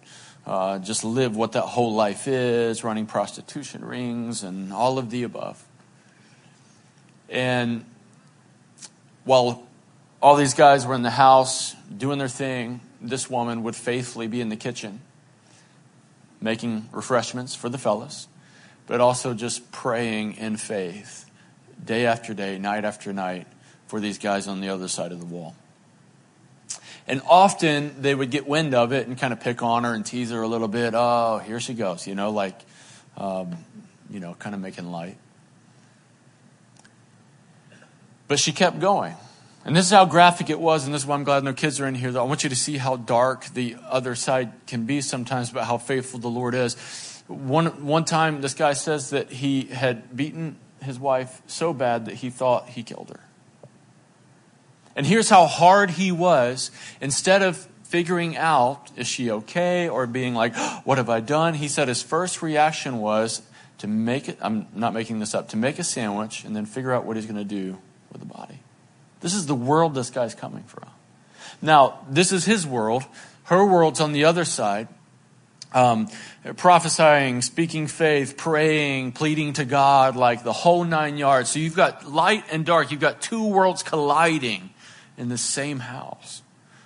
uh, 0.46 0.80
just 0.80 1.04
live 1.04 1.36
what 1.36 1.52
that 1.52 1.64
whole 1.64 1.94
life 1.94 2.28
is, 2.28 2.84
running 2.84 3.06
prostitution 3.06 3.84
rings 3.84 4.44
and 4.44 4.72
all 4.72 4.98
of 4.98 5.10
the 5.10 5.24
above. 5.24 5.64
And 7.28 7.86
while 9.26 9.68
all 10.22 10.36
these 10.36 10.54
guys 10.54 10.88
were 10.88 10.96
in 10.96 11.02
the 11.02 11.10
house 11.10 11.76
doing 11.96 12.20
their 12.20 12.30
thing, 12.30 12.80
this 13.02 13.30
woman 13.30 13.64
would 13.64 13.76
faithfully 13.76 14.28
be 14.28 14.42
in 14.42 14.50
the 14.50 14.56
kitchen 14.56 15.02
making 16.42 16.88
refreshments 16.94 17.54
for 17.54 17.68
the 17.68 17.78
fellas, 17.78 18.30
but 18.88 19.02
also 19.02 19.34
just 19.34 19.74
praying 19.74 20.38
in 20.38 20.56
faith 20.56 21.29
day 21.84 22.06
after 22.06 22.34
day, 22.34 22.58
night 22.58 22.86
after 22.86 23.14
night, 23.14 23.48
for 23.88 24.00
these 24.00 24.18
guys 24.18 24.48
on 24.48 24.62
the 24.62 24.70
other 24.70 24.88
side 24.88 25.12
of 25.12 25.20
the 25.20 25.26
wall. 25.26 25.56
And 27.08 27.22
often 27.28 28.02
they 28.02 28.14
would 28.14 28.30
get 28.30 28.48
wind 28.48 28.76
of 28.76 28.94
it 28.94 29.08
and 29.08 29.18
kind 29.18 29.34
of 29.34 29.40
pick 29.40 29.64
on 29.64 29.84
her 29.84 29.94
and 29.96 30.06
tease 30.06 30.30
her 30.30 30.42
a 30.42 30.48
little 30.48 30.68
bit. 30.68 30.94
Oh, 30.96 31.40
here 31.40 31.60
she 31.60 31.74
goes, 31.74 32.06
you 32.06 32.14
know, 32.14 32.30
like, 32.30 32.60
um, 33.18 33.58
you 34.12 34.20
know, 34.20 34.36
kind 34.36 34.54
of 34.54 34.62
making 34.62 34.92
light. 34.92 35.18
But 38.28 38.40
she 38.40 38.52
kept 38.52 38.80
going. 38.80 39.16
And 39.66 39.76
this 39.76 39.86
is 39.86 39.92
how 39.92 40.06
graphic 40.06 40.50
it 40.50 40.60
was, 40.60 40.86
and 40.86 40.94
this 40.94 41.02
is 41.02 41.08
why 41.08 41.16
I'm 41.16 41.24
glad 41.24 41.44
no 41.44 41.54
kids 41.54 41.80
are 41.80 41.88
in 41.88 41.96
here. 41.96 42.18
I 42.18 42.22
want 42.24 42.44
you 42.44 42.50
to 42.50 42.56
see 42.56 42.78
how 42.78 42.96
dark 42.96 43.46
the 43.54 43.76
other 43.90 44.16
side 44.16 44.52
can 44.68 44.86
be 44.86 45.02
sometimes, 45.02 45.52
but 45.52 45.66
how 45.66 45.78
faithful 45.78 46.20
the 46.20 46.30
Lord 46.30 46.56
is. 46.56 46.76
One, 47.28 47.86
one 47.86 48.06
time, 48.06 48.42
this 48.42 48.54
guy 48.54 48.74
says 48.74 49.10
that 49.10 49.32
he 49.32 49.64
had 49.66 50.16
beaten 50.16 50.58
his 50.84 51.00
wife 51.00 51.42
so 51.48 51.74
bad 51.74 52.06
that 52.06 52.16
he 52.16 52.30
thought 52.30 52.70
he 52.70 52.84
killed 52.84 53.10
her. 53.10 53.22
And 54.96 55.06
here's 55.06 55.30
how 55.30 55.46
hard 55.46 55.92
he 55.92 56.12
was. 56.12 56.72
Instead 57.00 57.42
of 57.42 57.58
figuring 57.84 58.38
out, 58.38 58.92
is 58.96 59.08
she 59.08 59.32
okay, 59.32 59.90
or 59.90 60.06
being 60.06 60.36
like, 60.36 60.54
oh, 60.56 60.82
what 60.84 60.98
have 60.98 61.10
I 61.10 61.22
done? 61.22 61.54
He 61.54 61.68
said 61.68 61.88
his 61.88 62.04
first 62.04 62.42
reaction 62.42 63.00
was 63.00 63.42
to 63.80 63.88
make 63.88 64.30
it, 64.30 64.38
I'm 64.42 64.68
not 64.76 64.94
making 64.94 65.20
this 65.20 65.34
up, 65.34 65.50
to 65.50 65.58
make 65.58 65.80
a 65.80 65.84
sandwich 65.84 66.44
and 66.44 66.56
then 66.56 66.66
figure 66.66 66.92
out 66.92 67.06
what 67.06 67.16
he's 67.16 67.26
going 67.26 67.38
to 67.38 67.44
do 67.44 67.78
with 68.12 68.22
the 68.22 68.28
body. 68.28 68.60
This 69.22 69.34
is 69.34 69.46
the 69.48 69.56
world 69.56 69.96
this 69.96 70.10
guy's 70.10 70.36
coming 70.36 70.64
from. 70.64 70.90
Now, 71.62 72.00
this 72.10 72.32
is 72.32 72.46
his 72.46 72.68
world. 72.68 73.04
Her 73.44 73.66
world's 73.66 74.00
on 74.00 74.12
the 74.12 74.26
other 74.26 74.46
side 74.46 74.88
um, 75.74 76.08
prophesying, 76.58 77.42
speaking 77.42 77.88
faith, 77.88 78.38
praying, 78.38 79.12
pleading 79.12 79.54
to 79.54 79.66
God, 79.66 80.16
like 80.16 80.44
the 80.44 80.54
whole 80.54 80.84
nine 80.84 81.18
yards. 81.18 81.52
So 81.52 81.60
you've 81.60 81.76
got 81.76 82.10
light 82.10 82.44
and 82.52 82.66
dark. 82.66 82.92
You've 82.92 83.00
got 83.00 83.22
two 83.22 83.48
worlds 83.48 83.84
colliding 83.84 84.72
in 85.18 85.30
the 85.30 85.38
same 85.38 85.80
house. 85.80 86.42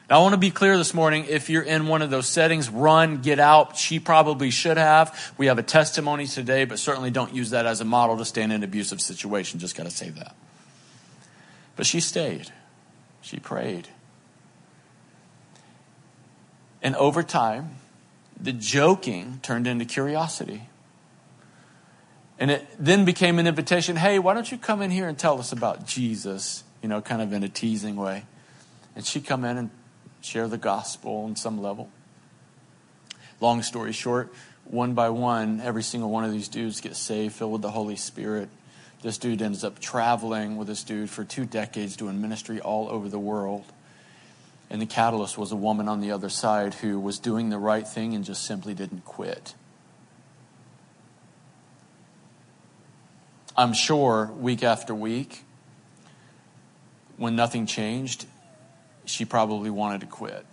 Now, 0.10 0.20
I 0.20 0.22
want 0.22 0.34
to 0.34 0.38
be 0.38 0.52
clear 0.52 0.78
this 0.78 0.94
morning. 0.94 1.26
If 1.30 1.50
you're 1.50 1.64
in 1.64 1.88
one 1.88 2.02
of 2.02 2.10
those 2.10 2.28
settings, 2.28 2.70
run, 2.70 3.22
get 3.22 3.40
out. 3.40 3.78
She 3.78 4.00
probably 4.00 4.52
should 4.52 4.78
have. 4.78 5.34
We 5.38 5.46
have 5.48 5.58
a 5.58 5.64
testimony 5.64 6.28
today, 6.28 6.66
but 6.66 6.78
certainly 6.78 7.10
don't 7.10 7.34
use 7.34 7.52
that 7.52 7.66
as 7.66 7.80
a 7.80 7.86
model 7.86 8.18
to 8.18 8.26
stand 8.26 8.52
in 8.52 8.58
an 8.58 8.64
abusive 8.64 9.00
situation. 9.00 9.60
Just 9.60 9.78
got 9.78 9.84
to 9.84 9.92
say 9.92 10.10
that. 10.10 10.36
But 11.78 11.86
she 11.86 12.02
stayed. 12.02 12.52
She 13.22 13.40
prayed. 13.40 13.88
And 16.82 16.98
over 16.98 17.24
time, 17.24 17.78
the 18.44 18.52
joking 18.52 19.40
turned 19.42 19.66
into 19.66 19.86
curiosity. 19.86 20.64
And 22.38 22.52
it 22.52 22.68
then 22.78 23.06
became 23.06 23.40
an 23.40 23.48
invitation 23.48 23.96
hey, 23.96 24.20
why 24.20 24.34
don't 24.34 24.52
you 24.52 24.58
come 24.58 24.82
in 24.82 24.92
here 24.92 25.08
and 25.08 25.18
tell 25.18 25.40
us 25.40 25.54
about 25.54 25.88
Jesus? 25.88 26.64
You 26.82 26.90
know, 26.90 27.02
kind 27.02 27.22
of 27.22 27.32
in 27.32 27.44
a 27.44 27.50
teasing 27.50 27.96
way. 27.96 28.26
And 28.96 29.06
she'd 29.06 29.26
come 29.26 29.46
in 29.46 29.58
and 29.58 29.70
share 30.22 30.48
the 30.48 30.58
gospel 30.58 31.24
on 31.24 31.38
some 31.38 31.62
level. 31.62 31.90
Long 33.40 33.62
story 33.62 33.94
short, 33.94 34.34
one 34.66 34.94
by 34.94 35.10
one, 35.10 35.62
every 35.62 35.84
single 35.84 36.10
one 36.10 36.26
of 36.26 36.32
these 36.32 36.50
dudes 36.50 36.82
gets 36.82 37.00
saved, 37.00 37.36
filled 37.36 37.54
with 37.54 37.62
the 37.62 37.72
Holy 37.72 37.96
Spirit. 37.96 38.50
This 39.02 39.18
dude 39.18 39.42
ends 39.42 39.64
up 39.64 39.80
traveling 39.80 40.58
with 40.58 40.68
this 40.68 40.84
dude 40.84 41.10
for 41.10 41.24
two 41.24 41.46
decades, 41.46 41.96
doing 41.96 42.22
ministry 42.22 42.60
all 42.60 42.90
over 42.90 43.10
the 43.10 43.20
world. 43.20 43.64
And 44.74 44.82
the 44.82 44.88
catalyst 44.88 45.38
was 45.38 45.52
a 45.52 45.56
woman 45.56 45.88
on 45.88 46.02
the 46.02 46.12
other 46.12 46.30
side 46.30 46.74
who 46.74 47.00
was 47.00 47.20
doing 47.20 47.50
the 47.50 47.60
right 47.60 47.88
thing 47.88 48.16
and 48.16 48.26
just 48.26 48.44
simply 48.44 48.74
didn't 48.74 49.06
quit. 49.06 49.54
I'm 53.56 53.74
sure 53.74 54.32
week 54.36 54.64
after 54.64 54.96
week, 54.96 55.44
when 57.18 57.36
nothing 57.36 57.68
changed, 57.68 58.26
she 59.06 59.26
probably 59.26 59.70
wanted 59.70 60.02
to 60.02 60.08
quit. 60.08 60.44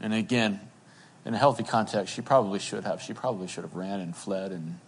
And 0.00 0.14
again, 0.14 0.60
in 1.26 1.34
a 1.34 1.38
healthy 1.38 1.62
context, 1.62 2.14
she 2.14 2.22
probably 2.22 2.58
should 2.58 2.84
have. 2.84 3.02
She 3.02 3.12
probably 3.12 3.48
should 3.48 3.64
have 3.64 3.74
ran 3.74 4.00
and 4.00 4.16
fled 4.16 4.50
and 4.50 4.78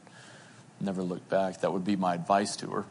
never 0.80 1.02
looked 1.02 1.28
back. 1.28 1.60
That 1.60 1.70
would 1.70 1.84
be 1.84 1.96
my 1.96 2.14
advice 2.14 2.56
to 2.56 2.70
her. 2.70 2.84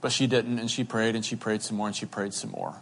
But 0.00 0.12
she 0.12 0.26
didn't, 0.26 0.58
and 0.58 0.70
she 0.70 0.84
prayed, 0.84 1.14
and 1.14 1.24
she 1.24 1.36
prayed 1.36 1.62
some 1.62 1.76
more, 1.76 1.86
and 1.86 1.96
she 1.96 2.06
prayed 2.06 2.32
some 2.32 2.50
more. 2.50 2.76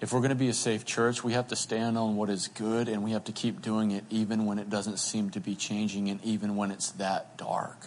If 0.00 0.12
we're 0.12 0.18
going 0.18 0.30
to 0.30 0.34
be 0.34 0.48
a 0.48 0.54
safe 0.54 0.84
church, 0.84 1.22
we 1.22 1.32
have 1.32 1.48
to 1.48 1.56
stand 1.56 1.96
on 1.96 2.16
what 2.16 2.28
is 2.28 2.48
good, 2.48 2.88
and 2.88 3.04
we 3.04 3.12
have 3.12 3.24
to 3.24 3.32
keep 3.32 3.62
doing 3.62 3.92
it 3.92 4.04
even 4.10 4.46
when 4.46 4.58
it 4.58 4.68
doesn't 4.68 4.98
seem 4.98 5.30
to 5.30 5.40
be 5.40 5.54
changing, 5.54 6.08
and 6.08 6.22
even 6.24 6.56
when 6.56 6.70
it's 6.70 6.90
that 6.92 7.36
dark. 7.36 7.86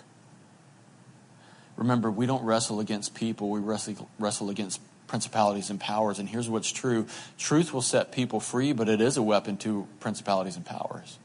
Remember, 1.76 2.10
we 2.10 2.26
don't 2.26 2.44
wrestle 2.44 2.80
against 2.80 3.14
people, 3.16 3.50
we 3.50 3.60
wrestle, 3.60 4.10
wrestle 4.18 4.50
against 4.50 4.80
principalities 5.08 5.70
and 5.70 5.80
powers. 5.80 6.20
And 6.20 6.30
here's 6.30 6.50
what's 6.50 6.72
true 6.72 7.06
truth 7.38 7.74
will 7.74 7.82
set 7.82 8.12
people 8.12 8.40
free, 8.40 8.74
but 8.74 8.90
it 8.90 9.02
is 9.02 9.18
a 9.18 9.22
weapon 9.22 9.58
to 9.58 9.88
principalities 10.00 10.56
and 10.56 10.66
powers. 10.66 11.20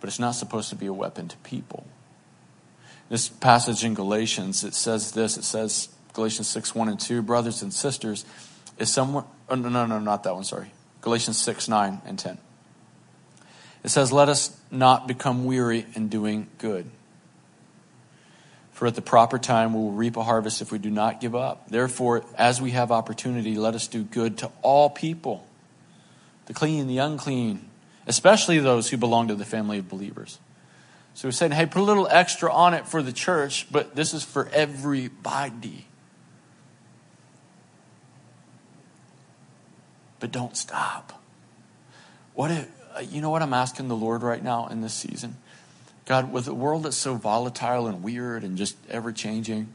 But 0.00 0.08
it's 0.08 0.18
not 0.18 0.32
supposed 0.32 0.70
to 0.70 0.76
be 0.76 0.86
a 0.86 0.92
weapon 0.92 1.28
to 1.28 1.36
people. 1.38 1.86
This 3.10 3.28
passage 3.28 3.84
in 3.84 3.94
Galatians, 3.94 4.62
it 4.62 4.72
says 4.72 5.10
this 5.10 5.36
it 5.36 5.44
says, 5.44 5.88
Galatians 6.14 6.48
6 6.48 6.74
1 6.74 6.88
and 6.88 6.98
2, 6.98 7.22
brothers 7.22 7.60
and 7.60 7.74
sisters, 7.74 8.24
is 8.78 8.90
someone, 8.90 9.24
oh, 9.48 9.56
no, 9.56 9.68
no, 9.68 9.84
no, 9.84 9.98
not 9.98 10.22
that 10.22 10.34
one, 10.34 10.44
sorry. 10.44 10.72
Galatians 11.02 11.36
6 11.36 11.68
9 11.68 12.00
and 12.06 12.18
10. 12.18 12.38
It 13.82 13.88
says, 13.88 14.12
Let 14.12 14.28
us 14.28 14.56
not 14.70 15.08
become 15.08 15.44
weary 15.44 15.86
in 15.94 16.08
doing 16.08 16.46
good. 16.58 16.88
For 18.72 18.86
at 18.86 18.94
the 18.94 19.02
proper 19.02 19.38
time 19.38 19.74
we 19.74 19.80
will 19.80 19.92
reap 19.92 20.16
a 20.16 20.22
harvest 20.22 20.62
if 20.62 20.70
we 20.70 20.78
do 20.78 20.88
not 20.88 21.20
give 21.20 21.34
up. 21.34 21.68
Therefore, 21.68 22.24
as 22.38 22.62
we 22.62 22.70
have 22.70 22.92
opportunity, 22.92 23.56
let 23.56 23.74
us 23.74 23.88
do 23.88 24.04
good 24.04 24.38
to 24.38 24.50
all 24.62 24.88
people 24.88 25.46
the 26.46 26.54
clean, 26.54 26.86
the 26.86 26.98
unclean, 26.98 27.68
especially 28.06 28.58
those 28.58 28.90
who 28.90 28.96
belong 28.96 29.28
to 29.28 29.34
the 29.34 29.44
family 29.44 29.78
of 29.78 29.88
believers. 29.88 30.38
So 31.14 31.28
we're 31.28 31.32
saying, 31.32 31.52
hey, 31.52 31.66
put 31.66 31.80
a 31.80 31.84
little 31.84 32.08
extra 32.08 32.52
on 32.52 32.74
it 32.74 32.86
for 32.86 33.02
the 33.02 33.12
church, 33.12 33.66
but 33.70 33.94
this 33.94 34.14
is 34.14 34.24
for 34.24 34.48
everybody. 34.52 35.86
But 40.18 40.30
don't 40.30 40.56
stop. 40.56 41.22
What 42.34 42.50
if, 42.50 42.68
uh, 42.96 43.00
you 43.00 43.20
know 43.20 43.30
what 43.30 43.42
I'm 43.42 43.54
asking 43.54 43.88
the 43.88 43.96
Lord 43.96 44.22
right 44.22 44.42
now 44.42 44.68
in 44.68 44.80
this 44.80 44.94
season? 44.94 45.36
God, 46.06 46.32
with 46.32 46.48
a 46.48 46.54
world 46.54 46.84
that's 46.84 46.96
so 46.96 47.14
volatile 47.14 47.86
and 47.86 48.02
weird 48.02 48.42
and 48.42 48.56
just 48.56 48.76
ever 48.88 49.12
changing, 49.12 49.72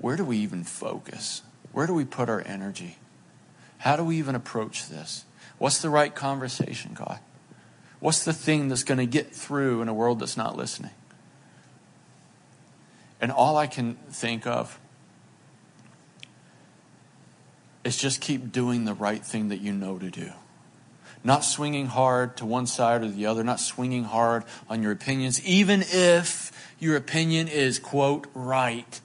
where 0.00 0.16
do 0.16 0.24
we 0.24 0.38
even 0.38 0.64
focus? 0.64 1.42
Where 1.72 1.86
do 1.86 1.94
we 1.94 2.04
put 2.04 2.28
our 2.28 2.42
energy? 2.46 2.96
How 3.78 3.96
do 3.96 4.04
we 4.04 4.16
even 4.18 4.34
approach 4.34 4.88
this? 4.88 5.24
What's 5.58 5.80
the 5.80 5.90
right 5.90 6.14
conversation, 6.14 6.92
God? 6.94 7.18
What's 8.00 8.24
the 8.24 8.32
thing 8.32 8.68
that's 8.68 8.84
going 8.84 8.98
to 8.98 9.06
get 9.06 9.34
through 9.34 9.82
in 9.82 9.88
a 9.88 9.94
world 9.94 10.20
that's 10.20 10.36
not 10.36 10.56
listening? 10.56 10.92
And 13.20 13.32
all 13.32 13.56
I 13.56 13.66
can 13.66 13.94
think 14.10 14.46
of 14.46 14.78
is 17.82 17.96
just 17.96 18.20
keep 18.20 18.52
doing 18.52 18.84
the 18.84 18.94
right 18.94 19.24
thing 19.24 19.48
that 19.48 19.60
you 19.60 19.72
know 19.72 19.98
to 19.98 20.10
do 20.10 20.32
not 21.24 21.44
swinging 21.44 21.86
hard 21.86 22.36
to 22.36 22.46
one 22.46 22.66
side 22.66 23.02
or 23.02 23.08
the 23.08 23.26
other, 23.26 23.42
not 23.42 23.60
swinging 23.60 24.04
hard 24.04 24.44
on 24.68 24.82
your 24.82 24.92
opinions, 24.92 25.44
even 25.44 25.82
if 25.88 26.52
your 26.78 26.96
opinion 26.96 27.48
is, 27.48 27.78
quote, 27.78 28.26
right. 28.34 29.00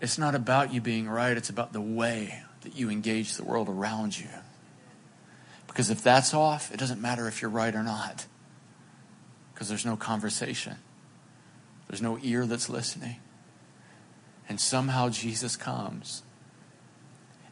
It's 0.00 0.18
not 0.18 0.34
about 0.34 0.72
you 0.72 0.80
being 0.80 1.08
right, 1.08 1.36
it's 1.36 1.50
about 1.50 1.72
the 1.72 1.80
way 1.80 2.42
that 2.62 2.76
you 2.76 2.90
engage 2.90 3.34
the 3.34 3.44
world 3.44 3.68
around 3.68 4.18
you. 4.18 4.28
Because 5.78 5.90
if 5.90 6.02
that's 6.02 6.34
off, 6.34 6.74
it 6.74 6.76
doesn't 6.80 7.00
matter 7.00 7.28
if 7.28 7.40
you're 7.40 7.52
right 7.52 7.72
or 7.72 7.84
not. 7.84 8.26
Because 9.54 9.68
there's 9.68 9.86
no 9.86 9.96
conversation, 9.96 10.74
there's 11.86 12.02
no 12.02 12.18
ear 12.20 12.46
that's 12.46 12.68
listening. 12.68 13.20
And 14.48 14.60
somehow 14.60 15.08
Jesus 15.08 15.54
comes. 15.54 16.24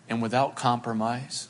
And 0.08 0.20
without 0.20 0.56
compromise, 0.56 1.46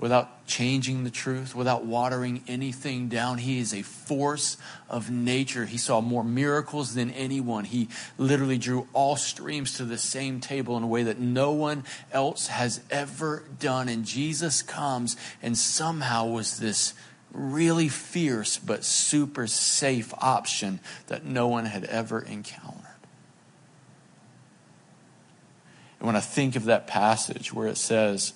without 0.00 0.46
changing 0.46 1.04
the 1.04 1.10
truth, 1.10 1.54
without 1.54 1.84
watering 1.84 2.42
anything 2.48 3.08
down. 3.08 3.36
He 3.36 3.58
is 3.58 3.74
a 3.74 3.82
force 3.82 4.56
of 4.88 5.10
nature. 5.10 5.66
He 5.66 5.76
saw 5.76 6.00
more 6.00 6.24
miracles 6.24 6.94
than 6.94 7.10
anyone. 7.10 7.66
He 7.66 7.86
literally 8.16 8.56
drew 8.56 8.88
all 8.94 9.16
streams 9.16 9.76
to 9.76 9.84
the 9.84 9.98
same 9.98 10.40
table 10.40 10.78
in 10.78 10.82
a 10.82 10.86
way 10.86 11.02
that 11.02 11.18
no 11.18 11.52
one 11.52 11.84
else 12.12 12.46
has 12.46 12.80
ever 12.90 13.44
done. 13.58 13.90
And 13.90 14.06
Jesus 14.06 14.62
comes 14.62 15.18
and 15.42 15.56
somehow 15.56 16.26
was 16.26 16.58
this 16.58 16.94
really 17.30 17.88
fierce 17.88 18.58
but 18.58 18.84
super 18.84 19.46
safe 19.46 20.14
option 20.18 20.80
that 21.08 21.26
no 21.26 21.46
one 21.46 21.66
had 21.66 21.84
ever 21.84 22.22
encountered. 22.22 22.86
And 25.98 26.06
when 26.06 26.16
I 26.16 26.20
think 26.20 26.56
of 26.56 26.64
that 26.64 26.86
passage 26.86 27.52
where 27.52 27.68
it 27.68 27.76
says, 27.76 28.32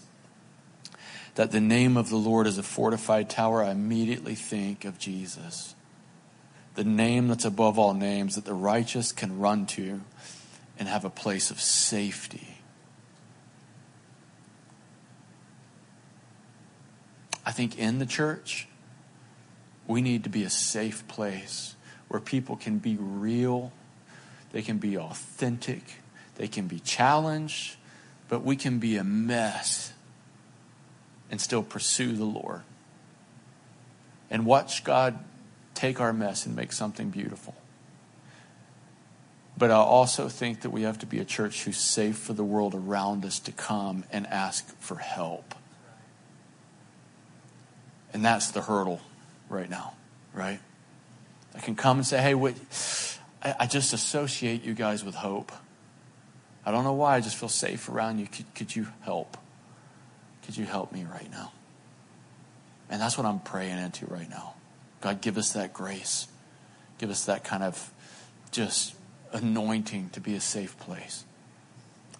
that 1.35 1.51
the 1.51 1.61
name 1.61 1.97
of 1.97 2.11
the 2.11 2.17
Lord 2.17 2.47
is 2.47 2.59
a 2.59 2.63
fortified 2.63 3.29
tower, 3.29 3.63
I 3.63 3.71
immediately 3.71 4.35
think 4.35 4.85
of 4.85 4.99
Jesus. 4.99 5.75
The 6.75 6.85
name 6.85 7.29
that's 7.29 7.45
above 7.45 7.79
all 7.79 7.95
names 7.95 8.35
that 8.35 8.45
the 8.45 8.55
righteous 8.55 9.13
can 9.13 9.39
run 9.39 9.67
to 9.67 10.01
and 10.79 10.89
have 10.89 11.05
a 11.05 11.11
place 11.11 11.51
of 11.51 11.61
safety. 11.61 12.59
I 17.47 17.53
think 17.53 17.79
in 17.79 17.99
the 17.99 18.07
church, 18.07 18.69
we 19.87 20.03
need 20.03 20.25
to 20.25 20.31
be 20.31 20.45
a 20.45 20.51
safe 20.51 21.07
place 21.09 21.75
where 22.09 22.21
people 22.21 22.57
can 22.57 22.79
be 22.79 22.97
real, 22.97 23.73
they 24.53 24.63
can 24.63 24.79
be 24.79 24.97
authentic, 24.97 25.83
they 26.37 26.49
can 26.49 26.67
be 26.67 26.81
challenged, 26.81 27.77
but 28.29 28.43
we 28.43 28.57
can 28.57 28.79
be 28.79 28.97
a 28.97 29.05
mess 29.05 29.94
and 31.35 31.41
still 31.41 31.65
pursue 31.65 32.13
the 32.13 32.25
Lord. 32.25 32.61
And 34.31 34.47
watch 34.47 34.85
God 34.85 35.19
take 35.75 36.01
our 36.01 36.13
mess 36.13 36.47
and 36.47 36.55
make 36.55 36.71
something 36.71 37.11
beautiful. 37.11 37.57
But 39.59 39.73
I 39.73 39.79
also 39.79 40.29
think 40.29 40.61
that 40.61 40.71
we 40.71 40.83
have 40.83 41.01
to 41.01 41.07
be 41.07 41.19
a 41.19 41.25
church 41.25 41.65
who's 41.65 41.77
safe 41.77 42.17
for 42.17 42.35
the 42.35 42.45
world 42.45 42.73
around 42.73 43.25
us 43.25 43.41
to 43.41 43.51
come 43.51 44.05
and 44.13 44.29
ask 44.29 44.65
for 44.79 44.95
help. 44.95 45.57
And 48.13 48.25
that's 48.25 48.53
the 48.53 48.63
hurdle 48.63 49.01
right 49.49 49.69
now, 49.69 49.95
right? 50.35 50.61
I 51.53 51.59
can 51.59 51.75
come 51.75 51.97
and 51.97 52.07
say, 52.07 52.23
hey, 52.23 52.37
wait, 52.37 52.55
I 53.43 53.67
just 53.67 53.93
associate 53.93 54.63
you 54.63 54.75
guys 54.75 55.05
with 55.05 55.17
hope. 55.17 55.51
I 56.65 56.71
don't 56.71 56.85
know 56.85 56.93
why, 56.93 57.17
I 57.17 57.21
just 57.21 57.35
feel 57.35 57.49
safe 57.49 57.89
around 57.89 58.21
you. 58.21 58.29
Could, 58.29 58.55
could 58.55 58.77
you 58.77 58.87
help? 59.01 59.37
Could 60.45 60.57
you 60.57 60.65
help 60.65 60.93
me 60.93 61.05
right 61.11 61.31
now? 61.31 61.53
And 62.91 63.01
that's 63.01 63.17
what 63.17 63.27
I'm 63.27 63.41
praying 63.41 63.79
into 63.79 64.07
right 64.07 64.29
now. 64.29 64.55
God, 65.01 65.21
give 65.21 65.39
us 65.39 65.53
that 65.53 65.73
grace. 65.73 66.29
Give 66.99 67.11
us 67.11 67.25
that 67.25 67.45
kind 67.45 67.63
of 67.63 67.93
just 68.51 68.95
anointing 69.33 70.11
to 70.11 70.21
be 70.21 70.35
a 70.35 70.41
safe 70.41 70.79
place 70.79 71.25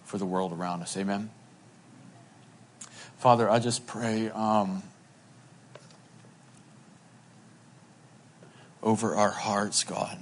for 0.03 0.17
the 0.17 0.25
world 0.25 0.51
around 0.51 0.81
us. 0.81 0.97
Amen. 0.97 1.29
Father, 3.17 3.49
I 3.49 3.59
just 3.59 3.87
pray 3.87 4.29
um, 4.29 4.83
over 8.83 9.15
our 9.15 9.31
hearts, 9.31 9.83
God. 9.83 10.17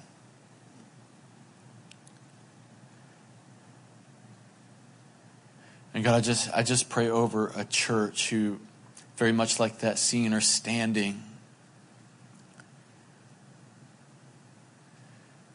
And 5.94 6.04
God, 6.04 6.16
I 6.16 6.22
just, 6.22 6.50
I 6.54 6.64
just 6.64 6.90
pray 6.90 7.10
over 7.10 7.52
a 7.56 7.66
church 7.66 8.30
who, 8.30 8.60
very 9.16 9.32
much 9.32 9.60
like 9.60 9.80
that 9.80 10.00
scene, 10.00 10.34
are 10.34 10.42
standing 10.42 11.22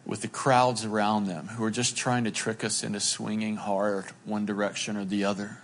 with 0.07 0.23
the 0.23 0.29
crowds 0.29 0.85
around 0.85 1.27
them 1.27 1.49
who 1.49 1.65
are 1.65 1.71
just 1.71 1.97
trying 1.97 2.25
to 2.25 2.31
trick 2.31 2.65
us 2.65 2.83
into 2.83 3.01
swinging 3.01 3.57
hard 3.57 4.07
one 4.25 4.47
direction 4.47 4.97
or 4.97 5.05
the 5.05 5.25
other. 5.25 5.59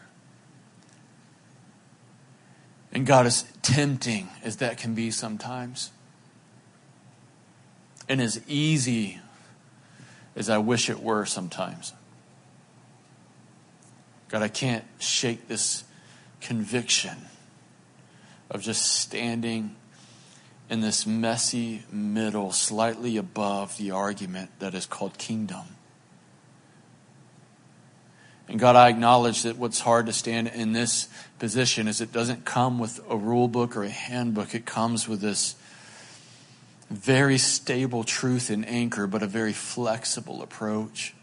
And 2.93 3.07
God, 3.07 3.27
as 3.27 3.45
tempting 3.63 4.29
as 4.43 4.57
that 4.57 4.77
can 4.77 4.95
be 4.95 5.11
sometimes, 5.11 5.91
and 8.09 8.21
as 8.21 8.41
easy 8.47 9.21
as 10.37 10.51
I 10.51 10.59
wish 10.59 10.91
it 10.91 11.01
were 11.01 11.25
sometimes. 11.25 11.93
God, 14.29 14.43
I 14.43 14.49
can't 14.49 14.85
shake 14.99 15.49
this 15.49 15.85
conviction 16.41 17.17
of 18.51 18.63
just 18.63 19.01
standing 19.01 19.77
in 20.71 20.81
this 20.81 21.07
messy 21.07 21.83
middle, 21.91 22.53
slightly 22.53 23.17
above 23.17 23.77
the 23.77 23.91
argument 23.91 24.51
that 24.59 24.75
is 24.75 24.87
called 24.87 25.19
kingdom. 25.19 25.65
And 28.49 28.59
God, 28.59 28.77
I 28.77 28.89
acknowledge 28.89 29.43
that 29.43 29.57
what's 29.57 29.81
hard 29.81 30.07
to 30.07 30.13
stand 30.13 30.49
in 30.49 30.73
this 30.73 31.09
position 31.39 31.89
is 31.89 32.01
it 32.01 32.13
doesn't 32.13 32.45
come 32.45 32.79
with 32.79 33.01
a 33.09 33.17
rule 33.17 33.49
book 33.49 33.77
or 33.77 33.85
a 33.85 33.89
handbook. 33.89 34.55
It 34.55 34.67
comes 34.67 35.09
with 35.09 35.21
this 35.21 35.57
very 36.91 37.39
stable 37.39 38.05
truth 38.05 38.51
and 38.51 38.69
anchor, 38.69 39.07
but 39.07 39.23
a 39.23 39.27
very 39.27 39.55
flexible 39.55 40.43
approach. 40.43 41.15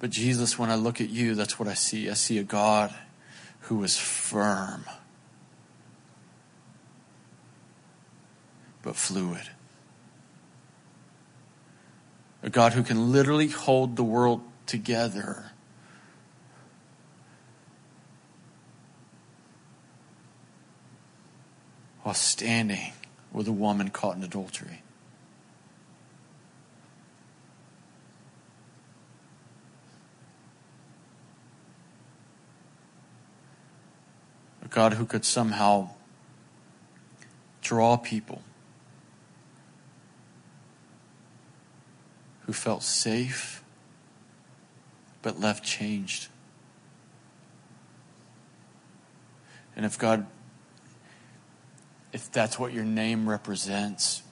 But 0.00 0.10
Jesus, 0.10 0.58
when 0.58 0.70
I 0.70 0.76
look 0.76 1.00
at 1.00 1.10
you, 1.10 1.34
that's 1.34 1.58
what 1.58 1.68
I 1.68 1.74
see. 1.74 2.08
I 2.08 2.14
see 2.14 2.38
a 2.38 2.44
God 2.44 2.94
who 3.62 3.82
is 3.82 3.98
firm, 3.98 4.84
but 8.82 8.94
fluid. 8.94 9.50
A 12.42 12.50
God 12.50 12.72
who 12.72 12.84
can 12.84 13.10
literally 13.10 13.48
hold 13.48 13.96
the 13.96 14.04
world 14.04 14.42
together. 14.66 15.50
While 22.02 22.14
standing 22.14 22.92
with 23.32 23.48
a 23.48 23.52
woman 23.52 23.90
caught 23.90 24.16
in 24.16 24.22
adultery. 24.22 24.82
God 34.70 34.94
who 34.94 35.06
could 35.06 35.24
somehow 35.24 35.90
draw 37.62 37.96
people 37.96 38.42
who 42.46 42.52
felt 42.52 42.82
safe 42.82 43.62
but 45.20 45.38
left 45.38 45.64
changed. 45.64 46.28
And 49.76 49.84
if 49.84 49.98
God, 49.98 50.26
if 52.12 52.32
that's 52.32 52.58
what 52.58 52.72
your 52.72 52.84
name 52.84 53.28
represents, 53.28 54.22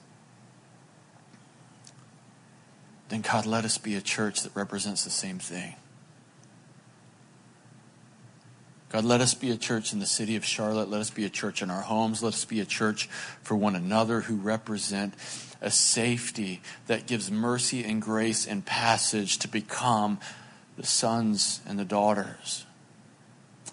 then 3.09 3.21
God, 3.21 3.45
let 3.45 3.63
us 3.63 3.77
be 3.77 3.95
a 3.95 4.01
church 4.01 4.41
that 4.41 4.55
represents 4.55 5.03
the 5.03 5.09
same 5.09 5.39
thing. 5.39 5.75
God, 8.89 9.03
let 9.03 9.19
us 9.19 9.33
be 9.33 9.51
a 9.51 9.57
church 9.57 9.91
in 9.91 9.99
the 9.99 10.05
city 10.05 10.37
of 10.37 10.45
Charlotte. 10.45 10.89
Let 10.89 11.01
us 11.01 11.09
be 11.09 11.25
a 11.25 11.29
church 11.29 11.61
in 11.61 11.69
our 11.69 11.81
homes. 11.81 12.23
Let 12.23 12.33
us 12.33 12.45
be 12.45 12.61
a 12.61 12.65
church 12.65 13.07
for 13.43 13.55
one 13.55 13.75
another 13.75 14.21
who 14.21 14.35
represent 14.35 15.13
a 15.61 15.69
safety 15.69 16.61
that 16.87 17.05
gives 17.05 17.29
mercy 17.29 17.83
and 17.83 18.01
grace 18.01 18.47
and 18.47 18.65
passage 18.65 19.39
to 19.39 19.47
become 19.47 20.19
the 20.77 20.85
sons 20.85 21.59
and 21.65 21.77
the 21.77 21.85
daughters 21.85 22.65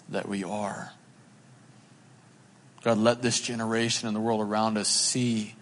that 0.09 0.27
we 0.27 0.43
are. 0.43 0.91
God, 2.83 2.97
let 2.97 3.21
this 3.21 3.39
generation 3.39 4.07
and 4.07 4.15
the 4.15 4.21
world 4.21 4.41
around 4.41 4.77
us 4.77 4.89
see 4.89 5.55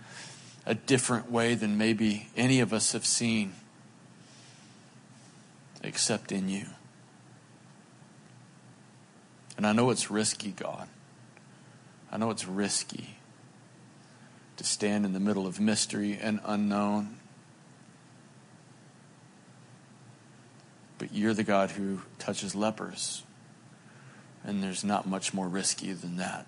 a 0.65 0.73
different 0.73 1.31
way 1.31 1.55
than 1.55 1.77
maybe 1.77 2.27
any 2.35 2.59
of 2.59 2.73
us 2.73 2.93
have 2.93 3.05
seen, 3.05 3.53
except 5.83 6.31
in 6.31 6.49
you. 6.49 6.65
And 9.57 9.67
I 9.67 9.73
know 9.73 9.89
it's 9.89 10.09
risky, 10.09 10.51
God. 10.51 10.87
I 12.11 12.17
know 12.17 12.29
it's 12.29 12.47
risky 12.47 13.17
to 14.57 14.63
stand 14.63 15.05
in 15.05 15.13
the 15.13 15.19
middle 15.19 15.47
of 15.47 15.59
mystery 15.59 16.17
and 16.19 16.39
unknown. 16.45 17.17
But 20.97 21.13
you're 21.13 21.33
the 21.33 21.43
God 21.43 21.71
who 21.71 22.01
touches 22.19 22.55
lepers. 22.55 23.23
And 24.43 24.61
there's 24.61 24.83
not 24.83 25.07
much 25.07 25.33
more 25.33 25.47
risky 25.47 25.93
than 25.93 26.17
that. 26.17 26.45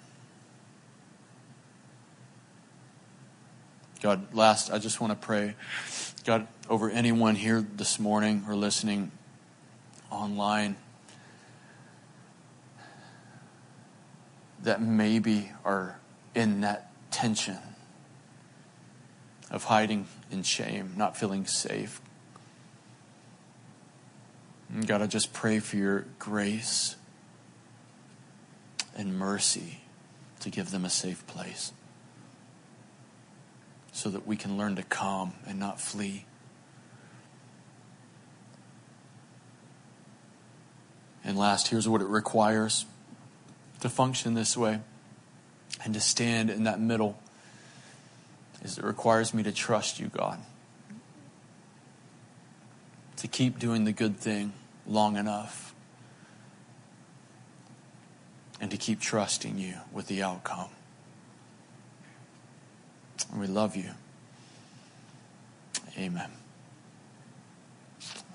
God, 4.01 4.33
last, 4.33 4.71
I 4.71 4.77
just 4.77 5.01
want 5.01 5.19
to 5.19 5.25
pray, 5.25 5.55
God, 6.25 6.47
over 6.69 6.89
anyone 6.89 7.35
here 7.35 7.61
this 7.61 7.97
morning 7.99 8.45
or 8.47 8.55
listening 8.55 9.11
online 10.11 10.75
that 14.65 14.81
maybe 14.81 15.51
are 15.63 15.99
in 16.33 16.61
that 16.61 16.91
tension 17.11 17.59
of 19.51 19.65
hiding 19.65 20.07
in 20.31 20.41
shame, 20.41 20.93
not 20.97 21.15
feeling 21.15 21.45
safe. 21.45 22.01
And 24.69 24.87
God, 24.87 25.03
I 25.03 25.07
just 25.07 25.33
pray 25.33 25.59
for 25.59 25.77
your 25.77 26.05
grace 26.17 26.95
and 28.97 29.17
mercy 29.17 29.81
to 30.39 30.49
give 30.49 30.71
them 30.71 30.83
a 30.83 30.89
safe 30.89 31.25
place 31.27 31.71
so 33.91 34.09
that 34.09 34.25
we 34.25 34.35
can 34.35 34.57
learn 34.57 34.75
to 34.75 34.83
come 34.83 35.33
and 35.45 35.59
not 35.59 35.79
flee. 35.79 36.25
And 41.23 41.37
last, 41.37 41.67
here's 41.67 41.87
what 41.87 42.01
it 42.01 42.07
requires 42.07 42.85
to 43.85 43.89
function 43.89 44.33
this 44.33 44.57
way 44.57 44.79
and 45.83 45.93
to 45.93 45.99
stand 45.99 46.49
in 46.49 46.63
that 46.63 46.79
middle 46.79 47.15
is 48.63 48.79
it 48.79 48.83
requires 48.83 49.31
me 49.31 49.43
to 49.43 49.51
trust 49.51 49.99
you, 49.99 50.07
God. 50.07 50.39
To 53.17 53.27
keep 53.27 53.59
doing 53.59 53.83
the 53.85 53.91
good 53.91 54.17
thing 54.17 54.53
long 54.87 55.17
enough. 55.17 55.75
And 58.59 58.71
to 58.71 58.77
keep 58.77 58.99
trusting 58.99 59.59
you 59.59 59.75
with 59.91 60.07
the 60.07 60.23
outcome. 60.23 60.69
And 63.31 63.39
we 63.39 63.45
love 63.45 63.75
you. 63.75 63.91
Amen. 65.95 66.31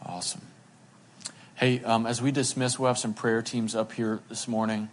Awesome. 0.07 0.43
Hey, 1.57 1.83
um, 1.83 2.07
as 2.07 2.23
we 2.23 2.31
dismiss, 2.31 2.79
we'll 2.79 2.87
have 2.87 2.99
some 2.99 3.15
prayer 3.15 3.43
teams 3.43 3.75
up 3.75 3.91
here 3.93 4.21
this 4.29 4.47
morning 4.47 4.89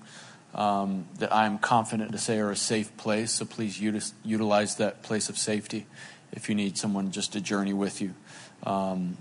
um, 0.54 1.08
that 1.20 1.34
I'm 1.34 1.58
confident 1.60 2.12
to 2.12 2.18
say 2.18 2.40
are 2.40 2.52
a 2.52 2.56
safe 2.56 2.96
place. 2.98 3.32
So 3.34 3.46
please 3.46 3.80
utis- 3.80 4.14
utilize 4.24 4.76
that 4.78 5.04
place 5.04 5.30
of 5.30 5.38
safety 5.38 5.86
if 6.32 6.50
you 6.50 6.56
need 6.56 6.78
someone 6.78 7.12
just 7.12 7.34
to 7.34 7.42
journey 7.42 7.74
with 7.74 8.02
you. 8.02 8.14
Um, 8.64 9.18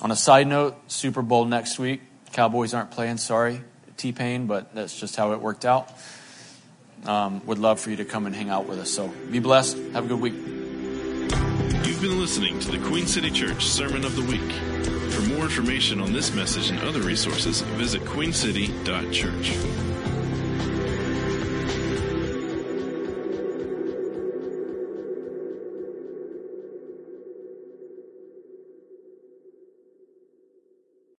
on 0.00 0.10
a 0.10 0.16
side 0.16 0.46
note, 0.46 0.76
Super 0.90 1.22
Bowl 1.22 1.44
next 1.44 1.78
week. 1.78 2.00
Cowboys 2.32 2.74
aren't 2.74 2.90
playing, 2.90 3.18
sorry, 3.18 3.60
T 3.96 4.12
Pain, 4.12 4.46
but 4.46 4.74
that's 4.74 4.98
just 4.98 5.16
how 5.16 5.32
it 5.32 5.40
worked 5.40 5.64
out. 5.64 5.92
Um, 7.04 7.44
would 7.46 7.58
love 7.58 7.80
for 7.80 7.90
you 7.90 7.96
to 7.96 8.04
come 8.04 8.26
and 8.26 8.34
hang 8.34 8.48
out 8.48 8.66
with 8.66 8.78
us. 8.78 8.90
So 8.90 9.08
be 9.30 9.38
blessed. 9.38 9.76
Have 9.92 10.06
a 10.06 10.08
good 10.08 10.20
week. 10.20 10.34
You've 11.84 12.00
been 12.00 12.20
listening 12.20 12.58
to 12.60 12.70
the 12.70 12.78
Queen 12.86 13.06
City 13.06 13.30
Church 13.30 13.66
Sermon 13.66 14.04
of 14.04 14.16
the 14.16 14.22
Week. 14.22 14.52
For 15.12 15.22
more 15.22 15.44
information 15.44 16.00
on 16.00 16.12
this 16.12 16.34
message 16.34 16.70
and 16.70 16.80
other 16.80 17.00
resources, 17.00 17.60
visit 17.60 18.02
queencity.church. 18.02 19.91